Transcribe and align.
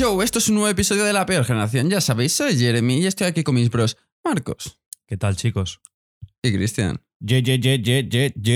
Yo, 0.00 0.22
esto 0.22 0.38
es 0.38 0.48
un 0.48 0.54
nuevo 0.54 0.70
episodio 0.70 1.04
de 1.04 1.12
La 1.12 1.26
Peor 1.26 1.44
Generación. 1.44 1.90
Ya 1.90 2.00
sabéis, 2.00 2.32
soy 2.32 2.56
Jeremy 2.56 3.02
y 3.02 3.06
estoy 3.06 3.26
aquí 3.26 3.44
con 3.44 3.54
mis 3.54 3.68
bros 3.68 3.98
Marcos 4.24 4.80
¿Qué 5.06 5.18
tal, 5.18 5.36
chicos? 5.36 5.82
y 6.42 6.54
Cristian. 6.54 7.02
Ye, 7.18 7.42
ye, 7.42 7.58
ye, 7.58 7.82
ye, 7.82 8.08
ye, 8.08 8.32
ye. 8.34 8.54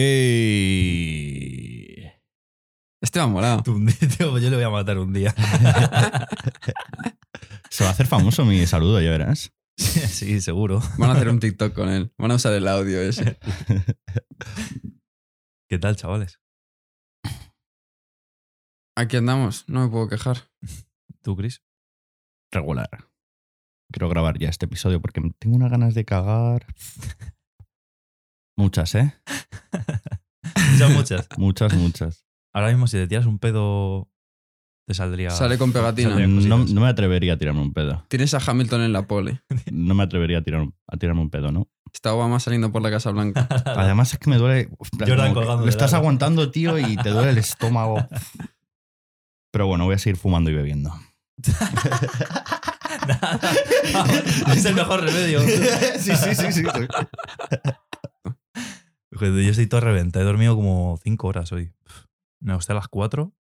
Este 3.03 3.27
molado. 3.27 3.63
Día, 3.63 4.09
tío, 4.19 4.39
yo 4.39 4.49
le 4.49 4.57
voy 4.57 4.65
a 4.65 4.71
matar 4.71 4.97
un 4.97 5.13
día. 5.13 5.35
Se 7.69 7.85
va 7.85 7.91
a 7.91 7.93
hacer 7.93 8.07
famoso 8.07 8.47
mi 8.47 8.67
saludo, 8.67 9.03
ya 9.03 9.11
verás. 9.11 9.53
sí, 9.77 10.41
seguro. 10.41 10.81
Van 10.97 11.11
a 11.11 11.13
hacer 11.13 11.29
un 11.29 11.41
TikTok 11.41 11.75
con 11.75 11.91
él. 11.91 12.11
Van 12.17 12.31
a 12.31 12.37
usar 12.37 12.55
el 12.55 12.67
audio 12.67 13.03
ese. 13.03 13.39
¿Qué 15.69 15.79
tal, 15.79 15.97
chavales? 15.97 16.41
Aquí 18.97 19.19
andamos, 19.19 19.69
no 19.69 19.83
me 19.83 19.91
puedo 19.91 20.09
quejar. 20.09 20.49
¿Tú, 21.25 21.35
Chris? 21.37 21.63
Regular. 22.53 22.91
Quiero 23.91 24.11
grabar 24.11 24.39
ya 24.39 24.51
este 24.51 24.67
episodio 24.67 25.01
porque 25.01 25.23
tengo 25.39 25.57
unas 25.57 25.71
ganas 25.71 25.95
de 25.95 26.05
cagar. 26.05 26.67
Muchas, 28.57 28.95
¿eh? 28.95 29.15
Ya 30.79 30.89
muchas. 30.89 31.29
Muchas, 31.39 31.75
muchas. 31.75 32.27
Ahora 32.53 32.69
mismo, 32.69 32.87
si 32.87 32.97
te 32.99 33.07
tiras 33.07 33.27
un 33.27 33.39
pedo, 33.39 34.11
te 34.87 34.93
saldría. 34.93 35.31
Sale 35.31 35.57
con 35.57 35.73
pegatina. 35.73 36.19
No, 36.27 36.59
me 36.67 36.89
atrevería 36.89 37.35
a 37.35 37.37
tirarme 37.39 37.63
un 37.63 37.73
pedo. 37.73 38.05
Tienes 38.09 38.35
a 38.35 38.39
Hamilton 38.39 38.83
en 38.83 38.93
la 38.93 39.07
pole. 39.07 39.41
No 39.73 39.95
me 39.95 40.03
atrevería 40.03 40.39
a, 40.39 40.43
tirar, 40.43 40.69
a 40.87 40.97
tirarme 40.97 41.23
un 41.23 41.31
pedo, 41.31 41.53
¿no? 41.53 41.69
Está 41.93 42.13
Obama 42.13 42.41
saliendo 42.41 42.71
por 42.73 42.83
la 42.83 42.91
Casa 42.91 43.11
Blanca. 43.13 43.49
Además 43.65 44.13
es 44.13 44.19
que 44.19 44.29
me 44.29 44.37
duele. 44.37 44.69
Jordan 44.99 45.33
colgando 45.33 45.65
Lo 45.65 45.71
estás 45.71 45.95
aguantando, 45.95 46.51
tío, 46.51 46.79
y 46.79 46.97
te 46.97 47.11
duele 47.11 47.31
el 47.31 47.39
estómago. 47.39 48.07
Pero 49.53 49.67
bueno, 49.67 49.85
voy 49.85 49.95
a 49.95 49.99
seguir 49.99 50.17
fumando 50.17 50.51
y 50.51 50.55
bebiendo. 50.55 50.93
Nada. 53.07 53.41
es 54.55 54.65
el 54.65 54.75
mejor 54.75 55.03
remedio. 55.03 55.41
sí, 55.99 56.15
sí, 56.17 56.35
sí, 56.35 56.53
sí. 56.53 56.63
Joder, 59.15 59.45
Yo 59.45 59.51
estoy 59.51 59.67
todo 59.67 59.81
reventado. 59.81 60.25
He 60.25 60.27
dormido 60.27 60.55
como 60.57 60.99
cinco 61.03 61.29
horas 61.29 61.53
hoy. 61.53 61.73
Me 62.41 62.53
acosté 62.53 62.73
a 62.73 62.77
las 62.77 62.89
cuatro 62.89 63.35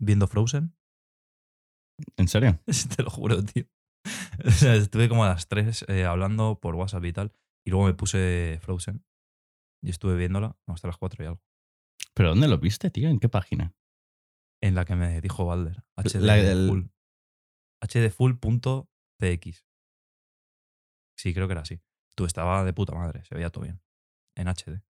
viendo 0.00 0.26
Frozen. 0.26 0.74
¿En 2.16 2.28
serio? 2.28 2.60
Te 2.96 3.02
lo 3.02 3.10
juro, 3.10 3.42
tío. 3.44 3.64
O 4.44 4.50
sea, 4.50 4.74
estuve 4.74 5.08
como 5.08 5.24
a 5.24 5.28
las 5.28 5.48
3 5.48 5.86
hablando 6.06 6.60
por 6.60 6.74
WhatsApp 6.74 7.04
y 7.04 7.12
tal. 7.12 7.32
Y 7.64 7.70
luego 7.70 7.86
me 7.86 7.94
puse 7.94 8.58
Frozen. 8.62 9.04
Y 9.82 9.90
estuve 9.90 10.16
viéndola 10.16 10.56
hasta 10.66 10.88
las 10.88 10.96
4 10.96 11.24
y 11.24 11.26
algo. 11.26 11.42
¿Pero 12.14 12.30
dónde 12.30 12.48
lo 12.48 12.58
viste, 12.58 12.90
tío? 12.90 13.08
¿En 13.08 13.18
qué 13.18 13.28
página? 13.28 13.74
En 14.62 14.74
la 14.74 14.84
que 14.84 14.94
me 14.94 15.20
dijo 15.20 15.44
Balder. 15.44 15.84
HD 15.96 16.20
La 16.20 16.34
del-. 16.36 16.90
hdfull.cx. 17.86 19.66
Sí, 21.16 21.34
creo 21.34 21.46
que 21.46 21.52
era 21.52 21.62
así. 21.62 21.80
Tú 22.14 22.24
estaba 22.24 22.64
de 22.64 22.72
puta 22.72 22.94
madre. 22.94 23.24
Se 23.24 23.34
veía 23.34 23.50
todo 23.50 23.64
bien. 23.64 23.80
En 24.36 24.48
HD. 24.48 24.82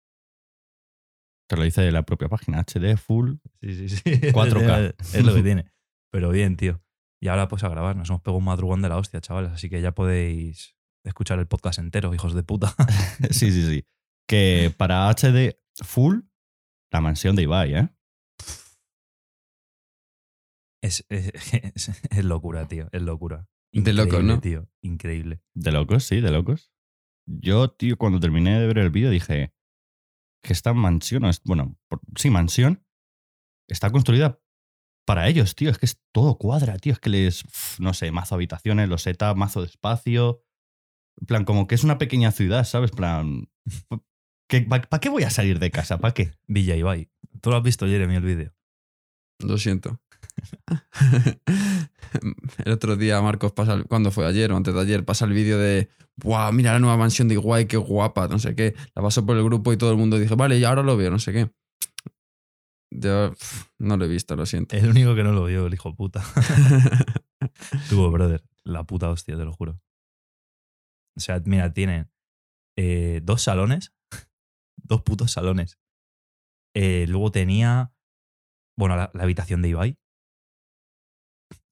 Te 1.48 1.56
lo 1.56 1.62
dice 1.62 1.91
la 1.92 2.03
propia 2.03 2.28
página. 2.28 2.62
HD 2.62 2.97
Full. 2.97 3.34
Sí, 3.61 3.88
sí, 3.88 3.88
sí. 3.88 4.03
4K. 4.05 4.94
es 4.98 5.25
lo 5.25 5.34
que 5.34 5.42
tiene. 5.42 5.72
Pero 6.11 6.30
bien, 6.30 6.56
tío. 6.56 6.83
Y 7.20 7.28
ahora 7.28 7.48
pues 7.48 7.64
a 7.64 7.69
grabar. 7.69 7.97
Nos 7.97 8.11
hemos 8.11 8.22
pegado 8.22 8.38
un 8.38 8.44
madrugón 8.44 8.83
de 8.83 8.88
la 8.88 8.97
hostia, 8.97 9.20
chavales. 9.20 9.53
Así 9.53 9.69
que 9.69 9.81
ya 9.81 9.92
podéis 9.92 10.77
escuchar 11.05 11.38
el 11.38 11.47
podcast 11.47 11.78
entero, 11.78 12.12
hijos 12.14 12.34
de 12.34 12.42
puta. 12.42 12.75
sí, 13.31 13.53
sí, 13.53 13.66
sí. 13.66 13.86
Que 14.28 14.75
para 14.77 15.08
HD 15.08 15.56
Full, 15.84 16.20
la 16.91 17.00
mansión 17.00 17.36
de 17.36 17.42
Ibai, 17.42 17.75
¿eh? 17.75 17.95
Es, 20.86 21.04
es, 21.08 21.32
es- 21.74 22.00
es 22.10 22.24
locura, 22.24 22.66
tío. 22.69 22.88
Es 22.92 23.02
locura. 23.02 23.48
De 23.72 23.92
locos, 23.92 24.06
Increíble, 24.14 24.34
¿no? 24.34 24.41
tío. 24.41 24.69
Increíble. 24.82 25.42
De 25.54 25.72
locos, 25.72 26.04
sí, 26.04 26.20
de 26.20 26.30
locos. 26.30 26.70
Yo, 27.26 27.70
tío, 27.70 27.97
cuando 27.98 28.20
terminé 28.20 28.58
de 28.60 28.66
ver 28.66 28.78
el 28.78 28.91
vídeo 28.91 29.10
dije 29.10 29.52
que 30.42 30.52
esta 30.52 30.72
mansión, 30.72 31.25
o 31.25 31.28
es- 31.28 31.42
bueno, 31.44 31.76
por- 31.88 32.00
sí, 32.16 32.30
mansión, 32.30 32.84
está 33.69 33.91
construida 33.91 34.41
para 35.06 35.28
ellos, 35.28 35.54
tío. 35.56 35.70
Es 35.70 35.78
que 35.78 35.86
es 35.86 36.00
todo 36.12 36.38
cuadra, 36.38 36.78
tío. 36.78 36.92
Es 36.92 37.00
que 37.00 37.10
les, 37.10 37.44
no 37.80 37.92
sé, 37.94 38.10
mazo 38.12 38.36
habitaciones, 38.36 38.88
los 38.88 39.02
setup, 39.02 39.36
mazo 39.36 39.60
de 39.62 39.66
espacio. 39.66 40.42
En 41.20 41.26
plan, 41.26 41.44
como 41.44 41.66
que 41.66 41.75
es 41.75 41.82
una 41.84 41.98
pequeña 41.98 42.30
ciudad, 42.30 42.64
¿sabes? 42.64 42.91
En 42.92 42.96
plan, 42.96 43.48
¿para 44.88 45.00
qué 45.00 45.08
voy 45.08 45.25
a 45.25 45.30
salir 45.30 45.58
de 45.58 45.70
casa? 45.70 45.98
¿Para 45.98 46.14
qué? 46.14 46.32
Villa 46.46 46.76
Ibai. 46.76 47.10
Tú 47.41 47.50
lo 47.50 47.56
has 47.56 47.62
visto, 47.62 47.86
Jeremy, 47.86 48.14
el 48.16 48.22
vídeo. 48.25 48.54
Lo 49.41 49.58
siento. 49.58 50.00
el 52.64 52.72
otro 52.72 52.97
día 52.97 53.20
Marcos 53.22 53.52
pasa, 53.52 53.74
el- 53.74 53.86
cuando 53.86 54.10
fue 54.10 54.26
ayer 54.26 54.52
o 54.52 54.56
antes 54.56 54.74
de 54.74 54.80
ayer, 54.80 55.04
pasa 55.04 55.24
el 55.24 55.32
vídeo 55.32 55.58
de, 55.58 55.88
¡buah, 56.16 56.52
mira 56.52 56.72
la 56.72 56.78
nueva 56.78 56.97
mansión 56.97 57.28
de 57.28 57.34
Iguay, 57.34 57.66
qué 57.66 57.76
guapa! 57.76 58.28
No 58.28 58.38
sé 58.38 58.54
qué. 58.54 58.75
La 58.94 59.02
pasó 59.02 59.25
por 59.25 59.36
el 59.36 59.44
grupo 59.44 59.72
y 59.72 59.76
todo 59.76 59.91
el 59.91 59.96
mundo 59.96 60.19
dijo, 60.19 60.36
vale, 60.36 60.58
y 60.58 60.64
ahora 60.64 60.82
lo 60.82 60.96
veo, 60.96 61.10
no 61.10 61.19
sé 61.19 61.32
qué. 61.32 61.50
Yo 62.92 63.32
no 63.78 63.96
lo 63.96 64.04
he 64.04 64.08
visto, 64.08 64.36
lo 64.36 64.46
siento. 64.46 64.76
El 64.76 64.91
único 64.91 65.14
que 65.14 65.25
no 65.25 65.32
lo 65.32 65.44
vio, 65.44 65.66
el 65.66 65.75
hijo 65.75 65.94
puta. 65.94 66.22
Tuvo, 67.91 68.10
brother. 68.10 68.42
La 68.64 68.84
puta 68.84 69.10
hostia, 69.10 69.36
te 69.36 69.44
lo 69.44 69.52
juro. 69.52 69.80
O 71.16 71.20
sea, 71.20 71.41
mira, 71.44 71.72
tienen 71.72 72.10
eh, 72.78 73.20
dos 73.22 73.42
salones. 73.42 73.92
dos 74.76 75.02
putos 75.02 75.32
salones. 75.32 75.78
Eh, 76.75 77.06
luego 77.08 77.30
tenía. 77.30 77.92
Bueno, 78.78 78.96
la, 78.96 79.10
la 79.14 79.22
habitación 79.25 79.62
de 79.62 79.70
Ibai. 79.70 79.98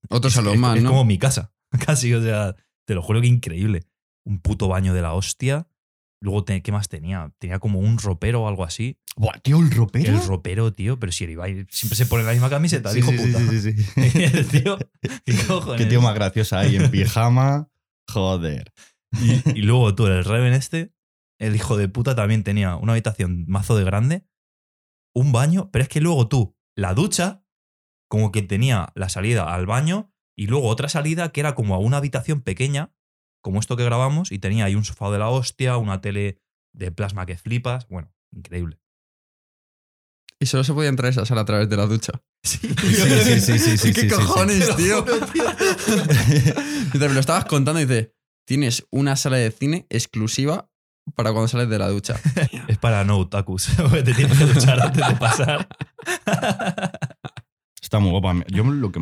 Otro 0.09 0.29
Es- 0.29 0.35
salón 0.35 0.55
es, 0.55 0.61
más, 0.61 0.77
es 0.77 0.83
¿no? 0.83 0.91
como 0.91 1.05
mi 1.05 1.19
casa. 1.19 1.53
Casi, 1.87 2.13
o 2.15 2.23
sea, 2.23 2.55
te 2.87 2.95
lo 2.95 3.03
juro 3.03 3.21
que 3.21 3.27
increíble. 3.27 3.83
Un 4.25 4.41
puto 4.41 4.69
baño 4.69 4.95
de 4.95 5.03
la 5.03 5.13
hostia. 5.13 5.69
Luego, 6.21 6.45
¿qué 6.47 6.73
más 6.73 6.89
tenía? 6.89 7.33
Tenía 7.39 7.59
como 7.59 7.81
un 7.81 7.99
ropero 7.99 8.43
o 8.45 8.49
algo 8.49 8.65
así. 8.65 8.99
Buah, 9.17 9.39
tío, 9.41 9.59
el 9.61 9.71
ropero. 9.71 10.11
El 10.11 10.25
ropero, 10.27 10.73
tío. 10.73 10.99
Pero 10.99 11.13
si 11.13 11.25
el 11.25 11.31
Ibai 11.33 11.67
siempre 11.69 11.97
se 11.97 12.07
pone 12.07 12.25
la 12.25 12.33
misma 12.33 12.49
camiseta, 12.49 12.91
Sí, 12.91 13.01
hijo 13.01 13.11
sí, 13.11 13.19
sí, 13.19 13.27
puta. 13.27 13.39
sí, 13.51 13.61
sí, 13.61 13.73
sí. 13.73 14.23
el 14.25 14.47
tío, 14.49 14.79
¿qué 15.27 15.35
cojones? 15.47 15.83
Qué 15.83 15.87
tío 15.87 16.01
más 16.01 16.15
gracioso 16.15 16.57
ahí, 16.57 16.77
en 16.77 16.91
pijama. 16.91 17.69
Joder. 18.09 18.73
Y, 19.21 19.59
y 19.59 19.63
luego 19.63 19.95
tú, 19.95 20.07
el 20.07 20.25
Reven 20.25 20.55
este, 20.55 20.95
el 21.39 21.55
hijo 21.55 21.77
de 21.77 21.89
puta 21.89 22.15
también 22.15 22.43
tenía 22.43 22.77
una 22.77 22.93
habitación 22.93 23.45
mazo 23.47 23.77
de 23.77 23.85
grande, 23.85 24.25
un 25.15 25.31
baño, 25.33 25.71
pero 25.73 25.83
es 25.83 25.89
que 25.89 26.01
luego 26.01 26.27
tú, 26.29 26.57
la 26.75 26.95
ducha, 26.95 27.44
como 28.15 28.31
que 28.31 28.43
tenía 28.43 28.93
la 28.95 29.09
salida 29.09 29.53
al 29.53 29.67
baño 29.67 30.15
y 30.37 30.47
luego 30.47 30.69
otra 30.69 30.89
salida 30.89 31.33
que 31.33 31.41
era 31.41 31.57
como 31.57 31.75
a 31.75 31.79
una 31.79 31.97
habitación 31.97 32.43
pequeña, 32.43 32.95
como 33.43 33.59
esto 33.59 33.77
que 33.77 33.83
grabamos, 33.83 34.31
y 34.31 34.39
tenía 34.39 34.67
ahí 34.67 34.77
un 34.77 34.85
sofá 34.85 35.11
de 35.11 35.19
la 35.19 35.31
hostia, 35.31 35.79
una 35.79 36.01
tele 36.01 36.41
de 36.73 36.93
plasma 36.93 37.27
que 37.27 37.37
flipas. 37.37 37.89
Bueno, 37.89 38.15
increíble. 38.31 38.79
Y 40.39 40.47
solo 40.47 40.63
se 40.63 40.73
podía 40.73 40.91
entrar 40.91 41.09
a 41.09 41.11
esa 41.11 41.27
sala 41.27 41.41
a 41.41 41.45
través 41.45 41.69
de 41.69 41.77
la 41.77 41.87
ducha. 41.87 42.13
Sí, 42.45 42.69
sí, 42.69 43.41
sí, 43.41 43.59
sí, 43.59 43.79
sí, 43.79 43.93
¿Qué 43.93 44.03
sí, 44.03 44.09
cojones, 44.09 44.77
tío? 44.77 45.05
me 46.95 47.09
lo 47.09 47.19
estabas 47.19 47.47
contando 47.47 47.81
y 47.81 47.85
dice, 47.85 48.15
tienes 48.47 48.87
una 48.93 49.17
sala 49.17 49.39
de 49.39 49.51
cine 49.51 49.89
exclusiva 49.91 50.71
para 51.17 51.33
cuando 51.33 51.49
sales 51.49 51.69
de 51.69 51.81
la 51.81 51.89
ducha. 51.89 52.15
Es 52.69 52.79
para 52.79 53.03
no 53.03 53.19
otakus, 53.19 53.71
te 54.05 54.15
tienes 54.15 54.39
que 54.39 54.45
duchar 54.45 54.81
antes 54.81 55.09
de 55.09 55.17
pasar. 55.17 55.69
Está 57.85 57.99
muy 57.99 58.11
guapa. 58.13 58.35
Yo 58.49 58.65
lo 58.65 58.91
que, 58.91 59.01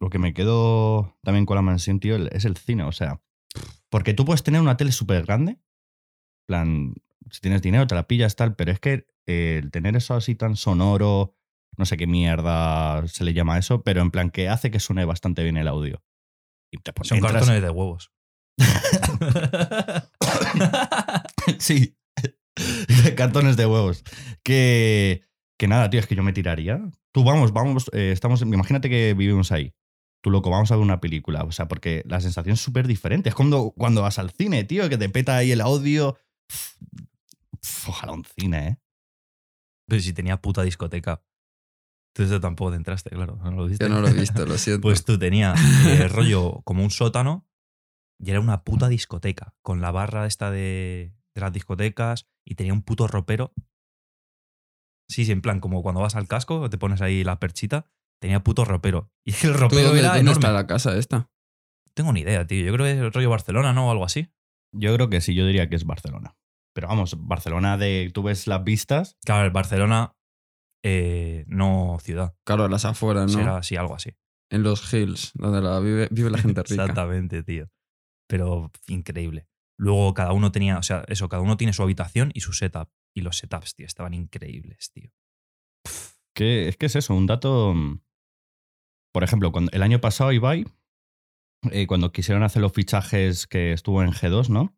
lo 0.00 0.10
que 0.10 0.18
me 0.18 0.34
quedo 0.34 1.16
también 1.22 1.46
con 1.46 1.54
la 1.56 1.62
mansión, 1.62 1.98
tío, 1.98 2.16
es 2.28 2.44
el 2.44 2.58
cine. 2.58 2.84
O 2.84 2.92
sea, 2.92 3.22
porque 3.88 4.12
tú 4.12 4.26
puedes 4.26 4.42
tener 4.42 4.60
una 4.60 4.76
tele 4.76 4.92
súper 4.92 5.24
grande. 5.24 5.52
en 5.52 5.60
plan, 6.46 6.94
si 7.30 7.40
tienes 7.40 7.62
dinero, 7.62 7.86
te 7.86 7.94
la 7.94 8.06
pillas 8.06 8.36
tal, 8.36 8.54
pero 8.54 8.70
es 8.70 8.80
que 8.80 9.06
eh, 9.26 9.60
el 9.62 9.70
tener 9.70 9.96
eso 9.96 10.14
así 10.14 10.34
tan 10.34 10.56
sonoro, 10.56 11.36
no 11.78 11.86
sé 11.86 11.96
qué 11.96 12.06
mierda 12.06 13.06
se 13.08 13.24
le 13.24 13.32
llama 13.32 13.56
eso, 13.58 13.82
pero 13.82 14.02
en 14.02 14.10
plan 14.10 14.30
que 14.30 14.48
hace 14.50 14.70
que 14.70 14.78
suene 14.80 15.06
bastante 15.06 15.42
bien 15.42 15.56
el 15.56 15.68
audio. 15.68 16.02
Y 16.70 16.76
te, 16.78 16.92
Son 17.04 17.16
entras- 17.18 17.32
cartones 17.32 17.62
de 17.62 17.70
huevos. 17.70 18.12
sí. 21.58 21.96
Cartones 23.16 23.56
de 23.56 23.66
huevos. 23.66 24.02
Que, 24.42 25.22
que 25.58 25.68
nada, 25.68 25.90
tío, 25.90 26.00
es 26.00 26.06
que 26.06 26.14
yo 26.14 26.22
me 26.22 26.32
tiraría. 26.32 26.80
Tú 27.12 27.24
vamos, 27.24 27.52
vamos, 27.52 27.90
eh, 27.92 28.12
estamos, 28.12 28.42
imagínate 28.42 28.88
que 28.88 29.14
vivimos 29.14 29.52
ahí. 29.52 29.74
Tú 30.22 30.30
loco, 30.30 30.50
vamos 30.50 30.70
a 30.70 30.76
ver 30.76 30.82
una 30.82 31.00
película. 31.00 31.44
O 31.44 31.52
sea, 31.52 31.68
porque 31.68 32.02
la 32.06 32.20
sensación 32.20 32.54
es 32.54 32.60
súper 32.60 32.86
diferente. 32.86 33.28
Es 33.28 33.34
cuando, 33.34 33.72
cuando 33.76 34.02
vas 34.02 34.18
al 34.18 34.30
cine, 34.30 34.64
tío, 34.64 34.88
que 34.88 34.98
te 34.98 35.08
peta 35.08 35.36
ahí 35.36 35.52
el 35.52 35.60
audio. 35.60 36.16
Uf, 36.50 37.88
ojalá 37.88 38.12
un 38.12 38.24
cine, 38.24 38.68
¿eh? 38.68 38.78
Pero 39.88 40.02
si 40.02 40.12
tenía 40.12 40.40
puta 40.40 40.62
discoteca. 40.62 41.22
Tú 42.14 42.24
eso 42.24 42.40
tampoco 42.40 42.72
te 42.72 42.76
entraste, 42.76 43.10
claro. 43.10 43.38
¿No 43.42 43.50
lo 43.52 43.66
viste? 43.66 43.84
Yo 43.84 43.88
no 43.88 44.00
lo 44.00 44.08
he 44.08 44.12
visto, 44.12 44.44
lo 44.44 44.58
siento. 44.58 44.82
Pues 44.82 45.04
tú 45.04 45.18
tenías 45.18 45.58
eh, 45.86 46.08
rollo 46.08 46.62
como 46.64 46.82
un 46.82 46.90
sótano 46.90 47.48
y 48.18 48.30
era 48.30 48.40
una 48.40 48.64
puta 48.64 48.88
discoteca 48.88 49.54
con 49.62 49.80
la 49.80 49.92
barra 49.92 50.26
esta 50.26 50.50
de, 50.50 51.14
de 51.34 51.40
las 51.40 51.52
discotecas 51.52 52.26
y 52.44 52.56
tenía 52.56 52.72
un 52.72 52.82
puto 52.82 53.06
ropero. 53.06 53.52
Sí, 55.10 55.24
sí, 55.24 55.32
en 55.32 55.40
plan, 55.40 55.60
como 55.60 55.82
cuando 55.82 56.00
vas 56.00 56.16
al 56.16 56.28
casco, 56.28 56.68
te 56.68 56.78
pones 56.78 57.00
ahí 57.00 57.24
la 57.24 57.40
perchita, 57.40 57.86
tenía 58.20 58.42
puto 58.44 58.64
ropero. 58.64 59.10
Y 59.24 59.32
el 59.32 59.52
¿Tú 59.52 59.58
ropero 59.58 59.82
dónde, 59.86 60.00
era 60.00 60.08
dónde 60.08 60.20
enorme. 60.20 60.38
está 60.40 60.52
la 60.52 60.66
casa 60.66 60.96
esta? 60.96 61.16
No 61.18 61.30
tengo 61.94 62.12
ni 62.12 62.20
idea, 62.20 62.46
tío. 62.46 62.64
Yo 62.64 62.72
creo 62.72 62.86
que 62.86 62.92
es 62.92 62.98
el 62.98 63.12
rollo 63.12 63.30
Barcelona, 63.30 63.72
¿no? 63.72 63.88
O 63.88 63.90
algo 63.90 64.04
así. 64.04 64.28
Yo 64.72 64.94
creo 64.94 65.08
que 65.08 65.20
sí, 65.20 65.34
yo 65.34 65.46
diría 65.46 65.68
que 65.68 65.76
es 65.76 65.84
Barcelona. 65.84 66.36
Pero 66.74 66.86
vamos, 66.88 67.16
Barcelona 67.18 67.76
de. 67.76 68.10
Tú 68.14 68.22
ves 68.22 68.46
las 68.46 68.62
vistas. 68.62 69.16
Claro, 69.24 69.44
el 69.44 69.50
Barcelona, 69.50 70.14
eh, 70.84 71.44
no 71.48 71.98
ciudad. 72.00 72.36
Claro, 72.46 72.68
las 72.68 72.84
afueras, 72.84 73.32
¿no? 73.32 73.38
Será 73.38 73.56
así, 73.56 73.74
algo 73.76 73.94
así. 73.94 74.14
En 74.50 74.62
los 74.62 74.92
hills, 74.94 75.32
donde 75.34 75.60
la 75.60 75.80
vive, 75.80 76.08
vive 76.10 76.30
la 76.30 76.38
gente 76.38 76.62
rica. 76.68 76.82
Exactamente, 76.84 77.42
tío. 77.42 77.68
Pero 78.28 78.70
increíble. 78.86 79.48
Luego 79.76 80.14
cada 80.14 80.32
uno 80.32 80.52
tenía, 80.52 80.78
o 80.78 80.82
sea, 80.82 81.04
eso, 81.08 81.28
cada 81.28 81.42
uno 81.42 81.56
tiene 81.56 81.72
su 81.72 81.82
habitación 81.82 82.30
y 82.34 82.40
su 82.40 82.52
setup. 82.52 82.88
Y 83.16 83.20
los 83.22 83.38
setups, 83.38 83.74
tío, 83.74 83.86
estaban 83.86 84.14
increíbles, 84.14 84.90
tío. 84.92 85.10
Que, 86.34 86.68
es 86.68 86.76
que 86.76 86.86
es 86.86 86.96
eso, 86.96 87.14
un 87.14 87.26
dato. 87.26 87.74
mm, 87.74 88.00
Por 89.12 89.24
ejemplo, 89.24 89.50
cuando, 89.52 89.70
el 89.72 89.82
año 89.82 90.00
pasado 90.00 90.32
Ibai, 90.32 90.66
eh, 91.72 91.86
cuando 91.86 92.12
quisieron 92.12 92.42
hacer 92.44 92.62
los 92.62 92.72
fichajes 92.72 93.46
que 93.46 93.72
estuvo 93.72 94.02
en 94.02 94.12
G2, 94.12 94.48
¿no? 94.48 94.76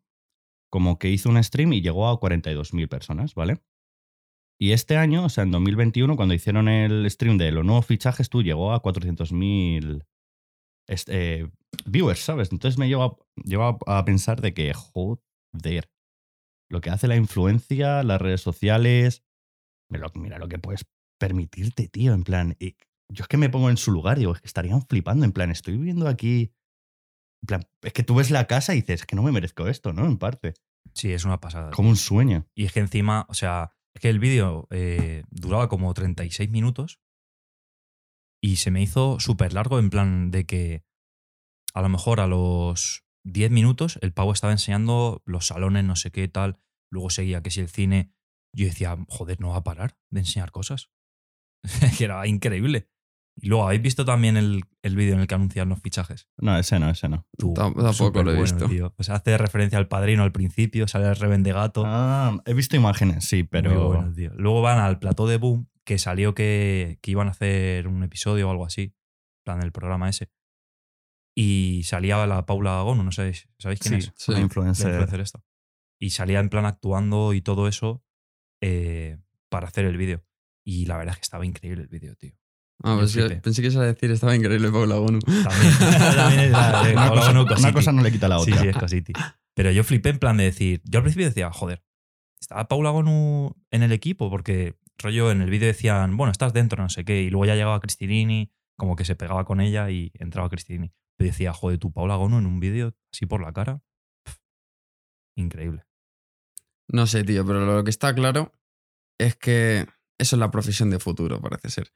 Como 0.71 0.97
que 0.97 1.09
hizo 1.09 1.29
un 1.29 1.41
stream 1.43 1.73
y 1.73 1.81
llegó 1.81 2.07
a 2.07 2.19
42.000 2.19 2.87
personas, 2.87 3.35
¿vale? 3.35 3.61
Y 4.59 4.71
este 4.71 4.95
año, 4.95 5.25
o 5.25 5.29
sea, 5.29 5.43
en 5.43 5.51
2021, 5.51 6.15
cuando 6.15 6.33
hicieron 6.33 6.67
el 6.67 7.09
stream 7.09 7.37
de 7.37 7.51
los 7.51 7.65
nuevos 7.65 7.85
fichajes, 7.85 8.29
tú 8.29 8.41
llegó 8.43 8.73
a 8.73 8.81
400.000 8.81 10.05
est- 10.87 11.09
eh, 11.11 11.49
viewers, 11.85 12.19
¿sabes? 12.19 12.51
Entonces 12.51 12.77
me 12.77 12.87
lleva, 12.87 13.15
lleva 13.35 13.77
a 13.87 14.05
pensar 14.05 14.39
de 14.41 14.53
que, 14.53 14.73
joder, 14.73 15.89
lo 16.71 16.81
que 16.81 16.89
hace 16.89 17.07
la 17.07 17.17
influencia, 17.17 18.01
las 18.01 18.21
redes 18.21 18.41
sociales, 18.41 19.23
mira 19.89 20.39
lo, 20.39 20.47
que 20.47 20.57
puedes 20.57 20.85
permitirte, 21.19 21.89
tío, 21.89 22.13
en 22.13 22.23
plan, 22.23 22.55
y 22.59 22.77
yo 23.09 23.23
es 23.23 23.27
que 23.27 23.37
me 23.37 23.49
pongo 23.49 23.69
en 23.69 23.75
su 23.75 23.91
lugar, 23.91 24.17
digo, 24.17 24.33
es 24.33 24.39
que 24.39 24.47
estarían 24.47 24.81
flipando, 24.87 25.25
en 25.25 25.33
plan, 25.33 25.51
estoy 25.51 25.75
viviendo 25.77 26.07
aquí, 26.07 26.53
en 27.43 27.47
plan, 27.47 27.67
es 27.81 27.91
que 27.91 28.03
tú 28.03 28.15
ves 28.15 28.31
la 28.31 28.47
casa 28.47 28.73
y 28.73 28.81
dices, 28.81 29.01
es 29.01 29.05
que 29.05 29.17
no 29.17 29.23
me 29.23 29.33
merezco 29.33 29.67
esto, 29.67 29.91
¿no? 29.91 30.05
En 30.05 30.17
parte, 30.17 30.53
Sí, 30.93 31.11
es 31.11 31.25
una 31.25 31.39
pasada. 31.39 31.71
como 31.71 31.89
un 31.89 31.97
sueño. 31.97 32.47
Y 32.55 32.65
es 32.65 32.73
que 32.73 32.79
encima, 32.79 33.25
o 33.29 33.33
sea, 33.33 33.71
es 33.93 34.01
que 34.01 34.09
el 34.09 34.19
vídeo 34.19 34.67
eh, 34.71 35.23
duraba 35.29 35.67
como 35.67 35.93
36 35.93 36.49
minutos 36.49 36.99
y 38.41 38.57
se 38.57 38.71
me 38.71 38.81
hizo 38.81 39.19
súper 39.19 39.53
largo 39.53 39.77
en 39.79 39.89
plan 39.89 40.31
de 40.31 40.45
que 40.45 40.83
a 41.73 41.81
lo 41.81 41.89
mejor 41.89 42.19
a 42.19 42.27
los 42.27 43.03
10 43.23 43.51
minutos 43.51 43.99
el 44.01 44.13
pavo 44.13 44.33
estaba 44.33 44.53
enseñando 44.53 45.21
los 45.25 45.47
salones, 45.47 45.83
no 45.83 45.95
sé 45.95 46.11
qué 46.11 46.27
tal, 46.27 46.59
luego 46.91 47.09
seguía 47.09 47.41
que 47.43 47.51
si 47.51 47.59
el 47.61 47.69
cine, 47.69 48.13
yo 48.55 48.65
decía, 48.65 48.97
joder, 49.09 49.39
no 49.39 49.49
va 49.49 49.57
a 49.57 49.63
parar 49.63 49.97
de 50.09 50.21
enseñar 50.21 50.51
cosas. 50.51 50.89
que 51.97 52.05
era 52.05 52.25
increíble. 52.27 52.89
Y 53.39 53.47
luego, 53.47 53.65
¿habéis 53.65 53.81
visto 53.81 54.03
también 54.03 54.35
el, 54.35 54.63
el 54.83 54.95
vídeo 54.95 55.13
en 55.13 55.21
el 55.21 55.27
que 55.27 55.35
anuncian 55.35 55.69
los 55.69 55.79
fichajes? 55.79 56.27
No, 56.37 56.57
ese 56.57 56.79
no, 56.79 56.89
ese 56.89 57.07
no. 57.07 57.25
Tú, 57.37 57.53
Tam- 57.53 57.73
tampoco 57.75 58.23
lo 58.23 58.31
he 58.31 58.35
bueno, 58.35 58.41
visto. 58.43 58.67
tío. 58.67 58.93
O 58.97 59.03
sea, 59.03 59.15
hace 59.15 59.37
referencia 59.37 59.77
al 59.77 59.87
padrino 59.87 60.23
al 60.23 60.31
principio, 60.33 60.87
sale 60.87 61.07
el 61.07 61.15
revende 61.15 61.53
gato. 61.53 61.83
Ah, 61.85 62.41
he 62.45 62.53
visto 62.53 62.75
imágenes, 62.75 63.23
sí, 63.25 63.43
pero... 63.43 63.87
Bueno, 63.87 64.11
tío. 64.13 64.31
Luego 64.35 64.61
van 64.61 64.79
al 64.79 64.99
plató 64.99 65.27
de 65.27 65.37
Boom, 65.37 65.69
que 65.85 65.97
salió 65.97 66.35
que, 66.35 66.99
que 67.01 67.11
iban 67.11 67.29
a 67.29 67.31
hacer 67.31 67.87
un 67.87 68.03
episodio 68.03 68.47
o 68.49 68.51
algo 68.51 68.65
así, 68.65 68.81
en 68.83 68.93
plan 69.45 69.63
el 69.63 69.71
programa 69.71 70.09
ese. 70.09 70.29
Y 71.35 71.83
salía 71.85 72.25
la 72.27 72.45
Paula 72.45 72.81
Gono, 72.81 73.03
no 73.03 73.11
sabéis, 73.11 73.47
¿sabéis 73.57 73.79
quién 73.79 74.01
sí, 74.01 74.07
es? 74.09 74.13
Sí, 74.17 74.31
una 74.31 74.39
La 74.39 74.43
influencer. 74.45 74.87
influencer 74.89 75.19
esta. 75.21 75.43
Y 75.99 76.09
salía 76.09 76.39
en 76.39 76.49
plan 76.49 76.65
actuando 76.65 77.33
y 77.33 77.41
todo 77.41 77.67
eso 77.67 78.03
eh, 78.61 79.17
para 79.49 79.67
hacer 79.67 79.85
el 79.85 79.97
vídeo. 79.97 80.23
Y 80.65 80.85
la 80.85 80.97
verdad 80.97 81.13
es 81.13 81.19
que 81.19 81.23
estaba 81.23 81.45
increíble 81.45 81.83
el 81.83 81.87
vídeo, 81.87 82.15
tío. 82.15 82.33
Ah, 82.83 82.93
Yo 82.93 82.99
pues 82.99 83.13
flipé. 83.13 83.35
pensé 83.37 83.61
que 83.61 83.67
ibas 83.67 83.77
a 83.77 83.83
decir, 83.85 84.09
estaba 84.11 84.35
increíble 84.35 84.71
Paula 84.71 84.95
Gonu. 84.95 85.19
También, 85.19 85.73
también 86.15 86.39
es 86.41 86.51
la 86.51 86.83
de 86.83 86.91
Una 86.93 87.05
Paula 87.07 87.21
cosa, 87.21 87.31
Gono 87.33 87.55
una 87.59 87.73
cosa 87.73 87.91
no 87.91 88.01
le 88.01 88.11
quita 88.11 88.27
la 88.27 88.39
Sí, 88.39 88.51
otra. 88.51 88.61
sí, 88.63 88.67
es 88.69 88.77
cositi. 88.77 89.13
Pero 89.53 89.71
yo 89.71 89.83
flipé 89.83 90.09
en 90.09 90.19
plan 90.19 90.37
de 90.37 90.45
decir. 90.45 90.81
Yo 90.85 90.99
al 90.99 91.03
principio 91.03 91.27
decía, 91.27 91.51
joder, 91.51 91.83
estaba 92.39 92.67
Paula 92.67 92.89
Gonu 92.89 93.55
en 93.69 93.83
el 93.83 93.91
equipo, 93.91 94.29
porque 94.29 94.77
rollo 94.97 95.31
en 95.31 95.41
el 95.41 95.49
vídeo 95.49 95.67
decían, 95.67 96.17
bueno, 96.17 96.31
estás 96.31 96.53
dentro, 96.53 96.81
no 96.81 96.89
sé 96.89 97.05
qué. 97.05 97.21
Y 97.21 97.29
luego 97.29 97.45
ya 97.45 97.55
llegaba 97.55 97.79
Cristinini, 97.79 98.51
como 98.77 98.95
que 98.95 99.05
se 99.05 99.15
pegaba 99.15 99.45
con 99.45 99.61
ella 99.61 99.89
y 99.91 100.11
entraba 100.15 100.49
Cristinini. 100.49 100.91
Yo 101.19 101.25
decía, 101.25 101.53
joder, 101.53 101.77
tú, 101.77 101.91
Paula 101.91 102.15
Gonu 102.15 102.39
en 102.39 102.45
un 102.45 102.59
vídeo 102.59 102.93
así 103.13 103.25
por 103.25 103.41
la 103.41 103.53
cara. 103.53 103.83
Pff, 104.25 104.37
increíble. 105.37 105.83
No 106.87 107.07
sé, 107.07 107.23
tío, 107.23 107.45
pero 107.45 107.65
lo 107.65 107.83
que 107.83 107.89
está 107.89 108.13
claro 108.13 108.51
es 109.19 109.35
que 109.35 109.87
eso 110.19 110.35
es 110.35 110.39
la 110.39 110.51
profesión 110.51 110.89
de 110.89 110.99
futuro, 110.99 111.39
parece 111.39 111.69
ser. 111.69 111.93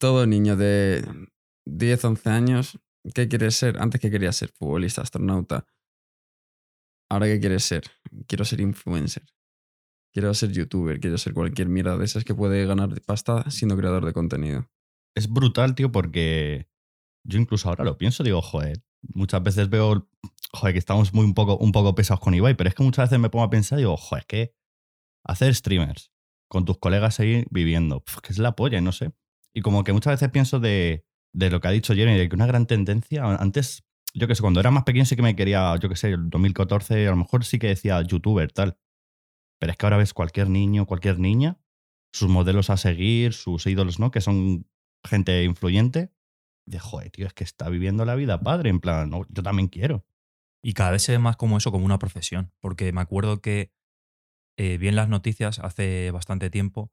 Todo 0.00 0.26
niño 0.26 0.56
de 0.56 1.04
10, 1.66 2.04
11 2.04 2.30
años, 2.30 2.78
¿qué 3.14 3.28
quieres 3.28 3.56
ser? 3.56 3.78
Antes 3.78 4.00
que 4.00 4.10
quería 4.10 4.32
ser 4.32 4.50
futbolista, 4.50 5.02
astronauta. 5.02 5.66
Ahora 7.10 7.26
qué 7.26 7.40
quieres 7.40 7.64
ser? 7.64 7.84
Quiero 8.26 8.44
ser 8.44 8.60
influencer. 8.60 9.24
Quiero 10.14 10.32
ser 10.34 10.52
youtuber, 10.52 11.00
quiero 11.00 11.18
ser 11.18 11.34
cualquier 11.34 11.68
mierda 11.68 11.96
de 11.96 12.04
esas 12.04 12.24
que 12.24 12.34
puede 12.34 12.66
ganar 12.66 13.00
pasta 13.02 13.50
siendo 13.50 13.76
creador 13.76 14.04
de 14.04 14.12
contenido. 14.12 14.68
es 15.14 15.28
brutal, 15.28 15.74
tío, 15.74 15.92
porque 15.92 16.68
yo 17.24 17.38
incluso 17.38 17.68
ahora 17.68 17.84
lo 17.84 17.96
pienso, 17.96 18.22
digo, 18.22 18.42
joder, 18.42 18.82
muchas 19.14 19.42
veces 19.42 19.68
veo, 19.68 20.08
joder, 20.52 20.74
que 20.74 20.78
estamos 20.78 21.12
muy 21.14 21.24
un 21.24 21.34
poco, 21.34 21.56
un 21.58 21.72
poco 21.72 21.94
pesados 21.94 22.20
con 22.20 22.34
Ibai, 22.34 22.56
pero 22.56 22.68
es 22.68 22.74
que 22.74 22.82
muchas 22.82 23.08
veces 23.08 23.20
me 23.20 23.30
pongo 23.30 23.44
a 23.44 23.50
pensar, 23.50 23.78
digo, 23.78 23.96
joder, 23.96 24.22
es 24.22 24.26
que 24.26 24.54
hacer 25.24 25.54
streamers 25.54 26.12
con 26.48 26.64
tus 26.64 26.78
colegas 26.78 27.20
ahí 27.20 27.44
viviendo, 27.50 28.04
que 28.22 28.32
es 28.32 28.38
la 28.38 28.54
polla, 28.54 28.80
no 28.80 28.92
sé. 28.92 29.12
Y 29.54 29.60
como 29.62 29.84
que 29.84 29.92
muchas 29.92 30.14
veces 30.14 30.30
pienso 30.30 30.60
de, 30.60 31.04
de 31.32 31.50
lo 31.50 31.60
que 31.60 31.68
ha 31.68 31.70
dicho 31.70 31.94
Jeremy, 31.94 32.18
de 32.18 32.28
que 32.28 32.36
una 32.36 32.46
gran 32.46 32.66
tendencia, 32.66 33.24
antes, 33.24 33.84
yo 34.14 34.28
que 34.28 34.34
sé, 34.34 34.42
cuando 34.42 34.60
era 34.60 34.70
más 34.70 34.84
pequeño 34.84 35.04
sí 35.04 35.16
que 35.16 35.22
me 35.22 35.36
quería, 35.36 35.74
yo 35.76 35.88
que 35.88 35.96
sé, 35.96 36.10
el 36.10 36.28
2014, 36.28 37.06
a 37.06 37.10
lo 37.10 37.16
mejor 37.16 37.44
sí 37.44 37.58
que 37.58 37.68
decía 37.68 38.00
youtuber, 38.02 38.52
tal. 38.52 38.76
Pero 39.58 39.72
es 39.72 39.78
que 39.78 39.86
ahora 39.86 39.96
ves 39.96 40.12
cualquier 40.12 40.48
niño, 40.50 40.86
cualquier 40.86 41.18
niña, 41.18 41.58
sus 42.12 42.28
modelos 42.28 42.68
a 42.68 42.76
seguir, 42.76 43.32
sus 43.32 43.66
ídolos, 43.66 43.98
¿no? 43.98 44.10
Que 44.10 44.20
son 44.20 44.66
gente 45.04 45.44
influyente. 45.44 46.12
De 46.66 46.78
joder, 46.78 47.10
tío, 47.10 47.26
es 47.26 47.34
que 47.34 47.44
está 47.44 47.68
viviendo 47.68 48.04
la 48.04 48.14
vida 48.14 48.40
padre, 48.40 48.70
en 48.70 48.80
plan, 48.80 49.10
yo 49.10 49.42
también 49.42 49.68
quiero. 49.68 50.04
Y 50.62 50.74
cada 50.74 50.92
vez 50.92 51.02
se 51.02 51.12
ve 51.12 51.18
más 51.18 51.36
como 51.36 51.58
eso, 51.58 51.72
como 51.72 51.84
una 51.84 51.98
profesión. 51.98 52.52
Porque 52.60 52.92
me 52.92 53.00
acuerdo 53.00 53.40
que 53.40 53.72
eh, 54.56 54.78
vi 54.78 54.88
en 54.88 54.96
las 54.96 55.08
noticias 55.08 55.58
hace 55.58 56.10
bastante 56.12 56.50
tiempo 56.50 56.92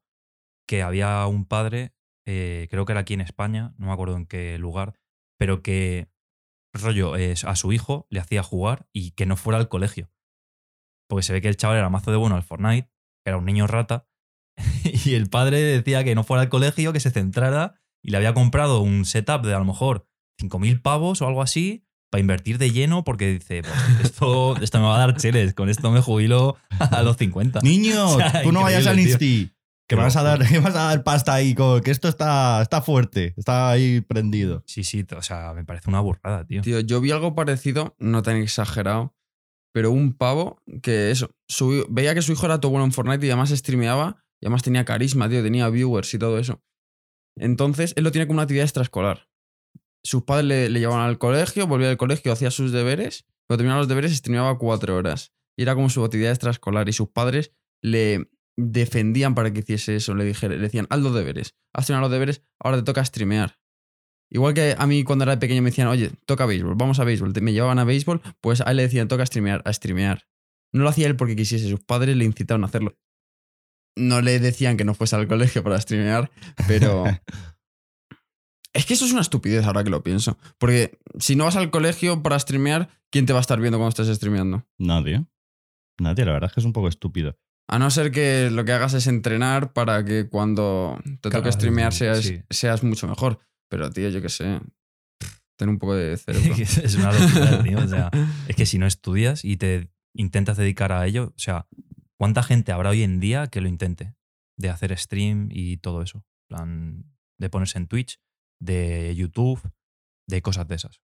que 0.67 0.81
había 0.81 1.25
un 1.27 1.45
padre, 1.45 1.93
eh, 2.25 2.67
creo 2.69 2.85
que 2.85 2.93
era 2.93 3.01
aquí 3.01 3.13
en 3.13 3.21
España, 3.21 3.73
no 3.77 3.87
me 3.87 3.91
acuerdo 3.91 4.15
en 4.17 4.25
qué 4.25 4.57
lugar, 4.57 4.99
pero 5.37 5.61
que 5.63 6.09
rollo 6.73 7.15
eh, 7.17 7.33
a 7.43 7.55
su 7.55 7.73
hijo 7.73 8.05
le 8.09 8.19
hacía 8.19 8.43
jugar 8.43 8.87
y 8.93 9.11
que 9.11 9.25
no 9.25 9.35
fuera 9.35 9.59
al 9.59 9.67
colegio. 9.67 10.11
Porque 11.07 11.23
se 11.23 11.33
ve 11.33 11.41
que 11.41 11.47
el 11.47 11.57
chaval 11.57 11.77
era 11.77 11.89
mazo 11.89 12.11
de 12.11 12.17
bueno 12.17 12.35
al 12.35 12.43
Fortnite, 12.43 12.91
era 13.25 13.37
un 13.37 13.45
niño 13.45 13.65
rata, 13.65 14.07
y 14.83 15.15
el 15.15 15.29
padre 15.29 15.59
decía 15.59 16.03
que 16.03 16.15
no 16.15 16.23
fuera 16.23 16.43
al 16.43 16.49
colegio, 16.49 16.93
que 16.93 16.99
se 16.99 17.11
centrara, 17.11 17.81
y 18.03 18.11
le 18.11 18.17
había 18.17 18.33
comprado 18.33 18.81
un 18.81 19.05
setup 19.05 19.45
de 19.45 19.53
a 19.53 19.59
lo 19.59 19.65
mejor 19.65 20.07
5.000 20.41 20.81
pavos 20.81 21.21
o 21.21 21.27
algo 21.27 21.41
así, 21.41 21.85
para 22.11 22.21
invertir 22.21 22.57
de 22.57 22.71
lleno, 22.71 23.03
porque 23.03 23.33
dice, 23.33 23.61
pues, 23.61 23.75
esto, 24.03 24.55
esto 24.61 24.79
me 24.79 24.85
va 24.85 24.95
a 24.95 24.99
dar 24.99 25.15
cheles, 25.17 25.53
con 25.53 25.69
esto 25.69 25.91
me 25.91 26.01
jubilo 26.01 26.57
a 26.79 27.03
los 27.03 27.17
50. 27.17 27.59
Niño, 27.63 28.09
O 28.09 28.17
sea, 28.17 28.41
tú 28.43 28.51
no 28.51 28.61
vayas 28.61 28.87
al. 28.87 28.99
Insti. 28.99 29.51
Que 29.87 29.95
me 29.95 30.03
vas 30.03 30.15
a 30.17 30.21
dar, 30.23 30.39
vas 30.61 30.75
a 30.75 30.83
dar 30.83 31.03
pasta 31.03 31.33
ahí, 31.33 31.55
que 31.55 31.89
esto 31.89 32.07
está, 32.09 32.61
está 32.61 32.81
fuerte, 32.83 33.33
está 33.37 33.71
ahí 33.71 34.01
prendido. 34.01 34.61
Sí, 34.67 34.83
sí, 34.83 35.03
o 35.17 35.21
sea, 35.23 35.51
me 35.55 35.65
parece 35.65 35.89
una 35.89 35.99
burrada, 35.99 36.45
tío. 36.45 36.61
Tío, 36.61 36.79
yo 36.81 37.01
vi 37.01 37.09
algo 37.09 37.33
parecido, 37.33 37.95
no 37.97 38.21
tan 38.21 38.35
exagerado, 38.37 39.15
pero 39.73 39.89
un 39.89 40.13
pavo 40.13 40.61
que 40.83 41.09
eso, 41.09 41.31
su- 41.47 41.87
veía 41.89 42.13
que 42.13 42.21
su 42.21 42.31
hijo 42.33 42.45
era 42.45 42.59
todo 42.59 42.71
bueno 42.71 42.85
en 42.85 42.91
Fortnite 42.91 43.25
y 43.25 43.29
además 43.31 43.49
streameaba 43.49 44.23
y 44.39 44.45
además 44.45 44.61
tenía 44.61 44.85
carisma, 44.85 45.27
tío, 45.27 45.41
tenía 45.41 45.67
viewers 45.69 46.13
y 46.13 46.19
todo 46.19 46.37
eso. 46.37 46.61
Entonces, 47.39 47.93
él 47.95 48.03
lo 48.03 48.11
tiene 48.11 48.27
como 48.27 48.37
una 48.37 48.43
actividad 48.43 48.65
extraescolar. 48.65 49.29
Sus 50.03 50.23
padres 50.23 50.45
le, 50.45 50.69
le 50.69 50.79
llevaban 50.79 51.07
al 51.07 51.17
colegio, 51.17 51.67
volvía 51.67 51.87
del 51.87 51.97
colegio, 51.97 52.31
hacía 52.31 52.51
sus 52.51 52.71
deberes, 52.71 53.25
cuando 53.47 53.59
terminaba 53.59 53.79
los 53.79 53.87
deberes 53.87 54.15
streameaba 54.15 54.57
cuatro 54.57 54.95
horas. 54.95 55.33
Y 55.57 55.63
era 55.63 55.75
como 55.75 55.89
su 55.89 56.03
actividad 56.03 56.31
extraescolar 56.31 56.87
y 56.87 56.93
sus 56.93 57.09
padres 57.09 57.51
le 57.81 58.29
defendían 58.57 59.35
para 59.35 59.51
que 59.51 59.59
hiciese 59.59 59.95
eso, 59.95 60.15
le, 60.15 60.25
dijera, 60.25 60.55
le 60.55 60.61
decían, 60.61 60.87
haz 60.89 60.99
los 60.99 61.13
deberes, 61.13 61.55
has 61.73 61.87
terminado 61.87 62.07
los 62.07 62.13
deberes, 62.13 62.43
ahora 62.59 62.77
te 62.77 62.83
toca 62.83 63.03
streamear. 63.03 63.59
Igual 64.31 64.53
que 64.53 64.75
a 64.77 64.85
mí 64.85 65.03
cuando 65.03 65.23
era 65.23 65.39
pequeño 65.39 65.61
me 65.61 65.71
decían, 65.71 65.87
oye, 65.87 66.11
toca 66.25 66.45
béisbol, 66.45 66.75
vamos 66.75 66.99
a 66.99 67.03
béisbol. 67.03 67.33
Me 67.41 67.51
llevaban 67.51 67.79
a 67.79 67.83
béisbol, 67.83 68.21
pues 68.41 68.61
a 68.61 68.69
él 68.71 68.77
le 68.77 68.83
decían, 68.83 69.07
toca 69.07 69.25
streamear, 69.25 69.63
a 69.65 69.73
streamear. 69.73 70.27
No 70.71 70.83
lo 70.83 70.89
hacía 70.89 71.07
él 71.07 71.15
porque 71.15 71.35
quisiese, 71.35 71.67
sus 71.67 71.79
padres 71.79 72.15
le 72.15 72.25
incitaron 72.25 72.63
a 72.63 72.67
hacerlo. 72.67 72.95
No 73.99 74.21
le 74.21 74.39
decían 74.39 74.77
que 74.77 74.85
no 74.85 74.93
fuese 74.93 75.15
al 75.15 75.27
colegio 75.27 75.63
para 75.63 75.79
streamear, 75.79 76.31
pero... 76.67 77.05
es 78.73 78.85
que 78.85 78.93
eso 78.93 79.05
es 79.05 79.11
una 79.11 79.21
estupidez 79.21 79.65
ahora 79.65 79.83
que 79.83 79.89
lo 79.89 80.03
pienso. 80.03 80.37
Porque 80.57 80.99
si 81.19 81.35
no 81.35 81.45
vas 81.45 81.55
al 81.55 81.69
colegio 81.69 82.23
para 82.23 82.39
streamear, 82.39 82.89
¿quién 83.11 83.25
te 83.25 83.33
va 83.33 83.39
a 83.39 83.41
estar 83.41 83.59
viendo 83.59 83.77
cuando 83.77 83.89
estés 83.89 84.15
streameando? 84.15 84.65
Nadie. 84.77 85.25
Nadie, 85.99 86.25
la 86.25 86.33
verdad 86.33 86.49
es 86.49 86.53
que 86.53 86.61
es 86.61 86.65
un 86.65 86.73
poco 86.73 86.87
estúpido. 86.87 87.37
A 87.67 87.77
no 87.77 87.91
ser 87.91 88.11
que 88.11 88.49
lo 88.49 88.65
que 88.65 88.71
hagas 88.71 88.95
es 88.95 89.05
entrenar 89.05 89.73
para 89.73 90.03
que 90.03 90.27
cuando 90.27 90.99
te 91.21 91.29
toque 91.29 91.51
streamear 91.51 91.93
seas, 91.93 92.23
sí. 92.23 92.41
seas 92.49 92.83
mucho 92.83 93.07
mejor. 93.07 93.39
Pero, 93.69 93.91
tío, 93.91 94.09
yo 94.09 94.21
qué 94.21 94.29
sé. 94.29 94.59
Ten 95.55 95.69
un 95.69 95.77
poco 95.77 95.93
de 95.95 96.17
cerebro. 96.17 96.55
es 96.57 96.95
una 96.95 97.11
locura, 97.11 97.61
tío. 97.61 97.77
O 97.77 97.87
sea, 97.87 98.09
es 98.47 98.55
que 98.55 98.65
si 98.65 98.79
no 98.79 98.87
estudias 98.87 99.45
y 99.45 99.57
te 99.57 99.91
intentas 100.15 100.57
dedicar 100.57 100.91
a 100.91 101.05
ello, 101.05 101.33
o 101.35 101.39
sea, 101.39 101.67
¿cuánta 102.19 102.43
gente 102.43 102.71
habrá 102.71 102.89
hoy 102.91 103.03
en 103.03 103.19
día 103.19 103.47
que 103.47 103.61
lo 103.61 103.67
intente? 103.67 104.13
De 104.57 104.69
hacer 104.69 104.95
stream 104.97 105.49
y 105.51 105.77
todo 105.77 106.01
eso. 106.01 106.17
En 106.17 106.47
plan, 106.47 107.05
de 107.39 107.49
ponerse 107.49 107.77
en 107.77 107.87
Twitch, 107.87 108.19
de 108.59 109.15
YouTube, 109.15 109.61
de 110.27 110.41
cosas 110.41 110.67
de 110.67 110.75
esas. 110.75 111.01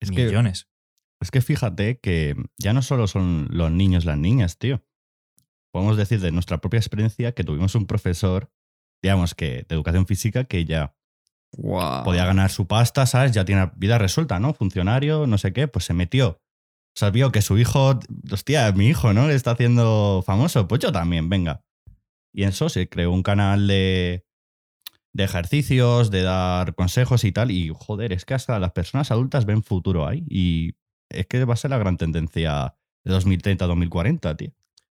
Es 0.00 0.10
que, 0.10 0.24
Millones. 0.24 0.68
es 1.20 1.30
que 1.30 1.40
fíjate 1.40 2.00
que 2.00 2.34
ya 2.58 2.72
no 2.72 2.82
solo 2.82 3.06
son 3.06 3.48
los 3.50 3.70
niños 3.70 4.04
las 4.04 4.18
niñas, 4.18 4.58
tío. 4.58 4.82
Podemos 5.72 5.96
decir 5.96 6.20
de 6.20 6.32
nuestra 6.32 6.58
propia 6.58 6.78
experiencia 6.78 7.32
que 7.32 7.44
tuvimos 7.44 7.74
un 7.74 7.86
profesor, 7.86 8.50
digamos 9.02 9.34
que 9.34 9.66
de 9.68 9.74
educación 9.74 10.06
física, 10.06 10.44
que 10.44 10.64
ya 10.64 10.96
podía 11.50 12.24
ganar 12.24 12.50
su 12.50 12.66
pasta, 12.66 13.06
¿sabes? 13.06 13.32
Ya 13.32 13.44
tiene 13.44 13.70
vida 13.76 13.98
resuelta, 13.98 14.40
¿no? 14.40 14.54
Funcionario, 14.54 15.26
no 15.26 15.38
sé 15.38 15.52
qué, 15.52 15.68
pues 15.68 15.84
se 15.84 15.94
metió. 15.94 16.40
O 16.96 16.98
sea, 16.98 17.10
vio 17.10 17.30
que 17.30 17.42
su 17.42 17.58
hijo, 17.58 18.00
hostia, 18.32 18.72
mi 18.72 18.88
hijo, 18.88 19.12
¿no? 19.12 19.28
Le 19.28 19.34
está 19.34 19.50
haciendo 19.50 20.22
famoso, 20.24 20.66
pues 20.66 20.80
yo 20.80 20.92
también, 20.92 21.28
venga. 21.28 21.62
Y 22.32 22.44
en 22.44 22.48
eso 22.48 22.70
se 22.70 22.88
creó 22.88 23.12
un 23.12 23.22
canal 23.22 23.66
de, 23.66 24.24
de 25.12 25.24
ejercicios, 25.24 26.10
de 26.10 26.22
dar 26.22 26.74
consejos 26.74 27.24
y 27.24 27.32
tal. 27.32 27.50
Y 27.50 27.70
joder, 27.74 28.14
es 28.14 28.24
que 28.24 28.32
hasta 28.32 28.58
las 28.58 28.72
personas 28.72 29.10
adultas 29.10 29.44
ven 29.44 29.62
futuro 29.62 30.08
ahí. 30.08 30.24
Y 30.30 30.72
es 31.10 31.26
que 31.26 31.44
va 31.44 31.52
a 31.52 31.58
ser 31.58 31.70
la 31.70 31.76
gran 31.76 31.98
tendencia 31.98 32.74
de 33.04 33.12
2030-2040, 33.12 34.36
tío. 34.38 34.54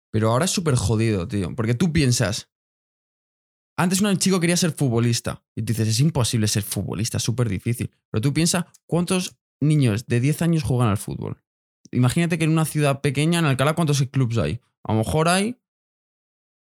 Pero 0.10 0.31
ahora 0.31 0.46
es 0.46 0.51
súper 0.51 0.74
jodido, 0.75 1.27
tío. 1.27 1.55
Porque 1.55 1.75
tú 1.75 1.93
piensas. 1.93 2.50
Antes 3.77 4.01
un 4.01 4.17
chico 4.17 4.39
quería 4.39 4.58
ser 4.58 4.72
futbolista. 4.72 5.43
Y 5.55 5.62
dices, 5.62 5.88
es 5.88 6.00
imposible 6.00 6.48
ser 6.48 6.63
futbolista, 6.63 7.20
súper 7.20 7.48
difícil. 7.48 7.91
Pero 8.10 8.22
tú 8.22 8.34
piensas, 8.34 8.65
¿cuántos 8.88 9.38
niños 9.60 10.08
de 10.08 10.20
10 10.20 10.41
años 10.41 10.63
juegan 10.63 10.89
al 10.89 10.98
fútbol? 10.98 11.38
Imagínate 11.91 12.38
que 12.38 12.45
en 12.45 12.51
una 12.51 12.65
ciudad 12.65 13.01
pequeña, 13.01 13.39
en 13.39 13.45
Alcalá, 13.45 13.74
¿cuántos 13.74 14.01
clubs 14.12 14.38
hay? 14.38 14.62
A 14.83 14.93
lo 14.93 15.00
mejor 15.00 15.27
hay 15.27 15.57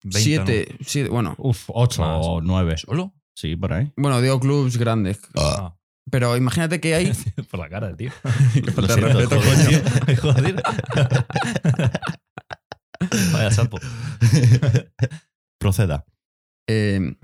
20, 0.04 0.20
siete, 0.20 0.76
siete- 0.86 1.10
Bueno, 1.10 1.36
Uf, 1.38 1.66
8 1.68 2.02
Más. 2.02 2.18
o 2.26 2.42
9. 2.42 2.72
¿no? 2.72 2.78
¿Solo? 2.78 3.14
Sí, 3.36 3.56
por 3.56 3.74
ahí. 3.74 3.92
bueno, 3.98 4.22
digo 4.22 4.40
clubs 4.40 4.78
grandes. 4.78 5.20
Ah. 5.36 5.76
Pero 6.12 6.36
imagínate 6.36 6.80
que 6.82 6.96
hay. 6.96 7.12
Por 7.52 7.60
la 7.60 7.70
cara, 7.70 7.96
tío. 7.96 8.12
Qué 8.54 8.72
falta 8.72 8.96
de 8.96 9.02
siento, 9.02 9.20
respeto, 9.20 9.42
joder. 9.42 9.84
coño. 9.84 10.22
Joder. 10.22 10.64
Vaya 13.34 13.52
sapo. 13.52 13.78
Proceda. 15.60 16.06
Eh, 16.68 17.16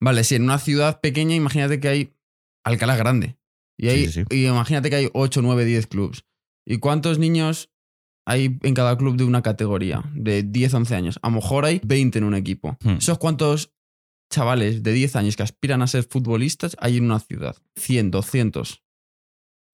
vale, 0.00 0.24
si 0.24 0.34
en 0.34 0.42
una 0.44 0.58
ciudad 0.58 1.00
pequeña, 1.00 1.34
imagínate 1.34 1.80
que 1.80 1.88
hay 1.88 2.16
Alcalá 2.64 2.96
grande. 2.96 3.38
Y, 3.78 3.88
hay, 3.88 4.06
Sí, 4.08 4.24
sí, 4.28 4.36
y 4.36 4.46
imagínate 4.46 4.90
que 4.90 4.96
hay 4.96 5.10
8, 5.14 5.40
9, 5.42 5.64
10 5.64 5.86
clubs. 5.86 6.24
¿Y 6.70 6.78
cuántos 6.78 7.18
niños 7.18 7.68
hay 8.24 8.56
en 8.62 8.74
cada 8.74 8.96
club 8.96 9.16
de 9.16 9.24
una 9.24 9.42
categoría? 9.42 10.04
De 10.14 10.44
10, 10.44 10.74
11 10.74 10.94
años. 10.94 11.18
A 11.20 11.28
lo 11.28 11.34
mejor 11.34 11.64
hay 11.64 11.80
20 11.82 12.18
en 12.18 12.24
un 12.24 12.36
equipo. 12.36 12.78
Hmm. 12.84 12.98
¿Esos 12.98 13.18
cuántos 13.18 13.74
chavales 14.32 14.84
de 14.84 14.92
10 14.92 15.16
años 15.16 15.34
que 15.34 15.42
aspiran 15.42 15.82
a 15.82 15.88
ser 15.88 16.04
futbolistas 16.04 16.76
hay 16.78 16.98
en 16.98 17.06
una 17.06 17.18
ciudad? 17.18 17.56
100, 17.74 18.12
200. 18.12 18.84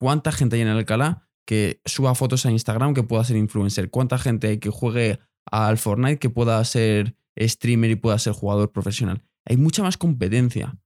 ¿Cuánta 0.01 0.33
gente 0.33 0.57
hay 0.57 0.63
en 0.63 0.69
Alcalá 0.69 1.29
que 1.47 1.83
suba 1.85 2.15
fotos 2.15 2.47
a 2.47 2.51
Instagram 2.51 2.95
que 2.95 3.03
pueda 3.03 3.25
ser 3.25 3.37
influencer? 3.37 3.91
¿Cuánta 3.91 4.17
gente 4.17 4.49
hay 4.49 4.59
que 4.59 4.71
juegue 4.71 5.19
al 5.45 5.77
Fortnite 5.77 6.19
que 6.19 6.31
pueda 6.31 6.65
ser 6.65 7.15
streamer 7.39 7.91
y 7.91 7.97
pueda 7.97 8.19
ser 8.19 8.33
jugador 8.33 8.73
profesional? 8.73 9.23
Hay 9.45 9.59
mucha 9.59 9.83
más 9.83 9.99
competencia. 9.99 10.79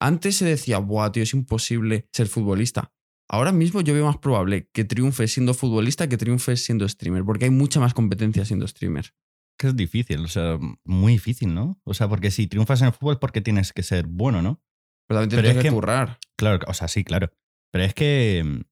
Antes 0.00 0.36
se 0.36 0.46
decía, 0.46 0.78
buah, 0.78 1.12
tío, 1.12 1.24
es 1.24 1.34
imposible 1.34 2.08
ser 2.10 2.28
futbolista. 2.28 2.90
Ahora 3.30 3.52
mismo 3.52 3.80
yo 3.82 3.92
veo 3.94 4.06
más 4.06 4.16
probable 4.18 4.68
que 4.72 4.84
triunfe 4.84 5.28
siendo 5.28 5.52
futbolista 5.54 6.08
que 6.08 6.16
triunfe 6.16 6.56
siendo 6.56 6.88
streamer, 6.88 7.24
porque 7.24 7.44
hay 7.44 7.50
mucha 7.50 7.78
más 7.80 7.92
competencia 7.94 8.44
siendo 8.44 8.66
streamer. 8.66 9.12
Que 9.58 9.66
es 9.68 9.76
difícil, 9.76 10.24
o 10.24 10.28
sea, 10.28 10.58
muy 10.84 11.14
difícil, 11.14 11.52
¿no? 11.54 11.80
O 11.84 11.92
sea, 11.92 12.08
porque 12.08 12.30
si 12.30 12.46
triunfas 12.46 12.80
en 12.80 12.86
el 12.88 12.92
fútbol 12.92 13.14
es 13.14 13.18
porque 13.18 13.40
tienes 13.40 13.72
que 13.72 13.82
ser 13.82 14.06
bueno, 14.06 14.40
¿no? 14.40 14.62
Pero 15.08 15.20
también 15.20 15.42
tienes 15.42 15.56
es 15.58 15.62
que 15.62 15.68
que- 15.68 15.74
currar. 15.74 16.18
Claro, 16.36 16.60
o 16.68 16.74
sea, 16.74 16.88
sí, 16.88 17.02
claro. 17.04 17.30
Pero 17.72 17.84
es 17.84 17.92
que, 17.92 18.64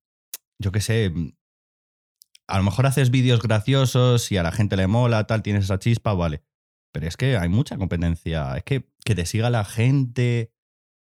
yo 0.58 0.72
qué 0.72 0.80
sé, 0.80 1.12
a 2.48 2.58
lo 2.58 2.64
mejor 2.64 2.86
haces 2.86 3.10
vídeos 3.10 3.42
graciosos 3.42 4.30
y 4.32 4.36
a 4.36 4.42
la 4.42 4.52
gente 4.52 4.76
le 4.76 4.86
mola, 4.86 5.26
tal, 5.26 5.42
tienes 5.42 5.64
esa 5.64 5.78
chispa, 5.78 6.14
vale. 6.14 6.42
Pero 6.92 7.06
es 7.08 7.16
que 7.16 7.36
hay 7.36 7.48
mucha 7.48 7.76
competencia. 7.76 8.56
Es 8.56 8.62
que 8.64 8.88
que 9.04 9.14
te 9.14 9.26
siga 9.26 9.50
la 9.50 9.64
gente, 9.64 10.52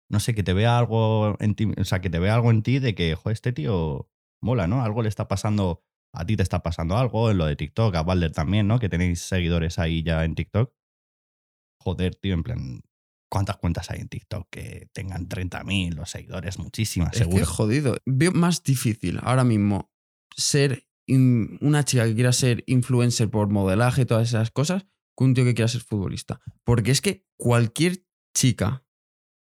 no 0.09 0.19
sé, 0.19 0.35
que 0.35 0.43
te 0.43 0.53
vea 0.53 0.77
algo 0.77 1.35
en 1.39 1.55
ti, 1.55 1.71
o 1.77 1.83
sea, 1.85 2.01
que 2.01 2.09
te 2.09 2.19
vea 2.19 2.35
algo 2.35 2.51
en 2.51 2.61
ti 2.63 2.79
de 2.79 2.93
que, 2.95 3.15
joder, 3.15 3.33
este 3.33 3.53
tío 3.53 4.09
mola, 4.41 4.67
¿no? 4.67 4.83
Algo 4.83 5.01
le 5.01 5.09
está 5.09 5.27
pasando, 5.27 5.83
a 6.13 6.25
ti 6.25 6.35
te 6.37 6.43
está 6.43 6.61
pasando 6.63 6.97
algo, 6.97 7.31
en 7.31 7.37
lo 7.37 7.45
de 7.45 7.55
TikTok, 7.55 7.95
a 7.95 8.03
Balder 8.03 8.31
también, 8.31 8.67
¿no? 8.67 8.79
Que 8.79 8.89
tenéis 8.89 9.21
seguidores 9.21 9.79
ahí 9.79 10.03
ya 10.03 10.23
en 10.23 10.35
TikTok. 10.35 10.73
Joder, 11.81 12.15
tío, 12.15 12.33
en 12.33 12.43
plan, 12.43 12.81
¿cuántas 13.29 13.57
cuentas 13.57 13.89
hay 13.91 14.01
en 14.01 14.09
TikTok 14.09 14.47
que 14.49 14.87
tengan 14.93 15.27
30.000 15.27 15.95
los 15.95 16.09
seguidores? 16.09 16.57
Muchísimas, 16.59 17.13
Es 17.13 17.19
seguro. 17.19 17.37
que 17.39 17.45
jodido. 17.45 17.97
Veo 18.05 18.31
más 18.31 18.63
difícil 18.63 19.19
ahora 19.21 19.43
mismo 19.43 19.91
ser 20.35 20.87
in- 21.07 21.57
una 21.61 21.83
chica 21.85 22.05
que 22.05 22.15
quiera 22.15 22.31
ser 22.33 22.63
influencer 22.67 23.29
por 23.29 23.49
modelaje 23.49 24.03
y 24.03 24.05
todas 24.05 24.27
esas 24.29 24.51
cosas 24.51 24.85
que 25.17 25.23
un 25.23 25.33
tío 25.33 25.43
que 25.43 25.53
quiera 25.53 25.67
ser 25.67 25.81
futbolista. 25.81 26.41
Porque 26.63 26.91
es 26.91 27.01
que 27.01 27.25
cualquier 27.37 28.05
chica 28.35 28.84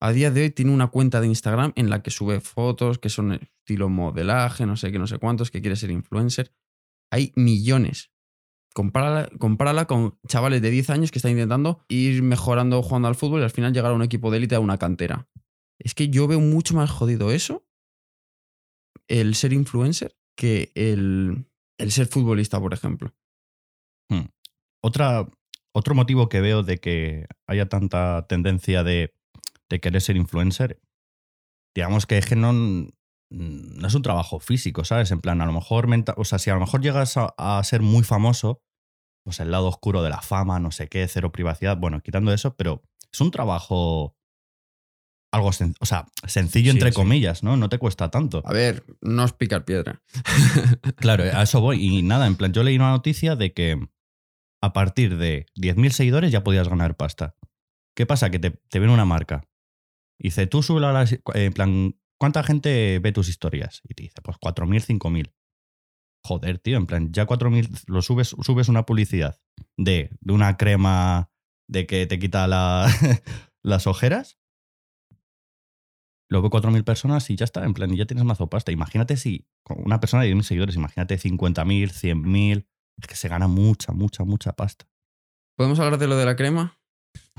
a 0.04 0.12
día 0.12 0.30
de 0.30 0.42
hoy 0.42 0.50
tiene 0.50 0.70
una 0.70 0.88
cuenta 0.88 1.22
de 1.22 1.28
Instagram 1.28 1.72
en 1.76 1.88
la 1.88 2.02
que 2.02 2.10
sube 2.10 2.42
fotos 2.42 2.98
que 2.98 3.08
son 3.08 3.32
estilo 3.32 3.88
modelaje, 3.88 4.66
no 4.66 4.76
sé 4.76 4.92
qué, 4.92 4.98
no 4.98 5.06
sé 5.06 5.16
cuántos, 5.16 5.50
que 5.50 5.62
quiere 5.62 5.76
ser 5.76 5.90
influencer. 5.90 6.52
Hay 7.10 7.32
millones. 7.36 8.10
Compárala, 8.74 9.30
compárala 9.38 9.86
con 9.86 10.18
chavales 10.28 10.60
de 10.60 10.70
10 10.70 10.90
años 10.90 11.10
que 11.10 11.18
están 11.18 11.30
intentando 11.30 11.86
ir 11.88 12.22
mejorando 12.22 12.82
jugando 12.82 13.08
al 13.08 13.14
fútbol 13.14 13.40
y 13.40 13.44
al 13.44 13.50
final 13.50 13.72
llegar 13.72 13.92
a 13.92 13.94
un 13.94 14.02
equipo 14.02 14.30
de 14.30 14.36
élite, 14.36 14.54
a 14.54 14.60
una 14.60 14.76
cantera. 14.76 15.26
Es 15.78 15.94
que 15.94 16.10
yo 16.10 16.26
veo 16.26 16.40
mucho 16.40 16.74
más 16.74 16.90
jodido 16.90 17.32
eso, 17.32 17.66
el 19.08 19.34
ser 19.34 19.54
influencer, 19.54 20.18
que 20.36 20.70
el, 20.74 21.46
el 21.78 21.92
ser 21.92 22.08
futbolista, 22.08 22.60
por 22.60 22.74
ejemplo. 22.74 23.14
Otra, 24.82 25.26
otro 25.72 25.94
motivo 25.94 26.28
que 26.28 26.42
veo 26.42 26.62
de 26.62 26.76
que 26.76 27.26
haya 27.46 27.70
tanta 27.70 28.26
tendencia 28.28 28.84
de, 28.84 29.14
de 29.70 29.80
querer 29.80 30.00
ser 30.02 30.16
influencer, 30.16 30.80
digamos 31.74 32.06
que 32.06 32.18
es 32.18 32.26
que 32.26 32.36
no, 32.36 32.52
no 32.52 33.86
es 33.86 33.94
un 33.94 34.02
trabajo 34.02 34.38
físico, 34.40 34.84
¿sabes? 34.84 35.10
En 35.10 35.20
plan, 35.20 35.40
a 35.40 35.46
lo 35.46 35.52
mejor, 35.52 35.86
menta- 35.88 36.14
o 36.16 36.24
sea, 36.24 36.38
si 36.38 36.50
a 36.50 36.54
lo 36.54 36.60
mejor 36.60 36.80
llegas 36.82 37.16
a, 37.16 37.34
a 37.38 37.62
ser 37.64 37.82
muy 37.82 38.04
famoso, 38.04 38.62
pues 39.24 39.40
el 39.40 39.50
lado 39.50 39.66
oscuro 39.68 40.02
de 40.02 40.10
la 40.10 40.20
fama, 40.20 40.60
no 40.60 40.70
sé 40.70 40.88
qué, 40.88 41.08
cero 41.08 41.32
privacidad, 41.32 41.76
bueno, 41.78 42.00
quitando 42.00 42.32
eso, 42.32 42.54
pero 42.56 42.82
es 43.12 43.20
un 43.20 43.30
trabajo 43.30 44.16
algo, 45.32 45.50
sen- 45.50 45.74
o 45.80 45.86
sea, 45.86 46.06
sencillo 46.26 46.70
Sí, 46.70 46.76
entre 46.78 46.92
sí. 46.92 46.94
comillas, 46.94 47.42
¿no? 47.42 47.56
No 47.56 47.68
te 47.68 47.78
cuesta 47.78 48.08
tanto. 48.10 48.42
A 48.44 48.52
ver, 48.52 48.84
no 49.00 49.24
es 49.24 49.32
picar 49.32 49.64
piedra. 49.64 50.00
Claro, 50.96 51.24
a 51.24 51.42
eso 51.42 51.60
voy. 51.60 51.82
Y 51.84 52.02
nada, 52.02 52.26
en 52.26 52.36
plan, 52.36 52.52
yo 52.52 52.62
leí 52.62 52.76
una 52.76 52.90
noticia 52.90 53.34
de 53.34 53.52
que 53.52 53.80
a 54.62 54.72
partir 54.72 55.16
de 55.18 55.46
10.000 55.56 55.90
seguidores 55.92 56.30
ya 56.30 56.44
podías 56.44 56.68
ganar 56.68 56.96
pasta. 56.96 57.34
¿Qué 57.96 58.06
pasa? 58.06 58.30
Que 58.30 58.38
te, 58.38 58.50
te 58.50 58.78
viene 58.78 58.94
una 58.94 59.04
marca. 59.04 59.44
Dice, 60.18 60.46
tú 60.46 60.62
sube 60.62 60.80
las. 60.80 61.18
En 61.34 61.52
plan, 61.52 61.98
¿cuánta 62.18 62.42
gente 62.42 62.98
ve 63.00 63.12
tus 63.12 63.28
historias? 63.28 63.80
Y 63.88 63.94
te 63.94 64.04
dice, 64.04 64.20
pues 64.22 64.36
4.000, 64.38 64.80
5.000. 64.84 65.32
Joder, 66.26 66.58
tío, 66.58 66.78
en 66.78 66.86
plan, 66.86 67.12
ya 67.12 67.26
4.000, 67.26 67.84
lo 67.86 68.00
subes, 68.00 68.28
subes 68.28 68.68
una 68.68 68.86
publicidad 68.86 69.38
de, 69.76 70.10
de 70.20 70.32
una 70.32 70.56
crema 70.56 71.30
de 71.68 71.86
que 71.86 72.06
te 72.06 72.18
quita 72.18 72.46
la- 72.46 72.86
las 73.62 73.86
ojeras. 73.86 74.38
Luego 76.30 76.48
4.000 76.50 76.84
personas 76.84 77.28
y 77.30 77.36
ya 77.36 77.44
está, 77.44 77.64
en 77.64 77.74
plan, 77.74 77.92
y 77.92 77.96
ya 77.98 78.06
tienes 78.06 78.24
mazo 78.24 78.48
pasta. 78.48 78.72
Imagínate 78.72 79.16
si 79.16 79.46
una 79.68 80.00
persona 80.00 80.22
de 80.22 80.30
10.000 80.34 80.42
seguidores, 80.42 80.76
imagínate 80.76 81.18
50.000, 81.18 81.90
100.000. 81.90 82.66
Es 83.00 83.06
que 83.06 83.16
se 83.16 83.28
gana 83.28 83.46
mucha, 83.46 83.92
mucha, 83.92 84.24
mucha 84.24 84.52
pasta. 84.54 84.86
¿Podemos 85.58 85.78
hablar 85.78 85.98
de 85.98 86.06
lo 86.08 86.16
de 86.16 86.24
la 86.24 86.36
crema? 86.36 86.78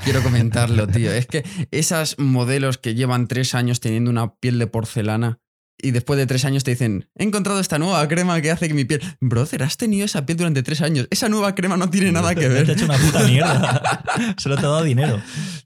Quiero 0.03 0.21
comentarlo, 0.21 0.87
tío. 0.87 1.11
Es 1.11 1.25
que 1.25 1.43
esas 1.71 2.17
modelos 2.19 2.77
que 2.77 2.95
llevan 2.95 3.27
tres 3.27 3.55
años 3.55 3.79
teniendo 3.79 4.11
una 4.11 4.35
piel 4.35 4.59
de 4.59 4.67
porcelana 4.67 5.39
y 5.81 5.91
después 5.91 6.17
de 6.17 6.25
tres 6.25 6.45
años 6.45 6.63
te 6.63 6.71
dicen, 6.71 7.09
he 7.15 7.23
encontrado 7.23 7.59
esta 7.59 7.77
nueva 7.79 8.07
crema 8.07 8.39
que 8.41 8.49
hace 8.51 8.67
que 8.67 8.73
mi 8.73 8.85
piel... 8.85 9.01
Brother, 9.19 9.63
has 9.63 9.77
tenido 9.77 10.05
esa 10.05 10.25
piel 10.25 10.37
durante 10.37 10.63
tres 10.63 10.81
años. 10.81 11.07
Esa 11.11 11.27
nueva 11.29 11.53
crema 11.55 11.75
no 11.77 11.89
tiene 11.89 12.11
nada 12.11 12.33
que 12.33 12.41
Te 12.41 12.47
ver. 12.49 12.69
ha 12.69 12.73
hecho 12.73 12.85
una 12.85 12.97
puta 12.97 13.23
mierda. 13.23 14.03
Solo 14.37 14.55
te 14.55 14.61
ha 14.65 14.69
dado 14.69 14.83
dinero. 14.83 15.21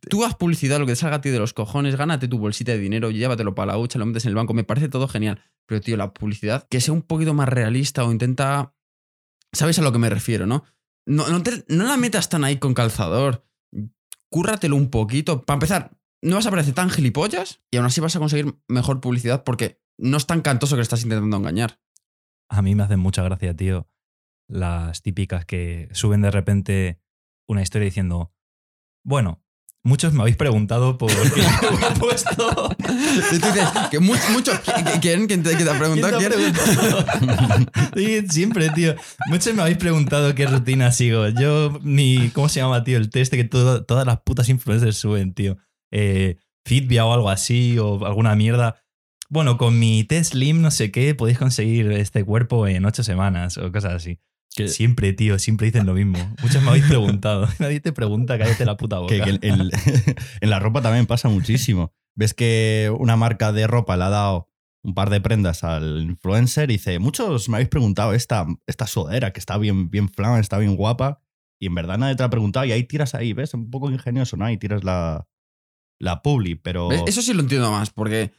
Tú 0.10 0.26
haz 0.26 0.36
publicidad, 0.36 0.80
lo 0.80 0.86
que 0.86 0.94
te 0.94 0.96
salga 0.98 1.18
a 1.18 1.22
ti 1.22 1.30
de 1.30 1.38
los 1.40 1.54
cojones, 1.54 1.96
gánate 1.96 2.28
tu 2.28 2.40
bolsita 2.40 2.72
de 2.72 2.80
dinero, 2.80 3.12
llévatelo 3.12 3.54
para 3.56 3.74
la 3.74 3.78
hucha, 3.78 4.00
lo 4.00 4.06
metes 4.08 4.26
en 4.26 4.30
el 4.30 4.36
banco, 4.36 4.54
me 4.54 4.64
parece 4.64 4.90
todo 4.90 5.08
genial. 5.08 5.42
Pero, 5.68 5.82
tío, 5.82 5.96
la 5.98 6.12
publicidad, 6.14 6.66
que 6.70 6.82
sea 6.82 6.94
un 6.94 7.02
poquito 7.04 7.34
más 7.34 7.48
realista 7.50 8.04
o 8.04 8.12
intenta... 8.12 8.74
¿Sabes 9.54 9.78
a 9.80 9.82
lo 9.84 9.92
que 9.92 10.00
me 10.00 10.10
refiero, 10.10 10.46
no? 10.48 10.64
No, 11.08 11.28
no, 11.30 11.42
te- 11.44 11.66
no 11.68 11.84
la 11.86 11.98
metas 11.98 12.30
tan 12.30 12.44
ahí 12.44 12.58
con 12.58 12.74
calzador. 12.74 13.46
Cúrratelo 14.30 14.76
un 14.76 14.90
poquito. 14.90 15.44
Para 15.44 15.56
empezar, 15.56 15.98
no 16.22 16.36
vas 16.36 16.46
a 16.46 16.52
parecer 16.52 16.74
tan 16.74 16.90
gilipollas 16.90 17.62
y 17.72 17.78
aún 17.78 17.86
así 17.86 18.02
vas 18.02 18.16
a 18.16 18.20
conseguir 18.20 18.56
mejor 18.68 19.02
publicidad 19.02 19.44
porque 19.44 19.82
no 19.98 20.18
es 20.18 20.28
tan 20.28 20.42
cantoso 20.42 20.76
que 20.76 20.82
estás 20.82 21.04
intentando 21.04 21.38
engañar. 21.38 21.80
A 22.50 22.62
mí 22.62 22.76
me 22.76 22.84
hacen 22.84 23.00
mucha 23.00 23.24
gracia, 23.24 23.56
tío, 23.56 23.88
las 24.48 25.02
típicas 25.02 25.46
que 25.46 25.90
suben 25.92 26.22
de 26.22 26.32
repente 26.32 27.00
una 27.48 27.62
historia 27.62 27.86
diciendo, 27.86 28.34
bueno, 29.04 29.44
muchos 29.84 30.14
me 30.14 30.22
habéis 30.22 30.38
preguntado 30.38 30.98
por 30.98 31.10
qué 31.34 31.42
he 31.42 32.00
puesto... 32.00 32.70
Y 32.80 33.40
tú 33.40 33.48
dices, 33.48 33.68
que 33.92 34.00
mu- 34.00 34.16
muchos, 34.32 34.56
¿qui- 34.64 35.00
¿quién? 35.02 35.28
¿Quién 35.28 35.44
te, 35.44 35.56
te 35.56 35.70
ha 35.70 35.78
preguntado? 35.78 36.18
¿Quién 36.18 36.32
te 36.32 36.36
ha 36.36 36.40
preguntado? 36.40 38.30
Siempre, 38.30 38.70
tío. 38.72 38.96
Muchos 39.28 39.54
me 39.54 39.62
habéis 39.62 39.78
preguntado 39.78 40.34
qué 40.36 40.46
rutina 40.48 40.92
sigo. 40.92 41.28
Yo, 41.30 41.80
ni. 41.84 42.30
¿Cómo 42.30 42.50
se 42.50 42.60
llama, 42.60 42.84
tío? 42.84 42.98
El 42.98 43.10
test 43.10 43.34
que 43.34 43.44
todo- 43.44 43.84
todas 43.86 44.06
las 44.06 44.22
putas 44.22 44.50
influencers 44.50 44.98
suben, 44.98 45.34
tío. 45.34 45.58
Eh, 45.92 46.38
Fitbia 46.66 47.06
o 47.06 47.14
algo 47.14 47.30
así, 47.30 47.78
o 47.80 48.06
alguna 48.06 48.36
mierda. 48.36 48.82
Bueno, 49.30 49.58
con 49.58 49.78
mi 49.80 50.04
test 50.04 50.32
Slim, 50.34 50.62
no 50.62 50.72
sé 50.72 50.92
qué, 50.92 51.14
podéis 51.16 51.38
conseguir 51.38 51.92
este 51.92 52.24
cuerpo 52.24 52.68
en 52.68 52.86
ocho 52.86 53.04
semanas 53.04 53.58
o 53.58 53.72
cosas 53.72 53.94
así. 53.94 54.20
Que- 54.56 54.68
Siempre, 54.68 55.14
tío, 55.14 55.38
siempre 55.40 55.68
dicen 55.68 55.86
lo 55.86 55.94
mismo. 55.94 56.18
Muchos 56.42 56.62
me 56.64 56.70
habéis 56.70 56.86
preguntado. 56.86 57.48
Nadie 57.60 57.80
te 57.80 57.92
pregunta, 57.94 58.38
cállate 58.38 58.66
la 58.66 58.78
puta 58.78 59.00
boca. 59.00 59.14
Que, 59.16 59.22
que 59.22 59.30
el- 59.30 59.40
el- 59.42 59.72
en 60.42 60.50
la 60.50 60.60
ropa 60.60 60.82
también 60.82 61.06
pasa 61.06 61.30
muchísimo. 61.30 61.94
Ves 62.16 62.34
que 62.34 62.92
una 63.00 63.16
marca 63.16 63.52
de 63.54 63.68
ropa 63.68 63.96
le 63.96 64.04
ha 64.06 64.10
dado 64.10 64.50
un 64.84 64.94
par 64.96 65.10
de 65.10 65.22
prendas 65.22 65.64
al 65.64 66.02
influencer 66.04 66.70
y 66.72 66.74
dice, 66.74 67.00
muchos 67.00 67.48
me 67.50 67.58
habéis 67.58 67.70
preguntado 67.70 68.14
esta, 68.14 68.46
esta 68.66 68.88
sudadera 68.88 69.32
que 69.34 69.40
está 69.40 69.58
bien, 69.58 69.90
bien 69.90 70.10
flama, 70.10 70.40
está 70.40 70.58
bien 70.58 70.76
guapa. 70.76 71.22
Y 71.62 71.68
en 71.68 71.76
verdad 71.76 71.98
nadie 71.98 72.16
te 72.16 72.24
la 72.24 72.28
ha 72.28 72.30
preguntado 72.30 72.66
y 72.66 72.72
ahí 72.72 72.84
tiras 72.86 73.14
ahí, 73.16 73.34
¿ves? 73.34 73.54
Un 73.54 73.70
poco 73.70 73.92
ingenioso, 73.92 74.38
¿no? 74.38 74.46
Ahí 74.46 74.58
tiras 74.58 74.84
la, 74.84 75.28
la 76.00 76.22
publi, 76.22 76.56
pero... 76.56 76.88
¿Ves? 76.88 77.04
Eso 77.08 77.22
sí 77.22 77.34
lo 77.34 77.42
entiendo 77.42 77.70
más, 77.72 77.90
porque, 77.92 78.32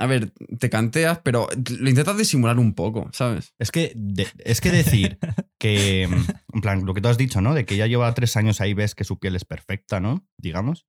a 0.00 0.06
ver, 0.06 0.32
te 0.58 0.70
canteas, 0.70 1.20
pero 1.22 1.46
lo 1.78 1.88
intentas 1.90 2.16
disimular 2.16 2.58
un 2.58 2.74
poco, 2.74 3.10
¿sabes? 3.12 3.54
Es 3.58 3.70
que, 3.70 3.92
de- 3.94 4.26
es 4.38 4.60
que 4.60 4.70
decir 4.70 5.18
que, 5.58 6.08
mm, 6.10 6.54
en 6.56 6.60
plan, 6.60 6.84
lo 6.86 6.94
que 6.94 7.00
tú 7.00 7.08
has 7.08 7.18
dicho, 7.18 7.40
¿no? 7.40 7.54
De 7.54 7.64
que 7.66 7.76
ya 7.76 7.86
lleva 7.86 8.12
tres 8.14 8.36
años 8.36 8.60
ahí, 8.60 8.74
ves 8.74 8.94
que 8.94 9.04
su 9.04 9.18
piel 9.18 9.36
es 9.36 9.44
perfecta, 9.44 10.00
¿no? 10.00 10.26
Digamos. 10.38 10.86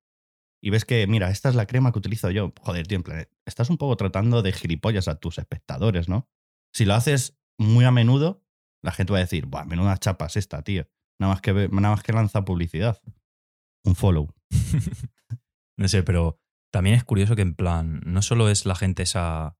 Y 0.64 0.70
ves 0.70 0.84
que, 0.84 1.06
mira, 1.06 1.30
esta 1.30 1.48
es 1.48 1.54
la 1.56 1.66
crema 1.66 1.92
que 1.92 1.98
utilizo 1.98 2.30
yo. 2.30 2.52
Joder, 2.60 2.86
tío, 2.86 2.96
en 2.96 3.02
plan, 3.02 3.28
estás 3.46 3.68
un 3.68 3.76
poco 3.78 3.96
tratando 3.96 4.42
de 4.42 4.52
gilipollas 4.52 5.08
a 5.08 5.16
tus 5.20 5.38
espectadores, 5.38 6.08
¿no? 6.08 6.28
Si 6.72 6.84
lo 6.84 6.94
haces 6.94 7.36
muy 7.58 7.84
a 7.84 7.90
menudo, 7.90 8.44
la 8.82 8.92
gente 8.92 9.12
va 9.12 9.18
a 9.18 9.22
decir, 9.22 9.46
buah, 9.46 9.64
menuda 9.64 9.98
chapa 9.98 10.26
es 10.26 10.36
esta, 10.36 10.62
tío. 10.62 10.88
Nada 11.20 11.34
más 11.34 11.42
que, 11.42 11.52
ve- 11.52 11.68
nada 11.68 11.94
más 11.94 12.02
que 12.02 12.12
lanza 12.12 12.44
publicidad. 12.44 13.00
Un 13.84 13.94
follow. 13.94 14.32
No 15.78 15.88
sé, 15.88 16.02
pero 16.02 16.38
también 16.72 16.96
es 16.96 17.04
curioso 17.04 17.36
que 17.36 17.42
en 17.42 17.54
plan, 17.54 18.00
no 18.04 18.22
solo 18.22 18.48
es 18.48 18.66
la 18.66 18.74
gente 18.74 19.02
esa 19.02 19.56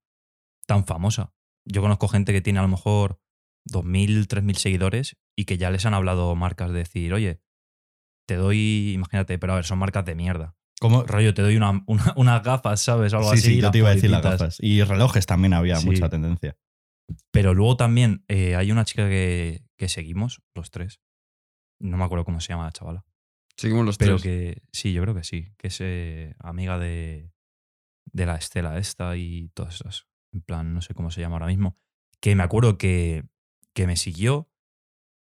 tan 0.66 0.84
famosa. 0.86 1.32
Yo 1.64 1.82
conozco 1.82 2.08
gente 2.08 2.32
que 2.32 2.40
tiene 2.40 2.58
a 2.58 2.62
lo 2.62 2.68
mejor 2.68 3.20
2.000, 3.68 4.26
3.000 4.26 4.56
seguidores 4.56 5.16
y 5.36 5.44
que 5.44 5.58
ya 5.58 5.70
les 5.70 5.86
han 5.86 5.94
hablado 5.94 6.34
marcas 6.34 6.72
de 6.72 6.78
decir, 6.78 7.12
oye, 7.14 7.40
te 8.26 8.36
doy, 8.36 8.92
imagínate, 8.94 9.38
pero 9.38 9.52
a 9.52 9.56
ver, 9.56 9.64
son 9.64 9.78
marcas 9.78 10.04
de 10.04 10.14
mierda. 10.14 10.56
¿Cómo? 10.80 11.04
Rollo, 11.04 11.32
te 11.34 11.42
doy 11.42 11.56
una, 11.56 11.82
una- 11.86 12.12
unas 12.16 12.42
gafas, 12.42 12.80
¿sabes? 12.80 13.12
O 13.12 13.18
algo 13.18 13.30
Sí, 13.32 13.38
así. 13.38 13.48
sí, 13.54 13.60
yo 13.60 13.70
te 13.70 13.78
iba 13.78 13.90
a 13.90 13.94
decir 13.94 14.10
las 14.10 14.22
gafas. 14.22 14.58
Y 14.60 14.82
relojes 14.82 15.26
también 15.26 15.52
había 15.54 15.76
Sí. 15.76 15.86
mucha 15.86 16.08
tendencia. 16.08 16.56
Pero 17.30 17.52
luego 17.54 17.76
también 17.76 18.24
eh, 18.28 18.56
hay 18.56 18.72
una 18.72 18.84
chica 18.84 19.08
que, 19.08 19.62
que 19.76 19.88
seguimos, 19.88 20.40
los 20.54 20.70
tres. 20.70 21.00
No 21.78 21.96
me 21.96 22.04
acuerdo 22.04 22.24
cómo 22.24 22.40
se 22.40 22.48
llama 22.48 22.64
la 22.64 22.72
chavala. 22.72 23.04
Seguimos 23.56 23.84
los 23.84 23.98
Pero 23.98 24.18
tres. 24.18 24.22
que 24.22 24.62
sí, 24.72 24.92
yo 24.92 25.02
creo 25.02 25.14
que 25.14 25.24
sí. 25.24 25.52
Que 25.56 25.68
es 25.68 25.78
eh, 25.80 26.34
amiga 26.38 26.78
de, 26.78 27.32
de 28.06 28.26
la 28.26 28.36
Estela 28.36 28.78
esta 28.78 29.16
y 29.16 29.50
todas 29.54 29.76
esas. 29.76 30.06
En 30.32 30.42
plan, 30.42 30.72
no 30.74 30.80
sé 30.80 30.94
cómo 30.94 31.10
se 31.10 31.20
llama 31.20 31.36
ahora 31.36 31.46
mismo. 31.46 31.76
Que 32.20 32.34
me 32.34 32.42
acuerdo 32.42 32.78
que, 32.78 33.24
que 33.74 33.86
me 33.86 33.96
siguió 33.96 34.50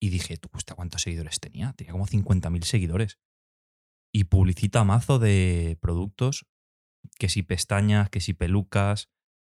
y 0.01 0.11
dije, 0.11 0.37
¿tú 0.37 0.49
hostia, 0.53 0.77
cuántos 0.77 1.03
seguidores 1.03 1.41
tenía? 1.41 1.73
Tenía 1.75 1.93
como 1.93 2.07
50.000 2.07 2.63
seguidores. 2.63 3.19
Y 4.13 4.25
publicita 4.25 4.85
mazo 4.85 5.19
de 5.19 5.79
productos, 5.81 6.47
que 7.19 7.29
si 7.29 7.43
pestañas, 7.43 8.11
que 8.11 8.21
si 8.21 8.33
pelucas, 8.33 9.11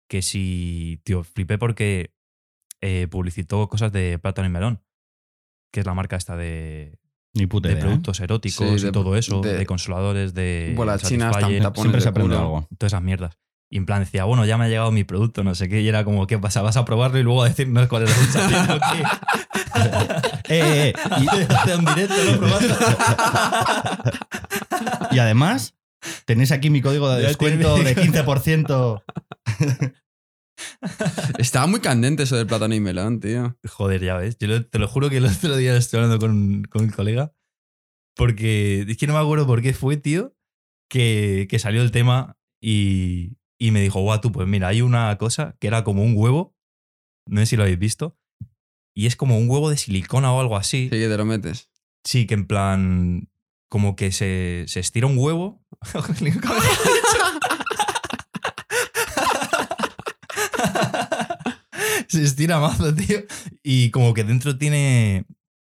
que 0.10 0.22
si... 0.22 1.00
Tío, 1.04 1.24
flipé 1.24 1.58
porque 1.58 2.14
eh, 2.82 3.08
publicitó 3.10 3.68
cosas 3.70 3.92
de 3.92 4.20
Plátano 4.20 4.48
y 4.48 4.52
Melón, 4.52 4.84
que 5.72 5.82
es 5.82 5.86
la 5.86 5.94
marca 5.94 6.16
esta 6.16 6.36
de, 6.36 7.00
Ni 7.34 7.48
puta 7.48 7.70
de 7.70 7.74
idea. 7.76 7.84
¿eh? 7.84 7.88
productos 7.88 8.20
eróticos 8.20 8.68
Sí, 8.68 8.76
de- 8.84 8.90
y 8.90 8.92
todo 8.92 9.16
eso, 9.16 9.40
de, 9.42 9.54
de- 9.60 9.66
consoladores, 9.66 10.34
de 10.34 10.74
tam- 10.76 11.62
tapones 11.62 11.82
Siempre 11.82 12.00
de 12.00 12.02
se 12.02 12.10
aprende 12.10 12.36
algo. 12.38 12.68
todas 12.78 12.92
esas 12.94 13.02
mierdas. 13.02 13.38
Y 13.74 13.78
en 13.78 13.86
plan 13.86 14.02
decía, 14.02 14.26
bueno, 14.26 14.44
ya 14.46 14.58
me 14.58 14.66
ha 14.66 14.68
llegado 14.68 14.92
mi 14.92 15.06
producto, 15.06 15.46
no 15.46 15.56
sé 15.56 15.70
qué, 15.70 15.80
y 15.80 15.88
era 15.88 16.04
como, 16.04 16.28
¿qué 16.28 16.38
pasa? 16.38 16.62
¿Vas 16.62 16.76
a 16.76 16.84
probarlo 16.84 17.20
y 17.20 17.24
luego 17.24 17.44
a 17.44 17.48
decirnos 17.48 17.88
cuál 17.88 18.04
es 18.04 18.10
la 18.10 18.16
sensación 18.16 18.70
o 18.72 18.80
qué? 18.92 19.02
Eh, 20.50 20.50
eh, 20.50 20.90
eh, 20.90 20.94
y- 21.22 21.28
Hace 21.54 21.76
un 21.78 21.86
directo, 21.86 22.16
¿no? 22.32 22.38
Probando. 22.40 22.76
Y 25.12 25.20
además, 25.20 25.76
tenéis 26.26 26.52
aquí 26.52 26.70
mi 26.70 26.82
código 26.82 27.10
de 27.10 27.22
descuento 27.24 27.78
de 27.78 27.96
15%. 27.96 29.02
Estaba 31.38 31.68
muy 31.68 31.80
candente 31.80 32.24
eso 32.24 32.36
del 32.38 32.48
plátano 32.48 32.74
y 32.76 32.80
melón, 32.80 33.20
tío. 33.20 33.58
Joder, 33.68 34.04
ya 34.04 34.16
ves. 34.18 34.38
Yo 34.40 34.48
lo- 34.48 34.66
te 34.66 34.80
lo 34.80 34.88
juro 34.88 35.10
que 35.10 35.18
el 35.18 35.26
otro 35.26 35.56
día 35.56 35.76
estoy 35.78 36.00
hablando 36.02 36.20
con, 36.20 36.64
con 36.64 36.84
un 36.84 36.90
colega. 36.90 37.34
Porque 38.16 38.86
es 38.88 38.98
que 38.98 39.08
no 39.08 39.14
me 39.14 39.20
acuerdo 39.20 39.48
por 39.48 39.62
qué 39.62 39.74
fue, 39.74 39.98
tío, 39.98 40.36
que, 40.90 41.48
que 41.50 41.60
salió 41.60 41.82
el 41.82 41.92
tema 41.92 42.38
y, 42.62 43.38
y 43.60 43.72
me 43.72 43.82
dijo, 43.82 44.02
guau, 44.02 44.20
tú, 44.20 44.32
pues 44.32 44.48
mira, 44.48 44.68
hay 44.68 44.82
una 44.82 45.18
cosa 45.18 45.56
que 45.60 45.68
era 45.68 45.84
como 45.84 46.04
un 46.04 46.14
huevo. 46.16 46.56
No 47.28 47.40
sé 47.42 47.46
si 47.46 47.56
lo 47.56 47.64
habéis 47.64 47.80
visto. 47.80 48.18
Y 48.94 49.06
es 49.06 49.16
como 49.16 49.38
un 49.38 49.50
huevo 49.50 49.70
de 49.70 49.78
silicona 49.78 50.34
o 50.34 50.42
algo 50.42 50.58
así. 50.58 50.86
Sí, 50.86 50.90
que 51.00 51.08
te 51.08 51.18
lo 51.18 51.26
metes. 51.26 51.70
Sí, 52.04 52.28
que 52.28 52.34
en 52.34 52.46
plan. 52.48 53.30
Como 53.70 53.96
que 53.96 54.12
se, 54.12 54.66
se 54.68 54.82
estira 54.82 55.08
un 55.08 55.18
huevo. 55.18 55.64
se 62.12 62.24
estira 62.24 62.60
mazo, 62.60 62.94
tío. 62.96 63.20
Y 63.64 63.90
como 63.92 64.14
que 64.14 64.24
dentro 64.24 64.58
tiene 64.58 65.26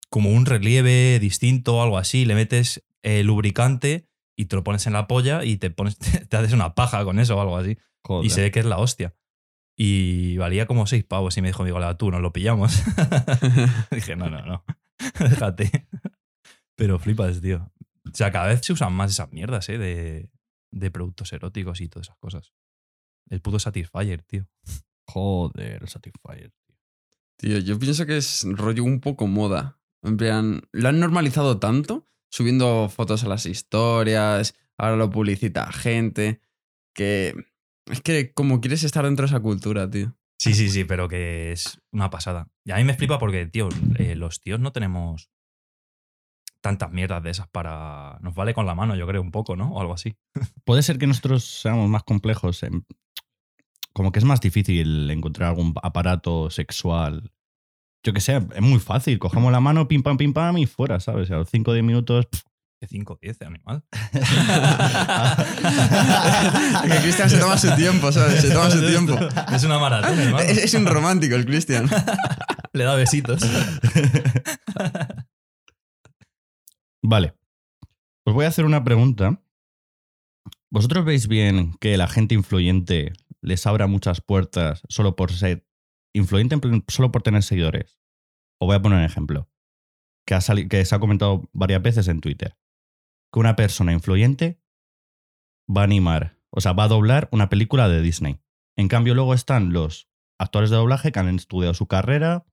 como 0.09 0.31
un 0.31 0.45
relieve 0.45 1.19
distinto 1.19 1.77
o 1.77 1.83
algo 1.83 1.97
así. 1.97 2.25
Le 2.25 2.35
metes 2.35 2.85
eh, 3.03 3.23
lubricante 3.23 4.07
y 4.37 4.45
te 4.45 4.55
lo 4.55 4.63
pones 4.63 4.87
en 4.87 4.93
la 4.93 5.07
polla 5.07 5.43
y 5.43 5.57
te, 5.57 5.69
pones, 5.69 5.97
te 6.29 6.37
haces 6.37 6.53
una 6.53 6.75
paja 6.75 7.03
con 7.03 7.19
eso 7.19 7.35
o 7.35 7.41
algo 7.41 7.57
así. 7.57 7.77
Joder. 8.03 8.25
Y 8.25 8.29
se 8.29 8.41
ve 8.41 8.51
que 8.51 8.59
es 8.59 8.65
la 8.65 8.77
hostia. 8.77 9.13
Y 9.77 10.37
valía 10.37 10.65
como 10.65 10.87
seis 10.87 11.03
pavos 11.03 11.37
y 11.37 11.41
me 11.41 11.49
dijo 11.49 11.63
mi 11.63 11.71
colega, 11.71 11.97
tú, 11.97 12.11
nos 12.11 12.21
lo 12.21 12.33
pillamos. 12.33 12.81
Dije, 13.91 14.17
no, 14.17 14.29
no, 14.29 14.45
no. 14.45 14.65
Déjate. 15.19 15.87
Pero 16.75 16.99
flipas, 16.99 17.39
tío. 17.39 17.71
O 18.05 18.13
sea, 18.13 18.31
cada 18.31 18.47
vez 18.47 18.59
se 18.61 18.73
usan 18.73 18.91
más 18.91 19.11
esas 19.11 19.31
mierdas, 19.31 19.69
¿eh? 19.69 19.77
De, 19.77 20.29
de 20.71 20.91
productos 20.91 21.31
eróticos 21.31 21.79
y 21.79 21.87
todas 21.87 22.07
esas 22.07 22.17
cosas. 22.17 22.53
El 23.29 23.39
puto 23.41 23.57
Satisfyer, 23.57 24.21
tío. 24.23 24.49
Joder, 25.09 25.87
Satisfyer. 25.89 26.51
Tío, 27.37 27.57
yo 27.59 27.79
pienso 27.79 28.05
que 28.05 28.17
es 28.17 28.45
rollo 28.47 28.83
un 28.83 28.99
poco 28.99 29.27
moda. 29.27 29.79
En 30.03 30.17
plan, 30.17 30.61
lo 30.71 30.89
han 30.89 30.99
normalizado 30.99 31.59
tanto, 31.59 32.05
subiendo 32.29 32.89
fotos 32.89 33.23
a 33.23 33.27
las 33.27 33.45
historias, 33.45 34.55
ahora 34.77 34.95
lo 34.97 35.09
publicita 35.09 35.71
gente, 35.71 36.41
que 36.93 37.33
es 37.87 38.01
que 38.01 38.33
como 38.33 38.61
quieres 38.61 38.83
estar 38.83 39.03
dentro 39.05 39.23
de 39.25 39.31
esa 39.31 39.39
cultura, 39.39 39.89
tío. 39.89 40.15
Sí, 40.37 40.53
sí, 40.53 40.69
sí, 40.69 40.83
pero 40.85 41.09
que 41.09 41.51
es 41.51 41.81
una 41.91 42.09
pasada. 42.09 42.47
Y 42.63 42.71
a 42.71 42.77
mí 42.77 42.83
me 42.83 42.93
flipa 42.93 43.19
porque, 43.19 43.45
tío, 43.47 43.67
eh, 43.97 44.15
los 44.15 44.39
tíos 44.41 44.59
no 44.59 44.71
tenemos 44.71 45.29
tantas 46.61 46.91
mierdas 46.91 47.23
de 47.23 47.31
esas 47.31 47.47
para... 47.47 48.19
Nos 48.21 48.35
vale 48.35 48.53
con 48.53 48.65
la 48.65 48.75
mano, 48.75 48.95
yo 48.95 49.07
creo, 49.07 49.21
un 49.21 49.31
poco, 49.31 49.55
¿no? 49.55 49.71
O 49.73 49.81
algo 49.81 49.93
así. 49.93 50.15
Puede 50.65 50.81
ser 50.83 50.97
que 50.97 51.07
nosotros 51.07 51.43
seamos 51.43 51.89
más 51.89 52.03
complejos. 52.03 52.63
en- 52.63 52.85
Como 53.99 54.13
que 54.13 54.19
es 54.19 54.23
más 54.23 54.39
difícil 54.39 55.11
encontrar 55.11 55.49
algún 55.49 55.73
aparato 55.83 56.49
sexual. 56.49 57.33
Yo 58.01 58.13
que 58.13 58.21
sé, 58.21 58.37
es 58.37 58.61
muy 58.61 58.79
fácil. 58.79 59.19
Cogemos 59.19 59.51
la 59.51 59.59
mano, 59.59 59.89
pim 59.89 60.01
pam, 60.01 60.15
pim 60.15 60.31
pam 60.31 60.57
y 60.57 60.67
fuera, 60.67 61.01
¿sabes? 61.01 61.29
Y 61.29 61.33
a 61.33 61.35
los 61.39 61.49
5 61.49 61.69
o 61.69 61.73
10 61.73 61.83
minutos. 61.83 62.25
pff, 62.27 62.43
Que 62.79 62.87
5 62.87 63.19
10 63.21 63.41
animal. 63.41 63.83
que 66.81 66.99
Cristian 67.01 67.29
se 67.29 67.39
toma 67.39 67.57
su 67.57 67.75
tiempo, 67.75 68.09
¿sabes? 68.13 68.39
Se 68.39 68.51
toma 68.51 68.71
su 68.71 68.79
tiempo. 68.87 69.19
Es 69.53 69.65
una 69.65 69.77
maratón, 69.79 70.17
hermano. 70.17 70.45
Es, 70.45 70.59
es 70.59 70.73
un 70.75 70.85
romántico 70.85 71.35
el 71.35 71.45
Cristian. 71.45 71.89
Le 72.71 72.85
da 72.85 72.95
besitos. 72.95 73.41
Vale. 77.03 77.33
Os 78.25 78.33
voy 78.33 78.45
a 78.45 78.47
hacer 78.47 78.63
una 78.63 78.81
pregunta. 78.81 79.41
¿Vosotros 80.71 81.03
veis 81.03 81.27
bien 81.27 81.73
que 81.79 81.97
la 81.97 82.07
gente 82.07 82.35
influyente 82.35 83.13
les 83.41 83.65
abra 83.65 83.87
muchas 83.87 84.21
puertas 84.21 84.83
solo 84.87 85.15
por 85.15 85.31
ser 85.31 85.65
influyente, 86.13 86.57
solo 86.87 87.11
por 87.11 87.23
tener 87.23 87.43
seguidores? 87.43 87.99
Os 88.59 88.67
voy 88.67 88.75
a 88.75 88.81
poner 88.81 88.99
un 88.99 89.05
ejemplo 89.05 89.49
que, 90.27 90.35
ha 90.35 90.39
que 90.69 90.85
se 90.85 90.95
ha 90.95 90.99
comentado 90.99 91.49
varias 91.53 91.81
veces 91.81 92.07
en 92.07 92.21
Twitter. 92.21 92.55
Que 93.33 93.39
una 93.39 93.55
persona 93.55 93.93
influyente 93.93 94.61
va 95.67 95.81
a 95.81 95.85
animar, 95.85 96.37
o 96.51 96.61
sea, 96.61 96.73
va 96.73 96.83
a 96.83 96.89
doblar 96.89 97.29
una 97.31 97.49
película 97.49 97.89
de 97.89 98.01
Disney. 98.01 98.39
En 98.75 98.87
cambio, 98.87 99.15
luego 99.15 99.33
están 99.33 99.73
los 99.73 100.07
actores 100.39 100.69
de 100.69 100.75
doblaje 100.75 101.11
que 101.11 101.19
han 101.19 101.35
estudiado 101.35 101.73
su 101.73 101.87
carrera 101.87 102.45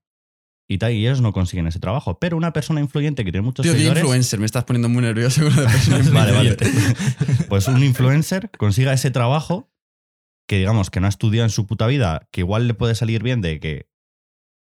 y 0.69 0.77
tal, 0.79 0.91
y 0.91 1.05
ellos 1.05 1.21
no 1.21 1.31
consiguen 1.31 1.67
ese 1.67 1.79
trabajo. 1.79 2.19
Pero 2.19 2.35
una 2.35 2.51
persona 2.53 2.81
influyente 2.81 3.23
que 3.23 3.31
tiene 3.31 3.45
muchos 3.45 3.63
Tío, 3.63 3.71
de 3.71 3.77
seguidores. 3.77 4.03
influencer, 4.03 4.39
me 4.39 4.45
estás 4.45 4.65
poniendo 4.65 4.89
muy 4.89 5.01
nervioso 5.01 5.41
con 5.43 5.55
de 5.55 5.63
persona 5.63 5.97
Vale, 6.11 6.31
vale. 6.31 6.57
Pues 7.49 7.67
un 7.67 7.81
influencer 7.83 8.51
consiga 8.57 8.91
ese 8.93 9.11
trabajo 9.11 9.71
que 10.47 10.57
digamos 10.57 10.89
que 10.89 10.99
no 10.99 11.07
ha 11.07 11.09
estudiado 11.09 11.45
en 11.45 11.49
su 11.51 11.65
puta 11.67 11.87
vida, 11.87 12.27
que 12.31 12.41
igual 12.41 12.67
le 12.67 12.73
puede 12.73 12.95
salir 12.95 13.21
bien 13.23 13.41
de 13.41 13.59
que, 13.59 13.89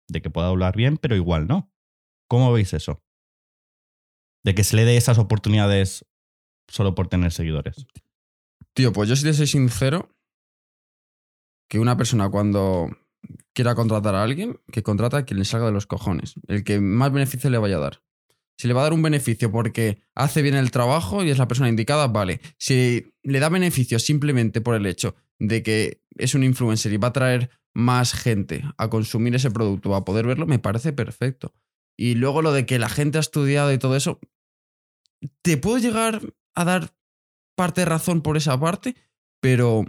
de 0.08 0.22
que 0.22 0.30
pueda 0.30 0.48
hablar 0.48 0.76
bien, 0.76 0.96
pero 0.96 1.16
igual 1.16 1.46
no. 1.46 1.72
¿Cómo 2.28 2.52
veis 2.52 2.72
eso? 2.74 3.02
De 4.44 4.54
que 4.54 4.64
se 4.64 4.76
le 4.76 4.84
dé 4.84 4.96
esas 4.96 5.18
oportunidades 5.18 6.04
solo 6.68 6.94
por 6.94 7.08
tener 7.08 7.32
seguidores. 7.32 7.86
Tío, 8.74 8.92
pues 8.92 9.08
yo 9.08 9.16
si 9.16 9.24
te 9.24 9.34
soy 9.34 9.46
sincero, 9.46 10.14
que 11.68 11.78
una 11.78 11.96
persona 11.96 12.28
cuando 12.28 12.88
quiera 13.52 13.74
contratar 13.74 14.14
a 14.14 14.22
alguien, 14.22 14.60
que 14.70 14.82
contrata 14.82 15.18
a 15.18 15.24
quien 15.24 15.38
le 15.38 15.44
salga 15.44 15.66
de 15.66 15.72
los 15.72 15.86
cojones, 15.86 16.34
el 16.46 16.64
que 16.64 16.80
más 16.80 17.12
beneficio 17.12 17.50
le 17.50 17.58
vaya 17.58 17.76
a 17.76 17.80
dar. 17.80 18.02
Si 18.56 18.66
le 18.66 18.74
va 18.74 18.80
a 18.80 18.84
dar 18.84 18.92
un 18.92 19.02
beneficio 19.02 19.52
porque 19.52 20.02
hace 20.14 20.42
bien 20.42 20.56
el 20.56 20.72
trabajo 20.72 21.22
y 21.22 21.30
es 21.30 21.38
la 21.38 21.46
persona 21.46 21.68
indicada, 21.68 22.08
vale. 22.08 22.40
Si 22.58 23.12
le 23.22 23.38
da 23.38 23.48
beneficio 23.48 24.00
simplemente 24.00 24.60
por 24.60 24.74
el 24.74 24.84
hecho 24.86 25.14
de 25.38 25.62
que 25.62 26.02
es 26.16 26.34
un 26.34 26.42
influencer 26.42 26.92
y 26.92 26.96
va 26.96 27.08
a 27.08 27.12
traer 27.12 27.50
más 27.72 28.12
gente 28.12 28.64
a 28.76 28.90
consumir 28.90 29.36
ese 29.36 29.52
producto, 29.52 29.94
a 29.94 30.04
poder 30.04 30.26
verlo, 30.26 30.46
me 30.46 30.58
parece 30.58 30.92
perfecto. 30.92 31.54
Y 31.96 32.16
luego 32.16 32.42
lo 32.42 32.52
de 32.52 32.66
que 32.66 32.80
la 32.80 32.88
gente 32.88 33.18
ha 33.18 33.20
estudiado 33.20 33.72
y 33.72 33.78
todo 33.78 33.94
eso, 33.94 34.18
te 35.42 35.56
puedo 35.56 35.78
llegar 35.78 36.20
a 36.56 36.64
dar 36.64 36.94
parte 37.56 37.82
de 37.82 37.86
razón 37.86 38.22
por 38.22 38.36
esa 38.36 38.58
parte, 38.58 38.96
pero 39.40 39.84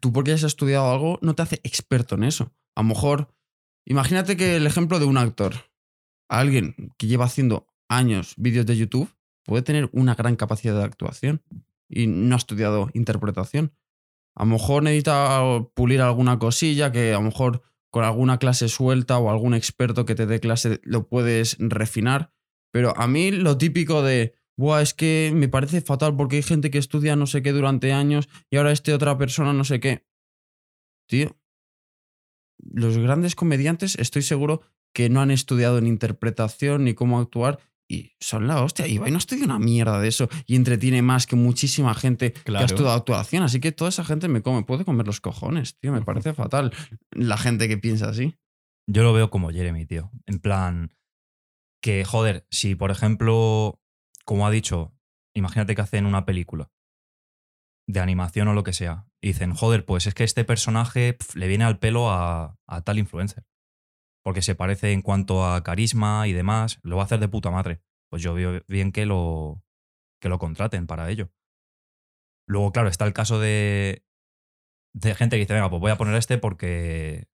tú 0.00 0.12
porque 0.12 0.32
hayas 0.32 0.44
estudiado 0.44 0.90
algo 0.90 1.18
no 1.22 1.34
te 1.34 1.42
hace 1.42 1.60
experto 1.64 2.14
en 2.14 2.24
eso. 2.24 2.52
A 2.74 2.82
lo 2.82 2.88
mejor, 2.88 3.34
imagínate 3.84 4.36
que 4.36 4.56
el 4.56 4.66
ejemplo 4.66 4.98
de 4.98 5.06
un 5.06 5.18
actor, 5.18 5.54
alguien 6.28 6.92
que 6.96 7.06
lleva 7.06 7.24
haciendo 7.24 7.66
años 7.88 8.34
vídeos 8.36 8.66
de 8.66 8.76
YouTube, 8.76 9.12
puede 9.44 9.62
tener 9.62 9.90
una 9.92 10.14
gran 10.14 10.36
capacidad 10.36 10.76
de 10.76 10.84
actuación 10.84 11.42
y 11.88 12.06
no 12.06 12.34
ha 12.34 12.38
estudiado 12.38 12.88
interpretación. 12.94 13.72
A 14.36 14.44
lo 14.44 14.52
mejor 14.52 14.84
necesita 14.84 15.42
pulir 15.74 16.00
alguna 16.00 16.38
cosilla 16.38 16.92
que 16.92 17.10
a 17.12 17.18
lo 17.18 17.22
mejor 17.22 17.62
con 17.90 18.04
alguna 18.04 18.38
clase 18.38 18.68
suelta 18.68 19.18
o 19.18 19.30
algún 19.30 19.54
experto 19.54 20.06
que 20.06 20.14
te 20.14 20.26
dé 20.26 20.38
clase 20.38 20.80
lo 20.84 21.08
puedes 21.08 21.56
refinar. 21.58 22.32
Pero 22.70 22.96
a 22.96 23.08
mí 23.08 23.32
lo 23.32 23.58
típico 23.58 24.02
de, 24.02 24.34
Buah, 24.60 24.82
es 24.82 24.92
que 24.92 25.32
me 25.34 25.48
parece 25.48 25.80
fatal 25.80 26.14
porque 26.14 26.36
hay 26.36 26.42
gente 26.42 26.70
que 26.70 26.76
estudia 26.76 27.16
no 27.16 27.26
sé 27.26 27.42
qué 27.42 27.50
durante 27.52 27.94
años 27.94 28.28
y 28.50 28.58
ahora 28.58 28.72
este 28.72 28.92
otra 28.92 29.16
persona 29.16 29.54
no 29.54 29.64
sé 29.64 29.80
qué. 29.80 30.04
Tío, 31.08 31.38
los 32.58 32.98
grandes 32.98 33.34
comediantes 33.34 33.96
estoy 33.98 34.20
seguro 34.20 34.60
que 34.94 35.08
no 35.08 35.22
han 35.22 35.30
estudiado 35.30 35.78
en 35.78 35.86
interpretación 35.86 36.84
ni 36.84 36.92
cómo 36.92 37.18
actuar 37.18 37.58
y 37.88 38.12
son 38.20 38.48
la 38.48 38.62
hostia. 38.62 38.86
Ibai 38.86 39.10
no 39.10 39.16
estudia 39.16 39.46
una 39.46 39.58
mierda 39.58 39.98
de 39.98 40.08
eso 40.08 40.28
y 40.44 40.56
entretiene 40.56 41.00
más 41.00 41.26
que 41.26 41.36
muchísima 41.36 41.94
gente 41.94 42.32
que 42.32 42.54
ha 42.54 42.64
estudiado 42.64 42.92
actuación. 42.92 43.42
Así 43.42 43.60
que 43.60 43.72
toda 43.72 43.88
esa 43.88 44.04
gente 44.04 44.28
me 44.28 44.42
come, 44.42 44.62
puede 44.62 44.84
comer 44.84 45.06
los 45.06 45.22
cojones, 45.22 45.78
tío. 45.78 45.90
Me 45.90 46.02
parece 46.02 46.34
fatal 46.34 46.70
la 47.12 47.38
gente 47.38 47.66
que 47.66 47.78
piensa 47.78 48.10
así. 48.10 48.36
Yo 48.86 49.04
lo 49.04 49.14
veo 49.14 49.30
como 49.30 49.48
Jeremy, 49.48 49.86
tío. 49.86 50.10
En 50.26 50.38
plan, 50.38 50.92
que 51.82 52.04
joder, 52.04 52.46
si 52.50 52.74
por 52.74 52.90
ejemplo, 52.90 53.79
como 54.30 54.46
ha 54.46 54.50
dicho, 54.52 54.94
imagínate 55.34 55.74
que 55.74 55.82
hacen 55.82 56.06
una 56.06 56.24
película 56.24 56.70
de 57.88 57.98
animación 57.98 58.46
o 58.46 58.54
lo 58.54 58.62
que 58.62 58.72
sea, 58.72 59.08
y 59.20 59.26
dicen, 59.26 59.54
joder, 59.54 59.84
pues 59.84 60.06
es 60.06 60.14
que 60.14 60.22
este 60.22 60.44
personaje 60.44 61.18
le 61.34 61.48
viene 61.48 61.64
al 61.64 61.80
pelo 61.80 62.12
a, 62.12 62.56
a 62.68 62.82
tal 62.82 63.00
influencer. 63.00 63.44
Porque 64.22 64.40
se 64.40 64.54
parece 64.54 64.92
en 64.92 65.02
cuanto 65.02 65.44
a 65.44 65.64
carisma 65.64 66.28
y 66.28 66.32
demás, 66.32 66.78
lo 66.84 66.94
va 66.94 67.02
a 67.02 67.06
hacer 67.06 67.18
de 67.18 67.26
puta 67.26 67.50
madre. 67.50 67.82
Pues 68.08 68.22
yo 68.22 68.32
veo 68.32 68.62
bien 68.68 68.92
que 68.92 69.04
lo, 69.04 69.64
que 70.20 70.28
lo 70.28 70.38
contraten 70.38 70.86
para 70.86 71.10
ello. 71.10 71.32
Luego, 72.46 72.70
claro, 72.70 72.88
está 72.88 73.06
el 73.06 73.12
caso 73.12 73.40
de, 73.40 74.04
de 74.94 75.16
gente 75.16 75.34
que 75.34 75.40
dice, 75.40 75.54
venga, 75.54 75.70
pues 75.70 75.80
voy 75.80 75.90
a 75.90 75.98
poner 75.98 76.14
este 76.14 76.38
porque 76.38 77.26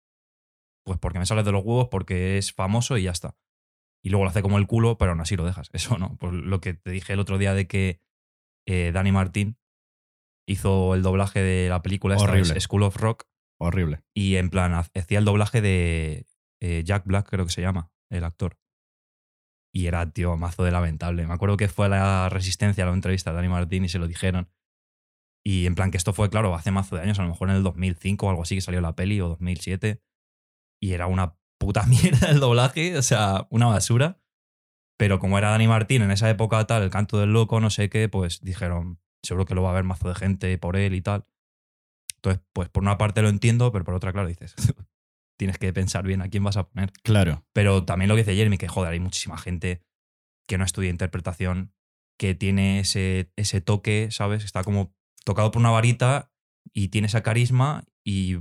pues 0.82 0.98
porque 0.98 1.18
me 1.18 1.26
sale 1.26 1.42
de 1.42 1.52
los 1.52 1.62
huevos, 1.62 1.88
porque 1.90 2.38
es 2.38 2.54
famoso 2.54 2.96
y 2.96 3.02
ya 3.02 3.10
está. 3.10 3.36
Y 4.06 4.10
luego 4.10 4.22
lo 4.22 4.30
hace 4.30 4.40
como 4.42 4.58
el 4.58 4.68
culo, 4.68 4.98
pero 4.98 5.10
aún 5.10 5.20
así 5.20 5.34
lo 5.34 5.44
dejas. 5.44 5.68
Eso 5.72 5.98
no. 5.98 6.16
Pues 6.18 6.32
lo 6.32 6.60
que 6.60 6.74
te 6.74 6.90
dije 6.92 7.12
el 7.14 7.18
otro 7.18 7.38
día 7.38 7.54
de 7.54 7.66
que 7.66 8.00
eh, 8.68 8.92
Dani 8.92 9.10
Martín 9.10 9.58
hizo 10.48 10.94
el 10.94 11.02
doblaje 11.02 11.40
de 11.40 11.68
la 11.68 11.82
película 11.82 12.16
Horrible. 12.16 12.60
School 12.60 12.84
of 12.84 12.96
Rock 12.96 13.24
Horrible. 13.60 14.02
y 14.14 14.36
en 14.36 14.50
plan 14.50 14.74
ha- 14.74 14.86
hacía 14.94 15.18
el 15.18 15.24
doblaje 15.24 15.60
de 15.60 16.24
eh, 16.62 16.82
Jack 16.84 17.04
Black, 17.04 17.28
creo 17.28 17.46
que 17.46 17.50
se 17.52 17.62
llama, 17.62 17.90
el 18.10 18.22
actor. 18.24 18.56
Y 19.74 19.86
era, 19.88 20.08
tío, 20.10 20.36
mazo 20.36 20.62
de 20.64 20.70
lamentable. 20.70 21.26
Me 21.26 21.34
acuerdo 21.34 21.56
que 21.56 21.68
fue 21.68 21.86
a 21.86 21.88
la 21.88 22.28
Resistencia 22.28 22.84
a 22.84 22.86
la 22.86 22.94
entrevista 22.94 23.30
de 23.30 23.36
Dani 23.36 23.48
Martín 23.48 23.84
y 23.84 23.88
se 23.88 23.98
lo 23.98 24.06
dijeron. 24.06 24.48
Y 25.44 25.66
en 25.66 25.74
plan 25.74 25.90
que 25.90 25.96
esto 25.96 26.12
fue, 26.12 26.30
claro, 26.30 26.54
hace 26.54 26.70
mazo 26.70 26.96
de 26.96 27.02
años, 27.02 27.18
a 27.18 27.22
lo 27.22 27.28
mejor 27.28 27.50
en 27.50 27.56
el 27.56 27.62
2005 27.62 28.26
o 28.26 28.30
algo 28.30 28.42
así 28.42 28.54
que 28.54 28.60
salió 28.62 28.80
la 28.80 28.94
peli, 28.96 29.20
o 29.20 29.28
2007. 29.28 30.00
Y 30.80 30.92
era 30.92 31.06
una 31.08 31.36
puta 31.58 31.82
mierda 31.86 32.30
el 32.30 32.40
doblaje, 32.40 32.96
o 32.96 33.02
sea, 33.02 33.46
una 33.50 33.66
basura. 33.66 34.20
Pero 34.98 35.18
como 35.18 35.36
era 35.36 35.50
Dani 35.50 35.68
Martín 35.68 36.02
en 36.02 36.10
esa 36.10 36.30
época 36.30 36.66
tal, 36.66 36.82
el 36.82 36.90
canto 36.90 37.18
del 37.18 37.32
loco, 37.32 37.60
no 37.60 37.68
sé 37.68 37.90
qué, 37.90 38.08
pues 38.08 38.40
dijeron, 38.40 38.98
seguro 39.22 39.44
que 39.44 39.54
lo 39.54 39.62
va 39.62 39.70
a 39.70 39.74
ver 39.74 39.84
mazo 39.84 40.08
de 40.08 40.14
gente 40.14 40.56
por 40.56 40.76
él 40.76 40.94
y 40.94 41.02
tal. 41.02 41.26
Entonces, 42.16 42.42
pues 42.54 42.68
por 42.70 42.82
una 42.82 42.96
parte 42.96 43.20
lo 43.20 43.28
entiendo, 43.28 43.70
pero 43.72 43.84
por 43.84 43.94
otra, 43.94 44.12
claro, 44.12 44.28
dices, 44.28 44.54
tienes 45.38 45.58
que 45.58 45.72
pensar 45.72 46.04
bien 46.06 46.22
a 46.22 46.28
quién 46.28 46.42
vas 46.44 46.56
a 46.56 46.68
poner. 46.68 46.92
Claro. 47.02 47.44
Pero 47.52 47.84
también 47.84 48.08
lo 48.08 48.14
que 48.14 48.22
dice 48.22 48.34
Jeremy, 48.34 48.56
que 48.56 48.68
joder, 48.68 48.92
hay 48.92 49.00
muchísima 49.00 49.36
gente 49.36 49.82
que 50.48 50.56
no 50.56 50.64
estudia 50.64 50.90
interpretación, 50.90 51.74
que 52.18 52.34
tiene 52.34 52.80
ese, 52.80 53.30
ese 53.36 53.60
toque, 53.60 54.08
¿sabes? 54.10 54.44
Está 54.44 54.64
como 54.64 54.94
tocado 55.24 55.50
por 55.50 55.60
una 55.60 55.70
varita 55.70 56.32
y 56.72 56.88
tiene 56.88 57.08
esa 57.08 57.22
carisma 57.22 57.84
y 58.04 58.38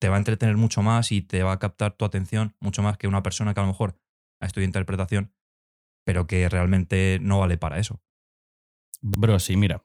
te 0.00 0.08
va 0.08 0.16
a 0.16 0.18
entretener 0.18 0.56
mucho 0.56 0.82
más 0.82 1.12
y 1.12 1.22
te 1.22 1.42
va 1.42 1.52
a 1.52 1.58
captar 1.58 1.92
tu 1.96 2.04
atención 2.04 2.54
mucho 2.60 2.82
más 2.82 2.98
que 2.98 3.08
una 3.08 3.22
persona 3.22 3.54
que 3.54 3.60
a 3.60 3.62
lo 3.62 3.68
mejor 3.68 3.98
ha 4.40 4.46
estudiado 4.46 4.66
interpretación, 4.66 5.32
pero 6.04 6.26
que 6.26 6.48
realmente 6.48 7.18
no 7.20 7.40
vale 7.40 7.56
para 7.56 7.78
eso. 7.78 8.02
Bro, 9.00 9.38
sí, 9.38 9.56
mira. 9.56 9.84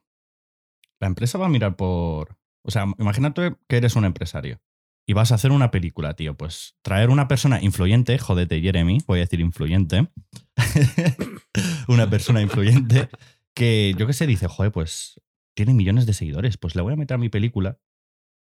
La 1.00 1.06
empresa 1.06 1.38
va 1.38 1.46
a 1.46 1.50
mirar 1.50 1.76
por. 1.76 2.38
O 2.62 2.70
sea, 2.70 2.86
imagínate 2.98 3.56
que 3.68 3.76
eres 3.76 3.96
un 3.96 4.04
empresario 4.04 4.60
y 5.06 5.12
vas 5.12 5.32
a 5.32 5.34
hacer 5.34 5.50
una 5.50 5.70
película, 5.70 6.14
tío. 6.14 6.36
Pues 6.36 6.76
traer 6.82 7.10
una 7.10 7.26
persona 7.26 7.60
influyente, 7.62 8.18
jodete, 8.18 8.60
Jeremy, 8.60 8.98
voy 9.06 9.18
a 9.18 9.22
decir 9.22 9.40
influyente. 9.40 10.08
una 11.88 12.08
persona 12.08 12.42
influyente 12.42 13.08
que, 13.54 13.94
yo 13.98 14.06
qué 14.06 14.12
sé, 14.12 14.26
dice, 14.26 14.46
joder, 14.46 14.70
pues 14.70 15.20
tiene 15.56 15.74
millones 15.74 16.06
de 16.06 16.12
seguidores. 16.12 16.58
Pues 16.58 16.76
le 16.76 16.82
voy 16.82 16.92
a 16.92 16.96
meter 16.96 17.16
a 17.16 17.18
mi 17.18 17.28
película 17.28 17.80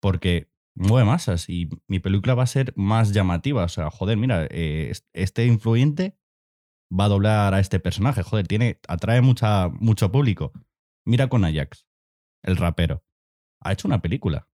porque 0.01 0.51
mueve 0.74 1.06
masas 1.06 1.48
y 1.48 1.68
mi 1.87 1.98
película 2.00 2.35
va 2.35 2.44
a 2.44 2.46
ser 2.46 2.72
más 2.76 3.12
llamativa. 3.12 3.64
O 3.64 3.68
sea, 3.68 3.90
joder, 3.90 4.16
mira, 4.16 4.44
eh, 4.50 4.88
es- 4.90 5.06
este 5.12 5.46
influyente 5.46 6.16
va 6.90 7.06
a 7.06 7.08
doblar 7.08 7.54
a 7.54 7.61
este 7.61 7.80
personaje. 7.80 8.22
Joder, 8.22 8.46
tiene, 8.46 8.80
atrae 8.88 9.20
mucha, 9.20 9.68
mucho 9.68 10.11
público. 10.12 10.52
Mira 11.06 11.28
con 11.28 11.44
Ajax, 11.44 11.87
el 12.42 12.56
rapero. 12.56 13.04
Ha 13.61 13.72
hecho 13.72 13.88
una 13.88 14.00
película. 14.02 14.48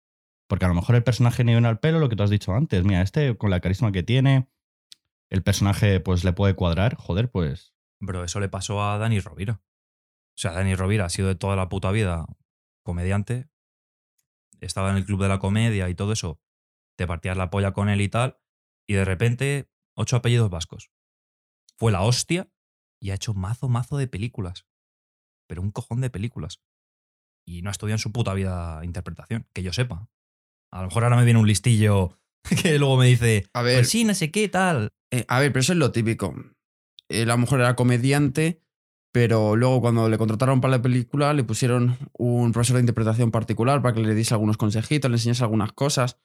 Porque 0.48 0.64
a 0.64 0.68
lo 0.68 0.74
mejor 0.74 0.94
el 0.96 1.04
personaje 1.04 1.44
ni 1.44 1.52
viene 1.52 1.68
al 1.68 1.78
pelo, 1.78 1.98
lo 1.98 2.08
que 2.08 2.16
tú 2.16 2.22
has 2.22 2.30
dicho 2.30 2.54
antes. 2.54 2.82
Mira, 2.84 3.02
este 3.02 3.36
con 3.36 3.50
la 3.50 3.60
carisma 3.60 3.92
que 3.92 4.02
tiene, 4.02 4.48
el 5.30 5.42
personaje 5.42 6.00
pues 6.00 6.24
le 6.24 6.32
puede 6.32 6.54
cuadrar. 6.54 6.94
Joder, 6.96 7.30
pues. 7.30 7.74
Bro, 8.00 8.24
eso 8.24 8.40
le 8.40 8.48
pasó 8.48 8.82
a 8.82 8.96
Dani 8.96 9.20
Rovira. 9.20 9.60
O 9.60 10.40
sea, 10.40 10.52
Dani 10.52 10.74
Rovira 10.74 11.04
ha 11.04 11.08
sido 11.10 11.28
de 11.28 11.34
toda 11.34 11.54
la 11.56 11.68
puta 11.68 11.90
vida 11.90 12.24
comediante. 12.82 13.48
Estaba 14.60 14.90
en 14.90 14.96
el 14.96 15.04
club 15.04 15.22
de 15.22 15.28
la 15.28 15.38
comedia 15.38 15.88
y 15.88 15.94
todo 15.94 16.12
eso. 16.12 16.40
Te 16.96 17.06
partías 17.06 17.36
la 17.36 17.50
polla 17.50 17.72
con 17.72 17.88
él 17.88 18.00
y 18.00 18.08
tal. 18.08 18.38
Y 18.86 18.94
de 18.94 19.04
repente, 19.04 19.70
ocho 19.94 20.16
apellidos 20.16 20.50
vascos. 20.50 20.90
Fue 21.76 21.92
la 21.92 22.02
hostia 22.02 22.50
y 23.00 23.10
ha 23.10 23.14
hecho 23.14 23.34
mazo, 23.34 23.68
mazo 23.68 23.96
de 23.96 24.08
películas. 24.08 24.66
Pero 25.48 25.62
un 25.62 25.70
cojón 25.70 26.00
de 26.00 26.10
películas. 26.10 26.60
Y 27.46 27.62
no 27.62 27.70
ha 27.70 27.72
estudiado 27.72 27.94
en 27.94 28.00
su 28.00 28.12
puta 28.12 28.34
vida 28.34 28.80
interpretación, 28.84 29.46
que 29.54 29.62
yo 29.62 29.72
sepa. 29.72 30.08
A 30.72 30.82
lo 30.82 30.88
mejor 30.88 31.04
ahora 31.04 31.16
me 31.16 31.24
viene 31.24 31.40
un 31.40 31.46
listillo 31.46 32.18
que 32.62 32.78
luego 32.78 32.96
me 32.96 33.06
dice, 33.06 33.46
A 33.54 33.62
ver, 33.62 33.78
pues 33.78 33.90
sí, 33.90 34.04
no 34.04 34.14
sé 34.14 34.30
qué, 34.30 34.48
tal. 34.48 34.90
Eh, 35.10 35.24
a 35.28 35.40
ver, 35.40 35.52
pero 35.52 35.60
eso 35.60 35.72
es 35.72 35.78
lo 35.78 35.92
típico. 35.92 36.34
Eh, 37.08 37.24
la 37.24 37.36
mujer 37.36 37.60
era 37.60 37.76
comediante, 37.76 38.62
pero 39.12 39.56
luego 39.56 39.80
cuando 39.80 40.08
le 40.08 40.18
contrataron 40.18 40.60
para 40.60 40.76
la 40.76 40.82
película 40.82 41.32
le 41.32 41.44
pusieron 41.44 41.96
un 42.12 42.52
profesor 42.52 42.76
de 42.76 42.82
interpretación 42.82 43.30
particular 43.30 43.82
para 43.82 43.94
que 43.94 44.00
le 44.00 44.14
diese 44.14 44.34
algunos 44.34 44.56
consejitos, 44.56 45.10
le 45.10 45.16
enseñase 45.16 45.42
algunas 45.42 45.72
cosas. 45.72 46.18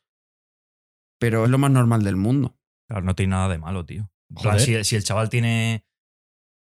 Pero 1.19 1.45
es 1.45 1.49
lo 1.49 1.57
más 1.57 1.71
normal 1.71 2.03
del 2.03 2.17
mundo. 2.17 2.57
Claro, 2.87 3.05
no 3.05 3.15
tiene 3.15 3.31
nada 3.31 3.49
de 3.49 3.57
malo, 3.57 3.85
tío. 3.85 4.09
Joder. 4.35 4.59
si, 4.59 4.83
si 4.83 4.95
el 4.95 5.03
chaval 5.03 5.29
tiene 5.29 5.85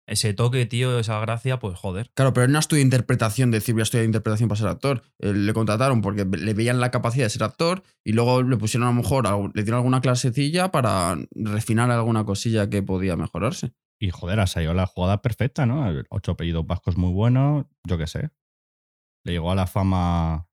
ese 0.07 0.35
toque, 0.35 0.67
tío, 0.67 0.99
esa 0.99 1.19
gracia, 1.21 1.59
pues 1.59 1.79
joder. 1.79 2.11
Claro, 2.15 2.33
pero 2.33 2.47
no 2.49 2.59
estudió 2.59 2.83
interpretación, 2.83 3.51
decir 3.51 3.75
voy 3.75 3.81
a 3.81 3.85
estudiar 3.85 4.05
interpretación 4.05 4.49
para 4.49 4.59
ser 4.59 4.69
actor. 4.69 5.03
Le 5.19 5.53
contrataron 5.55 6.03
porque 6.03 6.25
le 6.25 6.55
veían 6.55 6.81
la 6.81 6.91
capacidad 6.91 7.25
de 7.25 7.31
ser 7.31 7.43
actor 7.43 7.83
y 8.05 8.13
luego 8.13 8.43
le 8.43 8.57
pusieron 8.57 8.87
a 8.87 8.91
lo 8.93 8.97
mejor, 8.97 9.27
le 9.55 9.63
dieron 9.63 9.79
alguna 9.79 10.01
clasecilla 10.01 10.71
para 10.71 11.17
refinar 11.35 11.91
alguna 11.91 12.25
cosilla 12.25 12.69
que 12.69 12.83
podía 12.83 13.17
mejorarse. 13.17 13.73
Y 14.01 14.11
joder, 14.11 14.41
ha 14.41 14.47
salido 14.47 14.75
la 14.75 14.87
jugada 14.87 15.23
perfecta, 15.23 15.67
¿no? 15.67 15.87
Ocho 16.11 16.33
apellidos 16.33 16.67
vascos 16.67 16.97
muy 16.97 17.13
buenos, 17.13 17.67
yo 17.85 17.99
qué 17.99 18.07
sé. 18.07 18.31
Le 19.25 19.33
llegó 19.33 19.51
a 19.51 19.55
la 19.55 19.67
fama. 19.67 20.49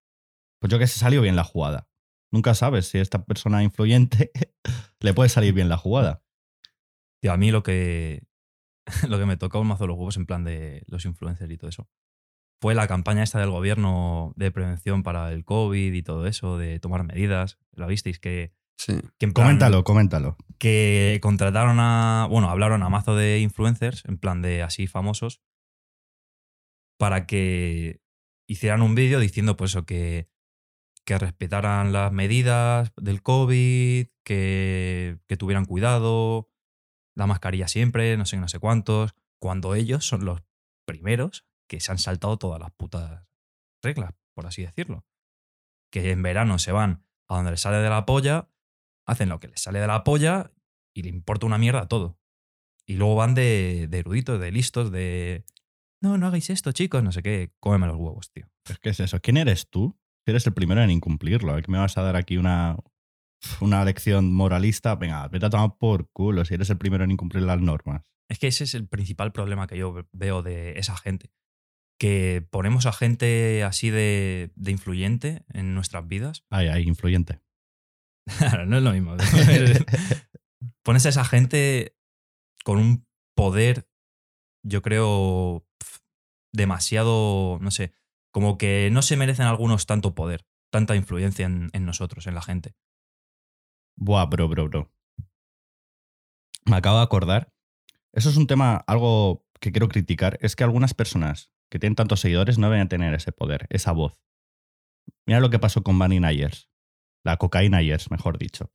Pues 0.60 0.71
yo 0.71 0.80
que 0.80 0.88
sé, 0.88 0.99
salió 0.99 1.21
bien 1.21 1.36
la 1.36 1.43
jugada. 1.43 1.89
Nunca 2.32 2.54
sabes 2.54 2.88
si 2.88 2.99
esta 2.99 3.25
persona 3.25 3.63
influyente 3.63 4.32
le 4.99 5.13
puede 5.13 5.30
salir 5.30 5.54
bien 5.54 5.69
la 5.69 5.77
jugada. 5.77 6.23
Tío, 7.21 7.34
a 7.34 7.38
mí 7.38 7.51
lo 7.51 7.63
que, 7.63 8.27
lo 9.08 9.19
que 9.19 9.25
me 9.25 9.38
tocó 9.38 9.60
un 9.60 9.67
mazo 9.67 9.88
los 9.88 9.97
huevos 9.97 10.17
en 10.17 10.25
plan 10.25 10.43
de 10.43 10.84
los 10.88 11.06
influencers 11.06 11.51
y 11.51 11.58
todo 11.58 11.69
eso 11.69 11.89
fue 12.62 12.75
la 12.75 12.88
campaña 12.88 13.23
esta 13.23 13.39
del 13.39 13.49
gobierno 13.49 14.34
de 14.36 14.51
prevención 14.51 15.01
para 15.01 15.34
el 15.34 15.43
COVID 15.43 15.93
y 15.93 16.04
todo 16.04 16.27
eso, 16.27 16.60
de 16.60 16.80
tomar 16.80 17.04
medidas. 17.04 17.58
¿La 17.71 17.88
visteis? 17.88 18.19
Que, 18.19 18.54
Sí. 18.77 18.93
que 19.19 19.25
en 19.27 19.34
plan- 19.34 19.45
Coméntalo, 19.47 19.84
coméntalo. 19.84 20.38
que 20.57 21.19
contrataron 21.21 21.79
a. 21.79 22.27
Bueno, 22.29 22.49
hablaron 22.49 22.81
a 22.84 22.89
mazo 22.89 23.15
de 23.15 23.39
influencers, 23.39 24.03
en 24.05 24.17
plan 24.17 24.41
de 24.41 24.63
así 24.63 24.88
famosos, 24.88 25.41
para 26.97 27.25
que 27.27 28.01
hicieran 28.47 28.81
un 28.81 28.95
vídeo 28.95 29.19
diciendo, 29.19 29.55
pues 29.57 29.71
eso, 29.71 29.86
que, 29.86 30.29
que 31.05 31.17
respetaran 31.17 31.93
las 31.93 32.12
medidas 32.12 32.91
del 32.97 33.21
COVID, 33.21 34.07
que, 34.23 35.17
que 35.27 35.38
tuvieran 35.38 35.65
cuidado, 35.65 36.49
la 37.15 37.27
mascarilla 37.27 37.67
siempre, 37.67 38.17
no 38.17 38.25
sé, 38.25 38.36
qué, 38.38 38.41
no 38.41 38.47
sé 38.47 38.60
cuántos, 38.60 39.13
cuando 39.39 39.73
ellos 39.75 40.05
son 40.05 40.25
los 40.25 40.41
primeros 40.86 41.45
que 41.67 41.79
se 41.79 41.91
han 41.91 41.97
saltado 41.97 42.38
todas 42.38 42.60
las 42.60 42.71
putas 42.71 43.23
reglas, 43.81 44.13
por 44.34 44.45
así 44.45 44.62
decirlo. 44.63 45.05
Que 45.91 46.12
en 46.12 46.21
verano 46.21 46.60
se 46.60 46.71
van 46.71 47.03
a 47.27 47.36
donde 47.38 47.51
les 47.51 47.62
sale 47.62 47.77
de 47.77 47.89
la 47.89 48.05
polla, 48.05 48.49
hacen 49.12 49.30
lo 49.30 49.39
que 49.39 49.47
les 49.47 49.62
sale 49.62 49.80
de 49.80 49.88
la 49.88 50.04
polla 50.04 50.52
y 50.93 51.04
le 51.04 51.10
importa 51.10 51.45
una 51.45 51.58
mierda 51.58 51.88
todo. 51.88 52.17
Y 52.86 52.95
luego 52.95 53.15
van 53.15 53.36
de, 53.36 53.88
de 53.89 54.00
eruditos, 54.00 54.39
de 54.39 54.52
listos, 54.52 54.91
de. 54.91 55.45
No, 56.02 56.17
no 56.17 56.28
hagáis 56.28 56.50
esto, 56.50 56.71
chicos, 56.71 57.04
no 57.04 57.12
sé 57.12 57.21
qué. 57.21 57.52
Cómeme 57.60 57.88
los 57.88 57.97
huevos, 57.97 58.32
tío. 58.32 58.47
Es 58.67 58.80
que 58.80 58.89
es 58.89 59.00
eso. 59.00 59.19
¿Quién 59.19 59.38
eres 59.38 59.69
tú? 59.69 59.97
Si 60.26 60.32
eres 60.32 60.45
el 60.47 60.54
primero 60.54 60.82
en 60.82 60.89
incumplirlo. 60.89 61.58
¿eh? 61.58 61.62
¿Que 61.62 61.71
me 61.71 61.78
vas 61.78 61.97
a 61.97 62.02
dar 62.02 62.15
aquí 62.15 62.38
una, 62.38 62.78
una 63.60 63.86
lección 63.86 64.34
moralista? 64.34 64.95
Venga, 64.95 65.28
vete 65.28 65.45
a 65.45 65.50
tomar 65.50 65.78
por 65.78 66.10
culo 66.12 66.43
si 66.43 66.56
eres 66.56 66.69
el 66.69 66.78
primero 66.78 67.04
en 67.04 67.12
incumplir 67.12 67.43
las 67.43 67.62
normas. 67.62 68.12
Es 68.30 68.39
que 68.39 68.47
ese 68.47 68.63
es 68.63 68.74
el 68.74 68.88
principal 68.88 69.32
problema 69.32 69.67
que 69.67 69.78
yo 69.78 70.08
veo 70.12 70.41
de 70.41 70.80
esa 70.80 70.97
gente. 70.97 71.32
Que 72.00 72.45
ponemos 72.50 72.88
a 72.88 72.93
gente 72.93 73.63
así 73.63 73.91
de, 73.91 74.52
de 74.56 74.71
influyente 74.71 75.43
en 75.54 75.76
nuestras 75.76 76.08
vidas. 76.08 76.43
Ay, 76.50 76.67
ay, 76.67 76.88
influyente. 76.88 77.41
Claro, 78.38 78.65
no 78.65 78.77
es 78.77 78.84
lo 78.84 78.91
mismo. 78.91 79.15
Pones 80.84 81.05
a 81.05 81.10
esa 81.10 81.25
gente 81.25 81.95
con 82.63 82.77
un 82.77 83.05
poder, 83.36 83.88
yo 84.63 84.81
creo, 84.81 85.65
demasiado, 86.53 87.57
no 87.62 87.71
sé, 87.71 87.93
como 88.31 88.57
que 88.57 88.89
no 88.91 89.01
se 89.01 89.17
merecen 89.17 89.45
algunos 89.45 89.86
tanto 89.86 90.15
poder, 90.15 90.45
tanta 90.71 90.95
influencia 90.95 91.45
en, 91.45 91.69
en 91.73 91.86
nosotros, 91.86 92.27
en 92.27 92.36
la 92.36 92.41
gente. 92.41 92.75
Buah, 93.97 94.25
bro, 94.25 94.47
bro, 94.47 94.69
bro. 94.69 94.91
Me 96.65 96.75
acabo 96.77 96.97
de 96.97 97.03
acordar. 97.03 97.53
Eso 98.13 98.29
es 98.29 98.38
un 98.38 98.47
tema, 98.47 98.84
algo 98.88 99.45
que 99.60 99.71
quiero 99.71 99.89
criticar. 99.89 100.38
Es 100.41 100.55
que 100.55 100.63
algunas 100.63 100.93
personas 100.93 101.51
que 101.69 101.79
tienen 101.79 101.95
tantos 101.95 102.19
seguidores 102.19 102.57
no 102.57 102.69
deben 102.69 102.89
tener 102.89 103.13
ese 103.13 103.31
poder, 103.31 103.67
esa 103.69 103.91
voz. 103.91 104.21
Mira 105.25 105.39
lo 105.39 105.49
que 105.49 105.60
pasó 105.60 105.84
con 105.84 105.97
Bunny 105.97 106.19
Nyers. 106.19 106.70
La 107.23 107.38
cocaína 107.38 107.81
Nyers, 107.81 108.12
mejor 108.12 108.38
dicho. 108.38 108.71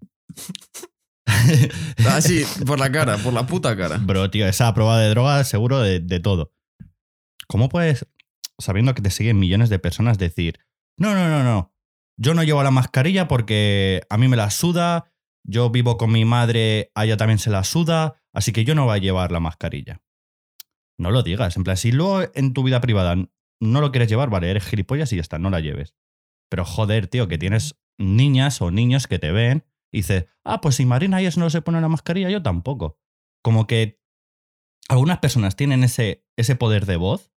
Así, 2.09 2.45
por 2.67 2.79
la 2.79 2.91
cara, 2.91 3.19
por 3.19 3.33
la 3.33 3.47
puta 3.47 3.77
cara. 3.77 3.99
Bro, 3.99 4.31
tío, 4.31 4.47
esa 4.47 4.73
prueba 4.75 4.99
de 4.99 5.11
droga 5.11 5.45
seguro 5.45 5.81
de, 5.81 6.01
de 6.01 6.21
todo. 6.21 6.53
¿Cómo 7.49 7.69
puedes, 7.69 8.07
sabiendo 8.59 8.95
que 8.95 9.03
te 9.03 9.11
siguen 9.11 9.39
millones 9.39 9.69
de 9.69 9.79
personas, 9.79 10.19
decir, 10.19 10.61
no, 10.99 11.15
no, 11.15 11.29
no, 11.29 11.45
no, 11.45 11.75
yo 12.19 12.35
no 12.35 12.43
llevo 12.43 12.63
la 12.63 12.71
mascarilla 12.71 13.29
porque 13.29 14.03
a 14.09 14.17
mí 14.17 14.29
me 14.29 14.37
la 14.37 14.51
suda, 14.51 15.13
yo 15.45 15.71
vivo 15.71 15.97
con 15.97 16.11
mi 16.11 16.25
madre, 16.25 16.91
a 16.95 17.05
ella 17.05 17.17
también 17.17 17.39
se 17.39 17.51
la 17.51 17.65
suda, 17.65 18.23
así 18.33 18.53
que 18.53 18.65
yo 18.65 18.75
no 18.75 18.87
voy 18.87 18.97
a 18.97 19.01
llevar 19.01 19.33
la 19.33 19.41
mascarilla? 19.41 20.03
No 20.99 21.11
lo 21.11 21.23
digas, 21.23 21.57
en 21.57 21.65
plan, 21.65 21.77
si 21.77 21.93
luego 21.93 22.23
en 22.35 22.55
tu 22.55 22.63
vida 22.63 22.81
privada 22.81 23.17
no 23.61 23.81
lo 23.81 23.93
quieres 23.93 24.09
llevar, 24.09 24.31
vale, 24.31 24.51
eres 24.51 24.65
gilipollas 24.65 25.13
y 25.13 25.17
ya 25.17 25.23
está, 25.23 25.39
no 25.39 25.51
la 25.51 25.61
lleves. 25.61 25.95
Pero 26.49 26.65
joder, 26.65 27.07
tío, 27.09 27.29
que 27.29 27.39
tienes 27.39 27.77
niñas 27.99 28.61
o 28.63 28.71
niños 28.71 29.07
que 29.07 29.19
te 29.19 29.33
ven 29.33 29.65
y 29.93 29.99
dices, 29.99 30.27
ah, 30.45 30.61
pues 30.61 30.77
si 30.77 30.87
Marina 30.87 31.21
ellos 31.21 31.39
no 31.39 31.49
se 31.51 31.63
pone 31.63 31.81
la 31.81 31.89
mascarilla, 31.89 32.31
yo 32.31 32.43
tampoco. 32.43 32.99
Como 33.43 33.67
que 33.67 34.01
algunas 34.89 35.19
personas 35.19 35.57
tienen 35.57 35.85
ese, 35.85 36.25
ese 36.37 36.57
poder 36.57 36.87
de 36.87 36.97
voz 36.97 37.33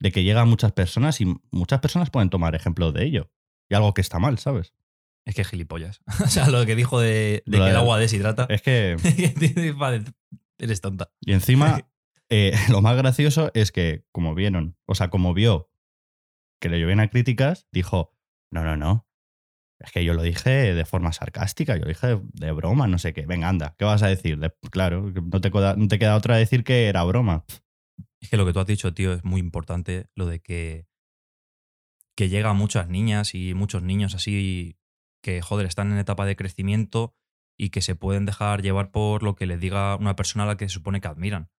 de 0.00 0.12
que 0.12 0.24
llega 0.24 0.42
a 0.42 0.46
muchas 0.46 0.72
personas 0.72 1.20
y 1.20 1.26
muchas 1.50 1.80
personas 1.80 2.10
pueden 2.10 2.30
tomar 2.30 2.54
ejemplo 2.54 2.92
de 2.92 3.04
ello. 3.04 3.30
Y 3.68 3.74
algo 3.74 3.94
que 3.94 4.00
está 4.00 4.18
mal, 4.18 4.38
¿sabes? 4.38 4.74
Es 5.26 5.34
que 5.34 5.44
gilipollas. 5.44 6.00
o 6.24 6.28
sea, 6.28 6.48
lo 6.48 6.64
que 6.66 6.74
dijo 6.74 7.00
de, 7.00 7.42
que 7.48 7.56
el 7.56 7.76
agua 7.76 7.98
deshidrata. 7.98 8.46
Es 8.48 8.62
que... 8.62 8.96
Vale, 9.76 10.04
Eres 10.60 10.80
tonta. 10.82 11.10
Y 11.20 11.32
encima, 11.32 11.88
eh, 12.28 12.52
lo 12.68 12.82
más 12.82 12.96
gracioso 12.96 13.50
es 13.54 13.72
que, 13.72 14.04
como 14.12 14.34
vieron, 14.34 14.76
o 14.86 14.94
sea, 14.94 15.08
como 15.08 15.32
vio 15.34 15.70
que 16.60 16.68
le 16.68 16.78
llovían 16.78 17.00
a 17.00 17.08
críticas, 17.08 17.66
dijo, 17.72 18.14
no, 18.50 18.62
no, 18.62 18.76
no. 18.76 19.08
Es 19.80 19.92
que 19.92 20.04
yo 20.04 20.12
lo 20.12 20.22
dije 20.22 20.74
de 20.74 20.84
forma 20.84 21.12
sarcástica, 21.12 21.74
yo 21.76 21.82
lo 21.84 21.88
dije 21.88 22.20
de, 22.34 22.52
broma, 22.52 22.86
no 22.86 22.98
sé 22.98 23.14
qué. 23.14 23.24
Venga, 23.24 23.48
anda, 23.48 23.74
¿qué 23.78 23.86
vas 23.86 24.02
a 24.02 24.08
decir? 24.08 24.38
De- 24.38 24.52
claro, 24.70 25.10
no 25.10 25.40
te, 25.40 25.50
queda, 25.50 25.74
no 25.74 25.88
te 25.88 25.98
queda 25.98 26.16
otra 26.16 26.36
decir 26.36 26.64
que 26.64 26.86
era 26.86 27.02
broma. 27.04 27.44
Es 28.20 28.28
que 28.28 28.36
lo 28.36 28.44
que 28.44 28.52
tú 28.52 28.60
has 28.60 28.66
dicho, 28.66 28.92
tío, 28.92 29.14
es 29.14 29.24
muy 29.24 29.40
importante, 29.40 30.10
lo 30.14 30.26
de 30.26 30.40
que, 30.40 30.86
que 32.14 32.28
llega 32.28 32.50
a 32.50 32.54
muchas 32.54 32.88
niñas 32.88 33.34
y 33.34 33.54
muchos 33.54 33.82
niños 33.82 34.14
así 34.14 34.76
que, 35.22 35.40
joder, 35.40 35.66
están 35.66 35.90
en 35.92 35.98
etapa 35.98 36.26
de 36.26 36.36
crecimiento 36.36 37.14
y 37.58 37.70
que 37.70 37.80
se 37.80 37.94
pueden 37.94 38.26
dejar 38.26 38.60
llevar 38.60 38.90
por 38.90 39.22
lo 39.22 39.34
que 39.34 39.46
les 39.46 39.60
diga 39.60 39.96
una 39.96 40.16
persona 40.16 40.44
a 40.44 40.46
la 40.46 40.56
que 40.58 40.68
se 40.68 40.74
supone 40.74 41.00
que 41.00 41.08
admiran. 41.08 41.50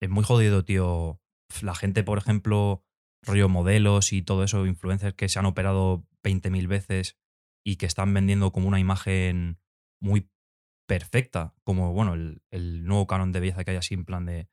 Es 0.00 0.10
muy 0.10 0.24
jodido, 0.24 0.64
tío. 0.64 1.20
La 1.62 1.74
gente, 1.74 2.02
por 2.04 2.18
ejemplo, 2.18 2.84
rollo 3.22 3.48
modelos 3.48 4.12
y 4.12 4.22
todo 4.22 4.44
eso, 4.44 4.66
influencers 4.66 5.14
que 5.14 5.28
se 5.28 5.38
han 5.38 5.46
operado 5.46 6.06
20.000 6.28 6.66
veces 6.66 7.16
y 7.64 7.76
que 7.76 7.86
están 7.86 8.12
vendiendo 8.14 8.52
como 8.52 8.68
una 8.68 8.80
imagen 8.80 9.58
muy 10.00 10.30
perfecta, 10.86 11.54
como, 11.64 11.92
bueno, 11.92 12.14
el, 12.14 12.42
el 12.50 12.84
nuevo 12.84 13.06
canon 13.06 13.32
de 13.32 13.40
belleza 13.40 13.64
que 13.64 13.72
hay 13.72 13.76
así 13.76 13.94
en 13.94 14.04
plan 14.04 14.24
de 14.24 14.48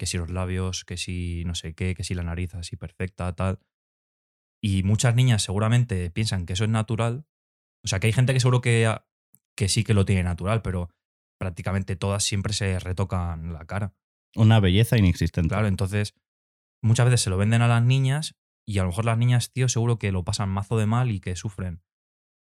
que 0.00 0.06
si 0.06 0.16
los 0.16 0.30
labios, 0.30 0.86
que 0.86 0.96
si 0.96 1.44
no 1.44 1.54
sé 1.54 1.74
qué, 1.74 1.94
que 1.94 2.04
si 2.04 2.14
la 2.14 2.22
nariz 2.22 2.54
así 2.54 2.74
perfecta, 2.74 3.34
tal. 3.34 3.60
Y 4.62 4.82
muchas 4.82 5.14
niñas 5.14 5.42
seguramente 5.42 6.10
piensan 6.10 6.46
que 6.46 6.54
eso 6.54 6.64
es 6.64 6.70
natural. 6.70 7.26
O 7.84 7.88
sea, 7.88 8.00
que 8.00 8.06
hay 8.06 8.14
gente 8.14 8.32
que 8.32 8.40
seguro 8.40 8.62
que, 8.62 8.90
que 9.54 9.68
sí 9.68 9.84
que 9.84 9.92
lo 9.92 10.06
tiene 10.06 10.22
natural, 10.22 10.62
pero 10.62 10.88
prácticamente 11.38 11.96
todas 11.96 12.24
siempre 12.24 12.54
se 12.54 12.78
retocan 12.78 13.52
la 13.52 13.66
cara. 13.66 13.94
Una 14.36 14.58
belleza 14.58 14.96
inexistente. 14.96 15.50
Claro, 15.50 15.66
entonces 15.66 16.14
muchas 16.82 17.04
veces 17.04 17.20
se 17.20 17.30
lo 17.30 17.36
venden 17.36 17.60
a 17.60 17.68
las 17.68 17.82
niñas 17.82 18.36
y 18.70 18.78
a 18.78 18.82
lo 18.82 18.90
mejor 18.90 19.04
las 19.04 19.18
niñas, 19.18 19.52
tío, 19.52 19.68
seguro 19.68 19.98
que 19.98 20.12
lo 20.12 20.24
pasan 20.24 20.48
mazo 20.48 20.78
de 20.78 20.86
mal 20.86 21.10
y 21.10 21.20
que 21.20 21.34
sufren 21.34 21.82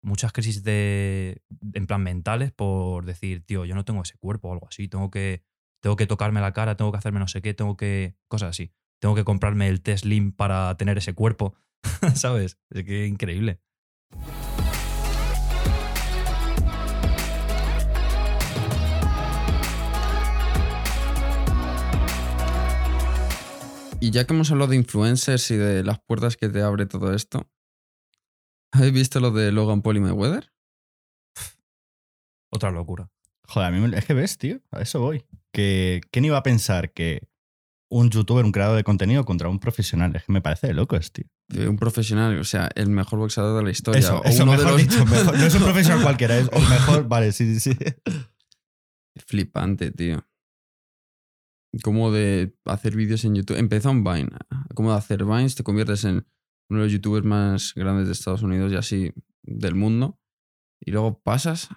muchas 0.03 0.33
crisis 0.33 0.65
de, 0.65 1.43
en 1.75 1.87
plan 1.87 2.03
mentales 2.03 2.51
por 2.51 3.05
decir, 3.05 3.45
tío, 3.45 3.65
yo 3.65 3.75
no 3.75 3.85
tengo 3.85 4.03
ese 4.03 4.19
cuerpo 4.19 4.49
o 4.49 4.53
algo 4.53 4.67
así, 4.69 4.89
tengo 4.89 5.11
que, 5.11 5.45
tengo 5.81 5.95
que 5.95 6.07
tocarme 6.07 6.41
la 6.41 6.53
cara, 6.53 6.77
tengo 6.77 6.91
que 6.91 6.99
hacerme 6.99 7.21
no 7.21 7.29
sé 7.29 7.41
qué, 7.41 7.55
tengo 7.55 7.77
que, 7.77 8.17
cosas 8.27 8.51
así. 8.51 8.73
Tengo 9.01 9.15
que 9.15 9.23
comprarme 9.23 9.69
el 9.69 9.81
test 9.81 10.03
Slim 10.03 10.33
para 10.33 10.77
tener 10.77 10.99
ese 10.99 11.15
cuerpo, 11.15 11.55
¿sabes? 12.15 12.59
Es 12.71 12.85
que 12.85 13.07
increíble. 13.07 13.61
Y 24.01 24.11
ya 24.11 24.25
que 24.27 24.35
hemos 24.35 24.51
hablado 24.51 24.71
de 24.71 24.77
influencers 24.77 25.51
y 25.51 25.57
de 25.57 25.83
las 25.83 25.99
puertas 26.01 26.37
que 26.37 26.49
te 26.49 26.63
abre 26.63 26.87
todo 26.87 27.15
esto, 27.15 27.51
¿habéis 28.73 28.93
visto 28.93 29.19
lo 29.21 29.31
de 29.33 29.51
Logan 29.53 29.83
Paul 29.83 29.97
y 29.97 30.01
Mayweather? 30.01 30.53
Otra 32.51 32.71
locura. 32.71 33.11
Joder, 33.49 33.69
a 33.69 33.71
mí 33.71 33.81
me- 33.87 33.97
es 33.97 34.05
que 34.05 34.15
ves, 34.15 34.39
tío, 34.39 34.61
a 34.71 34.81
eso 34.83 35.01
voy. 35.01 35.25
Que, 35.53 36.01
¿Quién 36.13 36.25
iba 36.25 36.37
a 36.39 36.43
pensar 36.43 36.93
que 36.93 37.29
un 37.91 38.11
youtuber, 38.11 38.45
un 38.45 38.53
creador 38.53 38.77
de 38.77 38.85
contenido 38.85 39.25
contra 39.25 39.49
un 39.49 39.59
profesional? 39.59 40.15
Es 40.15 40.25
que 40.25 40.33
me 40.33 40.41
parece 40.43 40.69
de 40.69 40.75
locos, 40.75 41.13
tío. 41.13 41.25
Un 41.69 41.77
profesional, 41.79 42.39
o 42.39 42.45
sea, 42.45 42.69
el 42.77 42.91
mejor 42.91 43.19
boxeador 43.19 43.57
de 43.59 43.65
la 43.65 43.71
historia. 43.71 43.99
Eso, 44.01 44.21
o 44.21 44.25
eso 44.25 44.43
uno 44.45 44.53
mejor 44.53 44.67
de 44.67 44.71
los... 44.73 44.81
dicho, 44.83 45.07
mejor- 45.07 45.37
no 45.39 45.45
es 45.45 45.55
un 45.55 45.63
profesional 45.63 46.03
cualquiera, 46.05 46.39
es 46.39 46.49
el 46.53 46.69
mejor. 46.69 47.09
Vale, 47.09 47.33
sí, 47.33 47.59
sí, 47.59 47.73
sí. 47.75 47.79
Flipante, 49.27 49.91
tío. 49.91 50.25
Cómo 51.83 52.13
de 52.13 52.57
hacer 52.65 52.97
vídeos 52.97 53.25
en 53.25 53.35
YouTube. 53.35 53.59
Empezó 53.59 53.91
en 53.91 54.05
Vine. 54.05 54.31
Cómo 54.75 54.93
de 54.93 54.99
hacer 54.99 55.25
Vines, 55.25 55.55
te 55.55 55.63
conviertes 55.63 56.05
en 56.05 56.27
uno 56.71 56.81
de 56.81 56.87
los 56.87 56.93
youtubers 56.93 57.25
más 57.25 57.73
grandes 57.75 58.07
de 58.07 58.13
Estados 58.13 58.43
Unidos 58.43 58.73
y 58.73 58.77
así 58.77 59.13
del 59.43 59.75
mundo. 59.75 60.19
Y 60.81 60.91
luego 60.91 61.21
pasas 61.23 61.69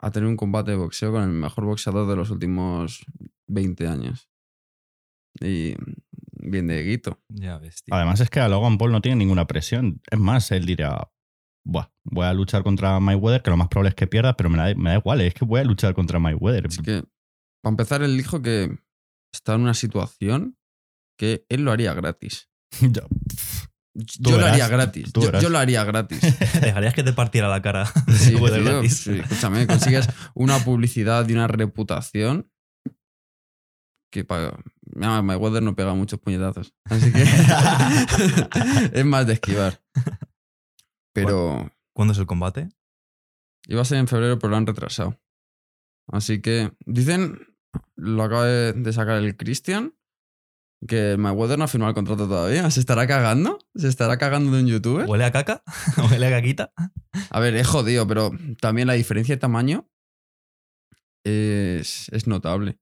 a 0.00 0.10
tener 0.10 0.28
un 0.28 0.36
combate 0.36 0.72
de 0.72 0.76
boxeo 0.76 1.12
con 1.12 1.22
el 1.22 1.30
mejor 1.30 1.64
boxeador 1.64 2.08
de 2.08 2.16
los 2.16 2.30
últimos 2.30 3.04
20 3.46 3.86
años. 3.86 4.28
Y 5.40 5.74
bien 6.32 6.66
de 6.66 6.82
guito. 6.82 7.20
Ya 7.28 7.58
ves, 7.58 7.82
tío. 7.82 7.94
Además 7.94 8.20
es 8.20 8.30
que 8.30 8.40
a 8.40 8.48
Logan 8.48 8.78
Paul 8.78 8.92
no 8.92 9.00
tiene 9.00 9.16
ninguna 9.16 9.46
presión. 9.46 10.00
Es 10.10 10.18
más, 10.18 10.50
él 10.50 10.66
dirá, 10.66 11.10
Buah, 11.64 11.90
voy 12.04 12.24
a 12.24 12.32
luchar 12.32 12.62
contra 12.62 12.98
Mayweather, 12.98 13.42
que 13.42 13.50
lo 13.50 13.56
más 13.56 13.68
probable 13.68 13.90
es 13.90 13.94
que 13.94 14.06
pierda, 14.06 14.36
pero 14.36 14.48
me 14.48 14.56
da, 14.56 14.74
me 14.74 14.90
da 14.90 14.96
igual, 14.96 15.20
es 15.20 15.34
que 15.34 15.44
voy 15.44 15.60
a 15.60 15.64
luchar 15.64 15.94
contra 15.94 16.18
Mayweather. 16.18 16.66
Así 16.66 16.82
que, 16.82 17.04
para 17.62 17.72
empezar, 17.72 18.02
él 18.02 18.16
dijo 18.16 18.40
que 18.40 18.78
está 19.32 19.54
en 19.54 19.62
una 19.62 19.74
situación 19.74 20.56
que 21.18 21.44
él 21.48 21.62
lo 21.62 21.72
haría 21.72 21.94
gratis. 21.94 22.48
Tú 24.22 24.30
Yo 24.30 24.38
lo 24.38 24.46
haría 24.46 24.68
gratis. 24.68 25.12
Yo, 25.12 25.40
yo 25.40 25.48
lo 25.48 25.58
haría 25.58 25.82
gratis. 25.82 26.20
Dejarías 26.60 26.94
que 26.94 27.02
te 27.02 27.12
partiera 27.12 27.48
la 27.48 27.60
cara. 27.62 27.86
Sí, 28.16 28.30
tío, 28.36 28.40
gratis. 28.40 28.96
sí, 28.98 29.18
escúchame, 29.18 29.66
consigues 29.66 30.08
una 30.34 30.58
publicidad 30.60 31.28
y 31.28 31.32
una 31.32 31.48
reputación 31.48 32.48
que 34.12 34.24
para 34.24 34.56
Mayweather 34.94 35.62
no 35.62 35.74
pega 35.74 35.94
muchos 35.94 36.20
puñetazos. 36.20 36.74
Así 36.84 37.12
que 37.12 37.22
es 38.92 39.04
más 39.04 39.26
de 39.26 39.32
esquivar. 39.34 39.82
Pero 41.12 41.70
¿Cuándo 41.92 42.12
es 42.12 42.18
el 42.20 42.26
combate? 42.26 42.68
iba 43.66 43.82
a 43.82 43.84
ser 43.84 43.98
en 43.98 44.06
febrero, 44.06 44.38
pero 44.38 44.52
lo 44.52 44.56
han 44.56 44.66
retrasado. 44.66 45.20
Así 46.06 46.40
que 46.40 46.72
dicen, 46.86 47.38
lo 47.96 48.22
acaba 48.22 48.46
de, 48.46 48.72
de 48.72 48.92
sacar 48.92 49.18
el 49.18 49.36
Christian, 49.36 49.94
que 50.86 51.16
Mayweather 51.16 51.58
no 51.58 51.64
ha 51.64 51.68
firmado 51.68 51.90
el 51.90 51.94
contrato 51.94 52.28
todavía. 52.28 52.70
¿Se 52.70 52.80
estará 52.80 53.06
cagando? 53.06 53.58
¿Se 53.74 53.88
estará 53.88 54.16
cagando 54.18 54.52
de 54.52 54.62
un 54.62 54.68
youtuber? 54.68 55.08
¿Huele 55.08 55.24
a 55.24 55.32
caca? 55.32 55.62
¿Huele 56.10 56.26
a 56.26 56.30
caquita? 56.30 56.72
A 57.30 57.40
ver, 57.40 57.56
es 57.56 57.66
jodido, 57.66 58.06
pero 58.06 58.30
también 58.60 58.86
la 58.86 58.94
diferencia 58.94 59.34
de 59.34 59.40
tamaño 59.40 59.88
es, 61.24 62.08
es 62.10 62.26
notable. 62.26 62.78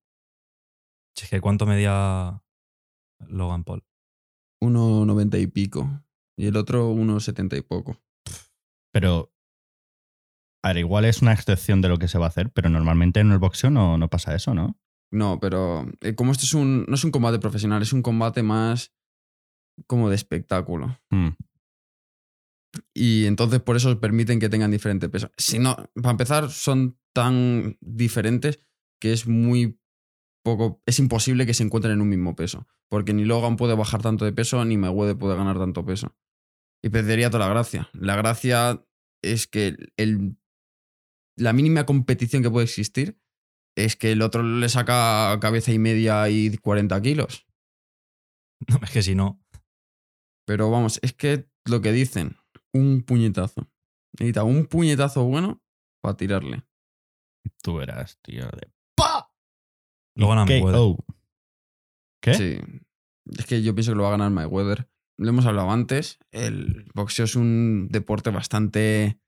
Es 1.17 1.31
que 1.31 1.41
¿cuánto 1.41 1.65
medía 1.67 2.43
Logan 3.27 3.65
Paul? 3.65 3.85
1,90 4.63 5.41
y 5.41 5.47
pico. 5.47 6.05
Y 6.37 6.47
el 6.47 6.57
otro 6.57 6.93
1,70 6.93 7.59
y 7.59 7.63
poco. 7.63 7.99
Pero, 8.93 9.33
a 10.67 10.71
ver, 10.71 10.79
igual 10.79 11.05
es 11.05 11.23
una 11.23 11.33
excepción 11.33 11.81
de 11.81 11.89
lo 11.89 11.97
que 11.97 12.09
se 12.09 12.19
va 12.19 12.25
a 12.25 12.29
hacer, 12.29 12.51
pero 12.51 12.69
normalmente 12.69 13.21
en 13.21 13.31
el 13.31 13.39
boxeo 13.39 13.71
no, 13.71 13.99
no 13.99 14.11
pasa 14.11 14.35
eso, 14.35 14.53
¿no? 14.53 14.77
No, 15.13 15.39
pero 15.39 15.87
eh, 16.01 16.17
como 16.17 16.33
esto 16.33 16.45
es 16.45 16.55
un, 16.55 16.85
no 16.89 16.97
es 16.97 17.05
un 17.05 17.13
combate 17.13 17.39
profesional, 17.39 17.83
es 17.83 17.93
un 17.93 18.03
combate 18.03 18.43
más 18.43 18.93
como 19.87 20.09
de 20.09 20.17
espectáculo. 20.17 20.99
Hmm. 21.11 21.29
Y 22.93 23.27
entonces 23.27 23.61
por 23.61 23.77
eso 23.77 24.01
permiten 24.01 24.41
que 24.41 24.49
tengan 24.49 24.73
diferente 24.73 25.09
peso. 25.09 25.31
Si 25.37 25.61
no, 25.61 25.77
para 25.95 26.11
empezar, 26.11 26.51
son 26.51 26.99
tan 27.15 27.79
diferentes 27.81 28.59
que 29.01 29.13
es 29.13 29.29
muy 29.29 29.79
poco. 30.43 30.83
Es 30.85 30.99
imposible 30.99 31.47
que 31.47 31.55
se 31.55 31.63
encuentren 31.63 31.95
en 31.95 32.01
un 32.01 32.09
mismo 32.09 32.35
peso. 32.35 32.67
Porque 32.89 33.15
ni 33.15 33.25
Logan 33.25 33.57
puede 33.57 33.77
bajar 33.77 34.03
tanto 34.03 34.25
de 34.25 34.33
peso, 34.33 34.65
ni 34.65 34.77
Mayweather 34.77 35.17
puede 35.17 35.37
ganar 35.37 35.61
tanto 35.61 35.85
peso. 35.85 36.17
Y 36.83 36.89
perdería 36.89 37.31
toda 37.31 37.47
la 37.47 37.55
gracia. 37.55 37.89
La 37.93 38.17
gracia 38.17 38.83
es 39.23 39.47
que 39.47 39.77
el, 39.97 40.37
la 41.37 41.53
mínima 41.53 41.87
competición 41.87 42.43
que 42.43 42.51
puede 42.51 42.65
existir 42.65 43.21
es 43.77 43.97
que 43.97 44.13
el 44.13 44.23
otro 44.23 44.43
le 44.43 44.69
saca 44.69 45.39
cabeza 45.41 45.73
y 45.73 45.79
media 45.79 46.29
y 46.31 46.57
40 46.57 47.01
kilos. 47.03 47.47
No, 48.69 48.81
es 48.83 48.91
que 48.91 49.03
si 49.03 49.15
no. 49.15 49.39
Pero 50.47 50.71
vamos, 50.71 50.99
es 51.03 51.13
que 51.13 51.47
lo 51.67 51.83
que 51.83 51.93
dicen, 51.93 52.39
un 52.73 53.03
puñetazo. 53.03 53.69
Necesita 54.19 54.45
un 54.45 54.65
puñetazo 54.65 55.25
bueno 55.25 55.63
para 56.01 56.17
tirarle. 56.17 56.65
Tú 57.63 57.77
verás, 57.77 58.19
tío. 58.23 58.47
De 58.47 58.73
¡Pa! 58.97 59.31
Lo 60.17 60.29
gana 60.29 60.47
Mayweather. 60.47 60.75
KO. 60.75 61.05
¿Qué? 62.23 62.35
Sí. 62.35 62.59
Es 63.39 63.47
que 63.47 63.63
yo 63.63 63.75
pienso 63.75 63.93
que 63.93 63.97
lo 63.97 64.05
va 64.05 64.09
a 64.09 64.13
ganar 64.13 64.31
Mayweather. 64.31 64.89
Lo 65.19 65.29
hemos 65.29 65.47
hablado 65.47 65.71
antes. 65.71 66.19
El 66.31 66.91
boxeo 66.95 67.25
es 67.25 67.37
un 67.37 67.89
deporte 67.91 68.31
bastante, 68.31 69.21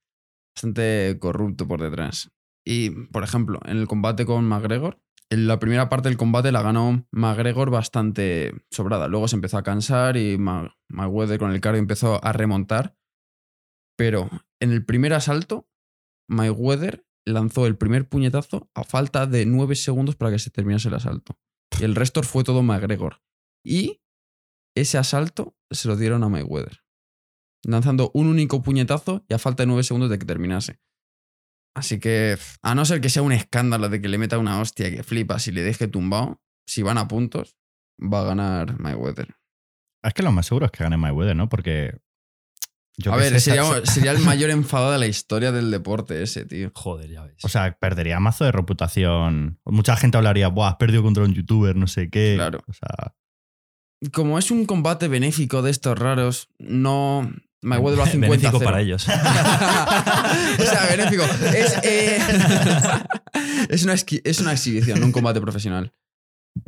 bastante 0.58 1.16
corrupto 1.20 1.68
por 1.68 1.80
detrás. 1.80 2.30
Y, 2.66 2.90
por 2.90 3.22
ejemplo, 3.22 3.60
en 3.64 3.78
el 3.78 3.86
combate 3.86 4.26
con 4.26 4.44
McGregor, 4.44 5.00
en 5.30 5.46
la 5.46 5.58
primera 5.58 5.88
parte 5.88 6.08
del 6.08 6.18
combate 6.18 6.50
la 6.52 6.62
ganó 6.62 7.06
McGregor 7.12 7.70
bastante 7.70 8.52
sobrada. 8.70 9.08
Luego 9.08 9.28
se 9.28 9.36
empezó 9.36 9.58
a 9.58 9.62
cansar 9.62 10.16
y 10.16 10.36
Ma- 10.36 10.74
Mayweather 10.88 11.38
con 11.38 11.52
el 11.52 11.60
cardio 11.60 11.78
empezó 11.78 12.22
a 12.24 12.32
remontar. 12.32 12.96
Pero 13.96 14.28
en 14.60 14.72
el 14.72 14.84
primer 14.84 15.12
asalto, 15.12 15.68
Mayweather 16.28 17.06
lanzó 17.26 17.66
el 17.66 17.76
primer 17.76 18.08
puñetazo 18.08 18.68
a 18.74 18.84
falta 18.84 19.26
de 19.26 19.46
9 19.46 19.76
segundos 19.76 20.16
para 20.16 20.30
que 20.32 20.38
se 20.38 20.50
terminase 20.50 20.88
el 20.88 20.94
asalto. 20.94 21.38
Y 21.80 21.84
el 21.84 21.94
resto 21.94 22.22
fue 22.22 22.42
todo 22.42 22.62
McGregor. 22.62 23.20
Y 23.64 24.00
ese 24.76 24.98
asalto 24.98 25.56
se 25.70 25.88
lo 25.88 25.96
dieron 25.96 26.24
a 26.24 26.28
Mayweather. 26.28 26.80
Lanzando 27.64 28.10
un 28.14 28.26
único 28.28 28.62
puñetazo 28.62 29.24
y 29.28 29.34
a 29.34 29.38
falta 29.38 29.62
de 29.62 29.68
9 29.68 29.82
segundos 29.82 30.10
de 30.10 30.18
que 30.18 30.26
terminase. 30.26 30.78
Así 31.74 32.00
que, 32.00 32.36
a 32.62 32.74
no 32.74 32.84
ser 32.84 33.00
que 33.00 33.10
sea 33.10 33.22
un 33.22 33.32
escándalo 33.32 33.88
de 33.88 34.00
que 34.00 34.08
le 34.08 34.18
meta 34.18 34.38
una 34.38 34.60
hostia 34.60 34.90
que 34.90 35.02
flipas 35.02 35.46
y 35.48 35.52
le 35.52 35.62
deje 35.62 35.86
tumbado, 35.86 36.40
si 36.66 36.82
van 36.82 36.98
a 36.98 37.06
puntos, 37.06 37.56
va 38.00 38.20
a 38.20 38.24
ganar 38.24 38.80
Mayweather. 38.80 39.36
Es 40.02 40.14
que 40.14 40.22
lo 40.22 40.32
más 40.32 40.46
seguro 40.46 40.66
es 40.66 40.72
que 40.72 40.84
gane 40.84 40.96
Mayweather, 40.96 41.36
¿no? 41.36 41.48
Porque. 41.48 41.98
yo 42.96 43.12
a 43.12 43.16
ver, 43.16 43.40
sé, 43.40 43.52
sería, 43.84 44.10
el 44.12 44.20
mayor 44.20 44.50
enfado 44.50 44.90
de 44.92 44.98
la 44.98 45.06
historia 45.06 45.52
del 45.52 45.70
deporte 45.70 46.22
ese, 46.22 46.44
tío. 46.44 46.70
Joder, 46.74 47.10
ya 47.10 47.22
ves. 47.22 47.44
O 47.44 47.48
sea, 47.48 47.76
perdería 47.78 48.20
mazo 48.20 48.44
de 48.44 48.52
reputación. 48.52 49.60
Mucha 49.64 49.96
gente 49.96 50.16
hablaría, 50.16 50.48
Buah, 50.48 50.70
has 50.70 50.76
perdido 50.76 51.02
contra 51.02 51.24
un 51.24 51.34
youtuber, 51.34 51.76
no 51.76 51.86
sé 51.86 52.10
qué. 52.10 52.34
Claro. 52.36 52.60
O 52.66 52.72
sea, 52.72 53.14
Como 54.12 54.38
es 54.38 54.50
un 54.50 54.66
combate 54.66 55.08
benéfico 55.08 55.62
de 55.62 55.70
estos 55.70 55.98
raros, 55.98 56.48
no. 56.58 57.30
Mayweather 57.62 58.00
va 58.00 58.04
a 58.04 58.08
50 58.08 58.36
Benéfico 58.36 58.60
para 58.64 58.80
ellos. 58.80 59.06
o 59.08 60.62
sea, 60.62 60.86
benéfico. 60.90 61.24
Es, 61.54 61.76
eh, 61.82 62.18
es, 63.68 63.84
una 63.84 63.94
es 63.94 64.40
una 64.40 64.52
exhibición, 64.52 65.00
no 65.00 65.06
un 65.06 65.12
combate 65.12 65.40
profesional. 65.40 65.92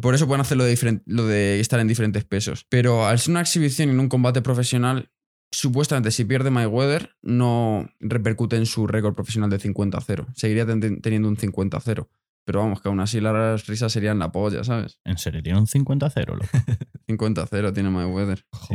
Por 0.00 0.14
eso 0.14 0.26
pueden 0.26 0.40
hacer 0.40 0.56
lo 0.56 0.64
de, 0.64 1.00
lo 1.06 1.26
de 1.26 1.60
estar 1.60 1.80
en 1.80 1.88
diferentes 1.88 2.24
pesos. 2.24 2.66
Pero 2.68 3.06
al 3.06 3.18
ser 3.18 3.30
una 3.32 3.40
exhibición 3.40 3.90
y 3.90 3.92
no 3.94 4.02
un 4.02 4.08
combate 4.08 4.40
profesional, 4.42 5.10
supuestamente 5.52 6.10
si 6.10 6.24
pierde 6.24 6.50
Mayweather, 6.50 7.16
no 7.22 7.88
repercute 8.00 8.56
en 8.56 8.66
su 8.66 8.86
récord 8.86 9.14
profesional 9.14 9.50
de 9.50 9.58
50-0. 9.58 10.26
Seguiría 10.34 10.66
ten- 10.66 11.00
teniendo 11.00 11.28
un 11.28 11.36
50-0. 11.36 12.08
Pero 12.46 12.60
vamos, 12.60 12.80
que 12.80 12.88
aún 12.88 13.00
así 13.00 13.20
las 13.20 13.66
risas 13.66 13.92
serían 13.92 14.18
la 14.18 14.32
polla, 14.32 14.64
¿sabes? 14.64 14.98
¿en 15.04 15.18
serio 15.18 15.42
tiene 15.42 15.58
un 15.58 15.66
50-0, 15.66 16.26
loco? 16.26 16.46
50-0 17.08 17.74
tiene 17.74 17.90
Mayweather. 17.90 18.44
sí, 18.68 18.74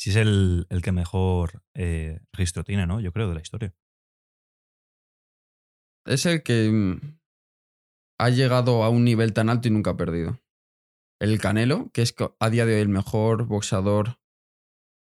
sí. 0.00 0.10
Es 0.10 0.16
el, 0.16 0.66
el 0.70 0.82
que 0.82 0.92
mejor 0.92 1.62
eh, 1.74 2.20
registro 2.32 2.64
tiene, 2.64 2.86
¿no? 2.86 3.00
Yo 3.00 3.12
creo, 3.12 3.28
de 3.28 3.34
la 3.34 3.40
historia. 3.40 3.74
Es 6.06 6.26
el 6.26 6.42
que 6.42 6.70
mm, 6.70 7.18
ha 8.18 8.30
llegado 8.30 8.82
a 8.82 8.88
un 8.88 9.04
nivel 9.04 9.32
tan 9.32 9.48
alto 9.48 9.68
y 9.68 9.70
nunca 9.70 9.90
ha 9.90 9.96
perdido. 9.96 10.40
El 11.20 11.38
Canelo, 11.38 11.90
que 11.92 12.02
es 12.02 12.14
a 12.38 12.50
día 12.50 12.64
de 12.64 12.76
hoy 12.76 12.80
el 12.80 12.88
mejor 12.88 13.46
boxeador 13.46 14.18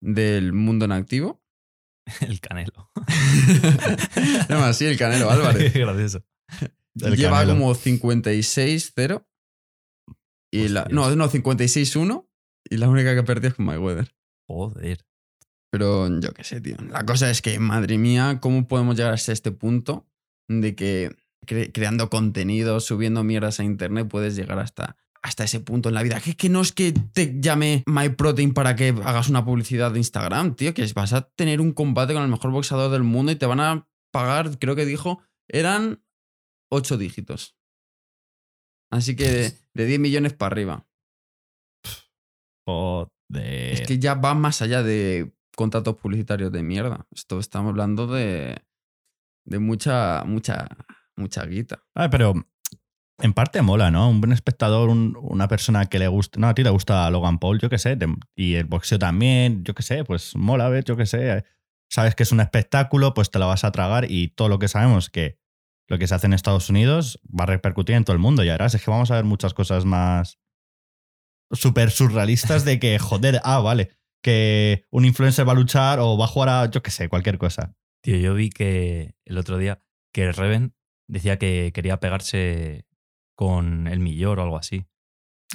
del 0.00 0.52
mundo 0.52 0.84
en 0.84 0.92
activo. 0.92 1.42
El 2.20 2.40
Canelo. 2.40 2.90
no 4.48 4.60
más, 4.60 4.78
sí, 4.78 4.86
el 4.86 4.96
Canelo 4.96 5.30
Álvarez. 5.30 5.72
Qué 5.72 5.78
gracioso. 5.84 6.24
El 6.94 7.16
Lleva 7.16 7.40
Canelo. 7.40 7.58
como 7.58 7.74
56-0. 7.74 9.26
Y 10.50 10.68
la, 10.68 10.86
no, 10.90 11.14
no, 11.14 11.30
56-1. 11.30 12.28
Y 12.70 12.76
la 12.78 12.88
única 12.88 13.12
que 13.12 13.20
ha 13.20 13.24
perdido 13.24 13.48
es 13.48 13.54
con 13.54 13.66
Mayweather. 13.66 14.17
Joder. 14.48 15.04
Pero 15.70 16.08
yo 16.20 16.32
qué 16.32 16.44
sé, 16.44 16.60
tío. 16.60 16.76
La 16.90 17.04
cosa 17.04 17.30
es 17.30 17.42
que, 17.42 17.58
madre 17.58 17.98
mía, 17.98 18.38
¿cómo 18.40 18.66
podemos 18.66 18.96
llegar 18.96 19.12
hasta 19.12 19.32
este 19.32 19.52
punto 19.52 20.06
de 20.48 20.74
que 20.74 21.14
cre- 21.46 21.70
creando 21.72 22.08
contenido, 22.08 22.80
subiendo 22.80 23.22
mierdas 23.22 23.60
a 23.60 23.64
internet, 23.64 24.08
puedes 24.08 24.34
llegar 24.34 24.58
hasta, 24.58 24.96
hasta 25.22 25.44
ese 25.44 25.60
punto 25.60 25.90
en 25.90 25.94
la 25.94 26.02
vida? 26.02 26.20
Que 26.20 26.30
es 26.30 26.36
que 26.36 26.48
no 26.48 26.62
es 26.62 26.72
que 26.72 26.92
te 26.92 27.38
llame 27.38 27.82
MyProtein 27.86 28.54
para 28.54 28.74
que 28.76 28.88
hagas 29.04 29.28
una 29.28 29.44
publicidad 29.44 29.92
de 29.92 29.98
Instagram, 29.98 30.56
tío, 30.56 30.72
que 30.72 30.90
vas 30.94 31.12
a 31.12 31.28
tener 31.28 31.60
un 31.60 31.72
combate 31.72 32.14
con 32.14 32.22
el 32.22 32.30
mejor 32.30 32.50
boxeador 32.50 32.90
del 32.90 33.02
mundo 33.02 33.30
y 33.32 33.36
te 33.36 33.44
van 33.46 33.60
a 33.60 33.86
pagar, 34.10 34.58
creo 34.58 34.74
que 34.74 34.86
dijo, 34.86 35.20
eran 35.48 36.02
8 36.72 36.96
dígitos. 36.96 37.56
Así 38.90 39.14
que 39.16 39.24
de, 39.30 39.52
de 39.74 39.84
10 39.84 40.00
millones 40.00 40.32
para 40.32 40.54
arriba. 40.54 40.86
Joder. 42.66 43.08
Es 43.32 43.82
que 43.82 43.98
ya 43.98 44.14
va 44.14 44.34
más 44.34 44.62
allá 44.62 44.82
de 44.82 45.32
contratos 45.56 45.96
publicitarios 45.96 46.50
de 46.52 46.62
mierda. 46.62 47.06
Esto 47.14 47.38
estamos 47.40 47.70
hablando 47.70 48.06
de, 48.06 48.62
de 49.44 49.58
mucha, 49.58 50.24
mucha, 50.24 50.68
mucha 51.16 51.44
guita. 51.46 51.82
Ah, 51.94 52.08
pero 52.10 52.34
en 53.20 53.32
parte 53.32 53.60
mola, 53.62 53.90
¿no? 53.90 54.08
Un 54.08 54.20
buen 54.20 54.32
espectador, 54.32 54.88
un- 54.88 55.16
una 55.20 55.48
persona 55.48 55.86
que 55.86 55.98
le 55.98 56.08
gusta. 56.08 56.38
No, 56.40 56.48
a 56.48 56.54
ti 56.54 56.62
le 56.62 56.70
gusta 56.70 57.10
Logan 57.10 57.38
Paul, 57.38 57.58
yo 57.58 57.68
qué 57.68 57.78
sé. 57.78 57.96
te- 57.96 58.06
y 58.36 58.54
el 58.54 58.64
boxeo 58.64 58.98
también, 58.98 59.64
yo 59.64 59.74
qué 59.74 59.82
sé, 59.82 60.04
pues 60.04 60.36
mola, 60.36 60.68
¿ves? 60.68 60.84
Yo 60.84 60.96
qué 60.96 61.06
sé. 61.06 61.44
Sabes 61.90 62.14
que 62.14 62.22
es 62.22 62.32
un 62.32 62.40
espectáculo, 62.40 63.14
pues 63.14 63.30
te 63.30 63.38
lo 63.38 63.48
vas 63.48 63.64
a 63.64 63.72
tragar 63.72 64.10
y 64.10 64.28
todo 64.28 64.48
lo 64.48 64.58
que 64.58 64.68
sabemos 64.68 65.10
que 65.10 65.38
lo 65.88 65.98
que 65.98 66.06
se 66.06 66.14
hace 66.14 66.26
en 66.26 66.34
Estados 66.34 66.68
Unidos 66.68 67.18
va 67.28 67.44
a 67.44 67.46
repercutir 67.46 67.96
en 67.96 68.04
todo 68.04 68.12
el 68.14 68.20
mundo. 68.20 68.44
Ya 68.44 68.52
verás, 68.52 68.74
es 68.74 68.84
que 68.84 68.90
vamos 68.90 69.10
a 69.10 69.14
ver 69.16 69.24
muchas 69.24 69.54
cosas 69.54 69.86
más 69.86 70.38
súper 71.50 71.90
surrealistas 71.90 72.64
de 72.64 72.78
que, 72.78 72.98
joder, 72.98 73.40
ah, 73.44 73.60
vale, 73.60 73.90
que 74.22 74.84
un 74.90 75.04
influencer 75.04 75.46
va 75.48 75.52
a 75.52 75.56
luchar 75.56 76.00
o 76.00 76.16
va 76.18 76.24
a 76.26 76.28
jugar 76.28 76.48
a, 76.48 76.70
yo 76.70 76.82
qué 76.82 76.90
sé, 76.90 77.08
cualquier 77.08 77.38
cosa. 77.38 77.74
Tío, 78.02 78.16
yo 78.16 78.34
vi 78.34 78.50
que 78.50 79.14
el 79.24 79.38
otro 79.38 79.58
día 79.58 79.82
que 80.12 80.32
Reven 80.32 80.74
decía 81.08 81.38
que 81.38 81.72
quería 81.74 82.00
pegarse 82.00 82.86
con 83.34 83.86
el 83.86 84.00
Millor 84.00 84.38
o 84.38 84.42
algo 84.42 84.56
así. 84.56 84.86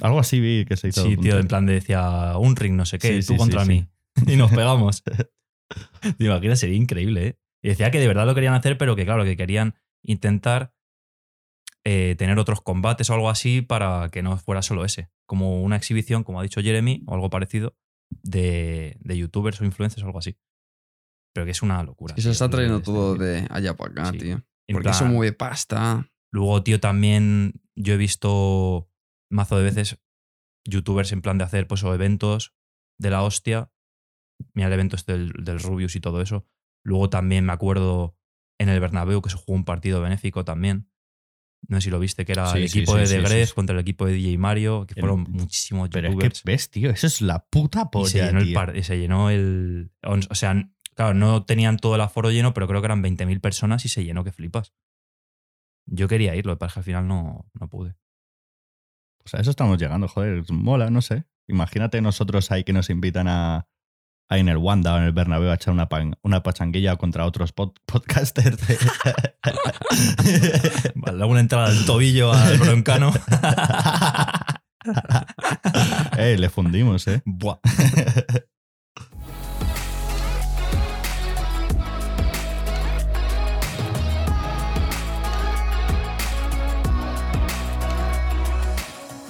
Algo 0.00 0.18
así 0.18 0.40
vi 0.40 0.64
que 0.64 0.76
se 0.76 0.88
hizo. 0.88 1.04
Sí, 1.04 1.16
tío, 1.16 1.38
en 1.38 1.46
plan 1.46 1.66
de 1.66 1.74
decía 1.74 2.36
un 2.38 2.56
ring, 2.56 2.74
no 2.74 2.84
sé 2.84 2.98
qué, 2.98 3.22
Sí, 3.22 3.28
tú 3.28 3.34
sí, 3.34 3.38
contra 3.38 3.64
sí, 3.64 3.68
mí. 3.68 3.88
Y 4.26 4.36
nos 4.36 4.50
pegamos. 4.54 5.02
Te 5.04 6.24
imaginas, 6.24 6.58
sería 6.58 6.76
increíble, 6.76 7.26
¿eh? 7.26 7.38
Y 7.62 7.68
decía 7.68 7.90
que 7.90 8.00
de 8.00 8.08
verdad 8.08 8.26
lo 8.26 8.34
querían 8.34 8.54
hacer, 8.54 8.76
pero 8.76 8.96
que 8.96 9.04
claro, 9.04 9.24
que 9.24 9.36
querían 9.36 9.74
intentar 10.02 10.74
eh, 11.84 12.14
tener 12.16 12.38
otros 12.38 12.60
combates 12.60 13.10
o 13.10 13.14
algo 13.14 13.28
así 13.30 13.62
para 13.62 14.08
que 14.10 14.22
no 14.22 14.36
fuera 14.38 14.62
solo 14.62 14.84
ese. 14.84 15.10
Como 15.26 15.62
una 15.62 15.76
exhibición, 15.76 16.24
como 16.24 16.40
ha 16.40 16.42
dicho 16.42 16.60
Jeremy, 16.62 17.02
o 17.06 17.14
algo 17.14 17.30
parecido, 17.30 17.76
de, 18.22 18.96
de 19.00 19.16
youtubers 19.18 19.60
o 19.60 19.64
influencers 19.64 20.02
o 20.02 20.06
algo 20.06 20.18
así. 20.18 20.38
Pero 21.34 21.44
que 21.44 21.50
es 21.52 21.62
una 21.62 21.82
locura. 21.82 22.14
Y 22.16 22.20
se 22.20 22.26
tío, 22.28 22.32
está 22.32 22.48
trayendo 22.48 22.80
todo 22.80 23.16
de 23.16 23.46
allá 23.50 23.76
para 23.76 23.90
acá, 23.90 24.10
Sí. 24.12 24.18
tío. 24.18 24.42
Porque 24.72 24.90
eso 24.90 25.04
mueve 25.06 25.32
pasta. 25.32 26.10
Luego, 26.32 26.62
tío, 26.62 26.80
también 26.80 27.60
yo 27.76 27.94
he 27.94 27.96
visto 27.98 28.88
mazo 29.30 29.58
de 29.58 29.64
veces 29.64 29.98
youtubers 30.66 31.12
en 31.12 31.20
plan 31.22 31.36
de 31.38 31.44
hacer 31.44 31.66
pues 31.66 31.82
o 31.84 31.92
eventos 31.92 32.54
de 32.98 33.10
la 33.10 33.22
hostia. 33.22 33.70
Mira 34.54 34.68
el 34.68 34.72
evento 34.74 34.96
este 34.96 35.12
del, 35.12 35.32
del 35.44 35.60
Rubius 35.60 35.96
y 35.96 36.00
todo 36.00 36.22
eso. 36.22 36.46
Luego 36.84 37.10
también 37.10 37.44
me 37.44 37.52
acuerdo 37.52 38.16
en 38.58 38.68
el 38.68 38.80
Bernabéu 38.80 39.20
que 39.20 39.30
se 39.30 39.36
jugó 39.36 39.52
un 39.54 39.64
partido 39.64 40.00
benéfico 40.00 40.44
también. 40.44 40.88
No 41.68 41.80
sé 41.80 41.84
si 41.86 41.90
lo 41.90 41.98
viste, 41.98 42.24
que 42.24 42.32
era 42.32 42.46
Sí, 42.52 42.58
el 42.58 42.68
sí, 42.68 42.78
equipo 42.80 42.92
sí, 42.92 42.98
de 43.14 43.46
sí. 43.46 43.54
contra 43.54 43.74
el 43.74 43.80
equipo 43.80 44.06
de 44.06 44.12
DJ 44.12 44.38
Mario, 44.38 44.86
que 44.86 44.94
El- 44.94 45.00
fueron 45.00 45.26
muchísimos 45.30 45.88
Pero 45.90 46.08
es 46.08 46.16
que 46.16 46.30
ves, 46.44 46.70
tío, 46.70 46.90
eso 46.90 47.06
es 47.06 47.20
la 47.20 47.44
puta 47.46 47.80
y 47.80 48.04
se 48.06 48.18
polla, 48.18 48.26
llenó, 48.26 48.40
tío. 48.44 48.76
y 48.76 48.82
se 48.82 48.98
llenó 48.98 49.30
el. 49.30 49.90
O 50.02 50.34
sea, 50.34 50.70
claro, 50.94 51.14
no 51.14 51.44
tenían 51.44 51.78
todo 51.78 51.94
el 51.94 52.00
aforo 52.02 52.30
lleno, 52.30 52.52
pero 52.54 52.66
creo 52.68 52.80
que 52.80 52.86
eran 52.86 53.02
20.000 53.02 53.40
personas 53.40 53.84
y 53.84 53.88
se 53.88 54.04
llenó 54.04 54.24
que 54.24 54.32
flipas. 54.32 54.72
Yo 55.86 56.08
quería 56.08 56.34
ir, 56.34 56.46
lo 56.46 56.54
que 56.54 56.58
pasa 56.58 56.68
es 56.70 56.74
que 56.74 56.80
al 56.80 56.84
final 56.84 57.08
no, 57.08 57.46
no 57.58 57.68
pude. 57.68 57.94
Pues 59.22 59.34
a 59.34 59.40
eso 59.40 59.50
estamos 59.50 59.78
llegando, 59.78 60.08
joder, 60.08 60.42
mola, 60.50 60.90
no 60.90 61.00
sé. 61.02 61.24
Imagínate 61.46 62.00
nosotros 62.00 62.50
ahí 62.50 62.64
que 62.64 62.72
nos 62.72 62.90
invitan 62.90 63.28
a, 63.28 63.66
a 64.28 64.38
en 64.38 64.48
el 64.48 64.56
Wanda 64.56 64.94
o 64.94 64.98
en 64.98 65.04
el 65.04 65.12
Bernabéu 65.12 65.50
a 65.50 65.54
echar 65.54 65.72
una, 65.74 65.88
pan- 65.88 66.16
una 66.22 66.42
pachanguilla 66.42 66.96
contra 66.96 67.26
otros 67.26 67.54
pod- 67.54 67.74
podcasters. 67.86 68.56
de- 68.66 68.74
Vale, 70.94 71.24
una 71.24 71.40
entrada 71.40 71.70
del 71.70 71.84
tobillo 71.84 72.32
al 72.32 72.58
broncano. 72.58 73.12
eh, 76.18 76.36
le 76.38 76.50
fundimos, 76.50 77.06
eh. 77.08 77.22
Buah. 77.24 77.58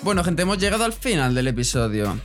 Bueno, 0.02 0.22
gente, 0.22 0.42
hemos 0.42 0.58
llegado 0.58 0.84
al 0.84 0.92
final 0.92 1.34
del 1.34 1.48
episodio. 1.48 2.18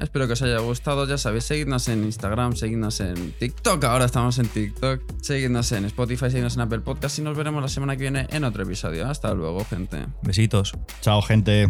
Espero 0.00 0.26
que 0.26 0.34
os 0.34 0.42
haya 0.42 0.58
gustado. 0.58 1.06
Ya 1.06 1.18
sabéis, 1.18 1.44
seguidnos 1.44 1.88
en 1.88 2.04
Instagram, 2.04 2.56
seguidnos 2.56 3.00
en 3.00 3.32
TikTok. 3.32 3.84
Ahora 3.84 4.04
estamos 4.04 4.38
en 4.38 4.48
TikTok. 4.48 5.02
Seguidnos 5.20 5.72
en 5.72 5.84
Spotify, 5.86 6.30
seguidnos 6.30 6.56
en 6.56 6.62
Apple 6.62 6.80
Podcast 6.80 7.18
y 7.18 7.22
nos 7.22 7.36
veremos 7.36 7.62
la 7.62 7.68
semana 7.68 7.96
que 7.96 8.02
viene 8.02 8.26
en 8.30 8.44
otro 8.44 8.62
episodio. 8.62 9.08
Hasta 9.08 9.34
luego, 9.34 9.64
gente. 9.64 10.06
Besitos. 10.22 10.72
Chao, 11.00 11.22
gente. 11.22 11.68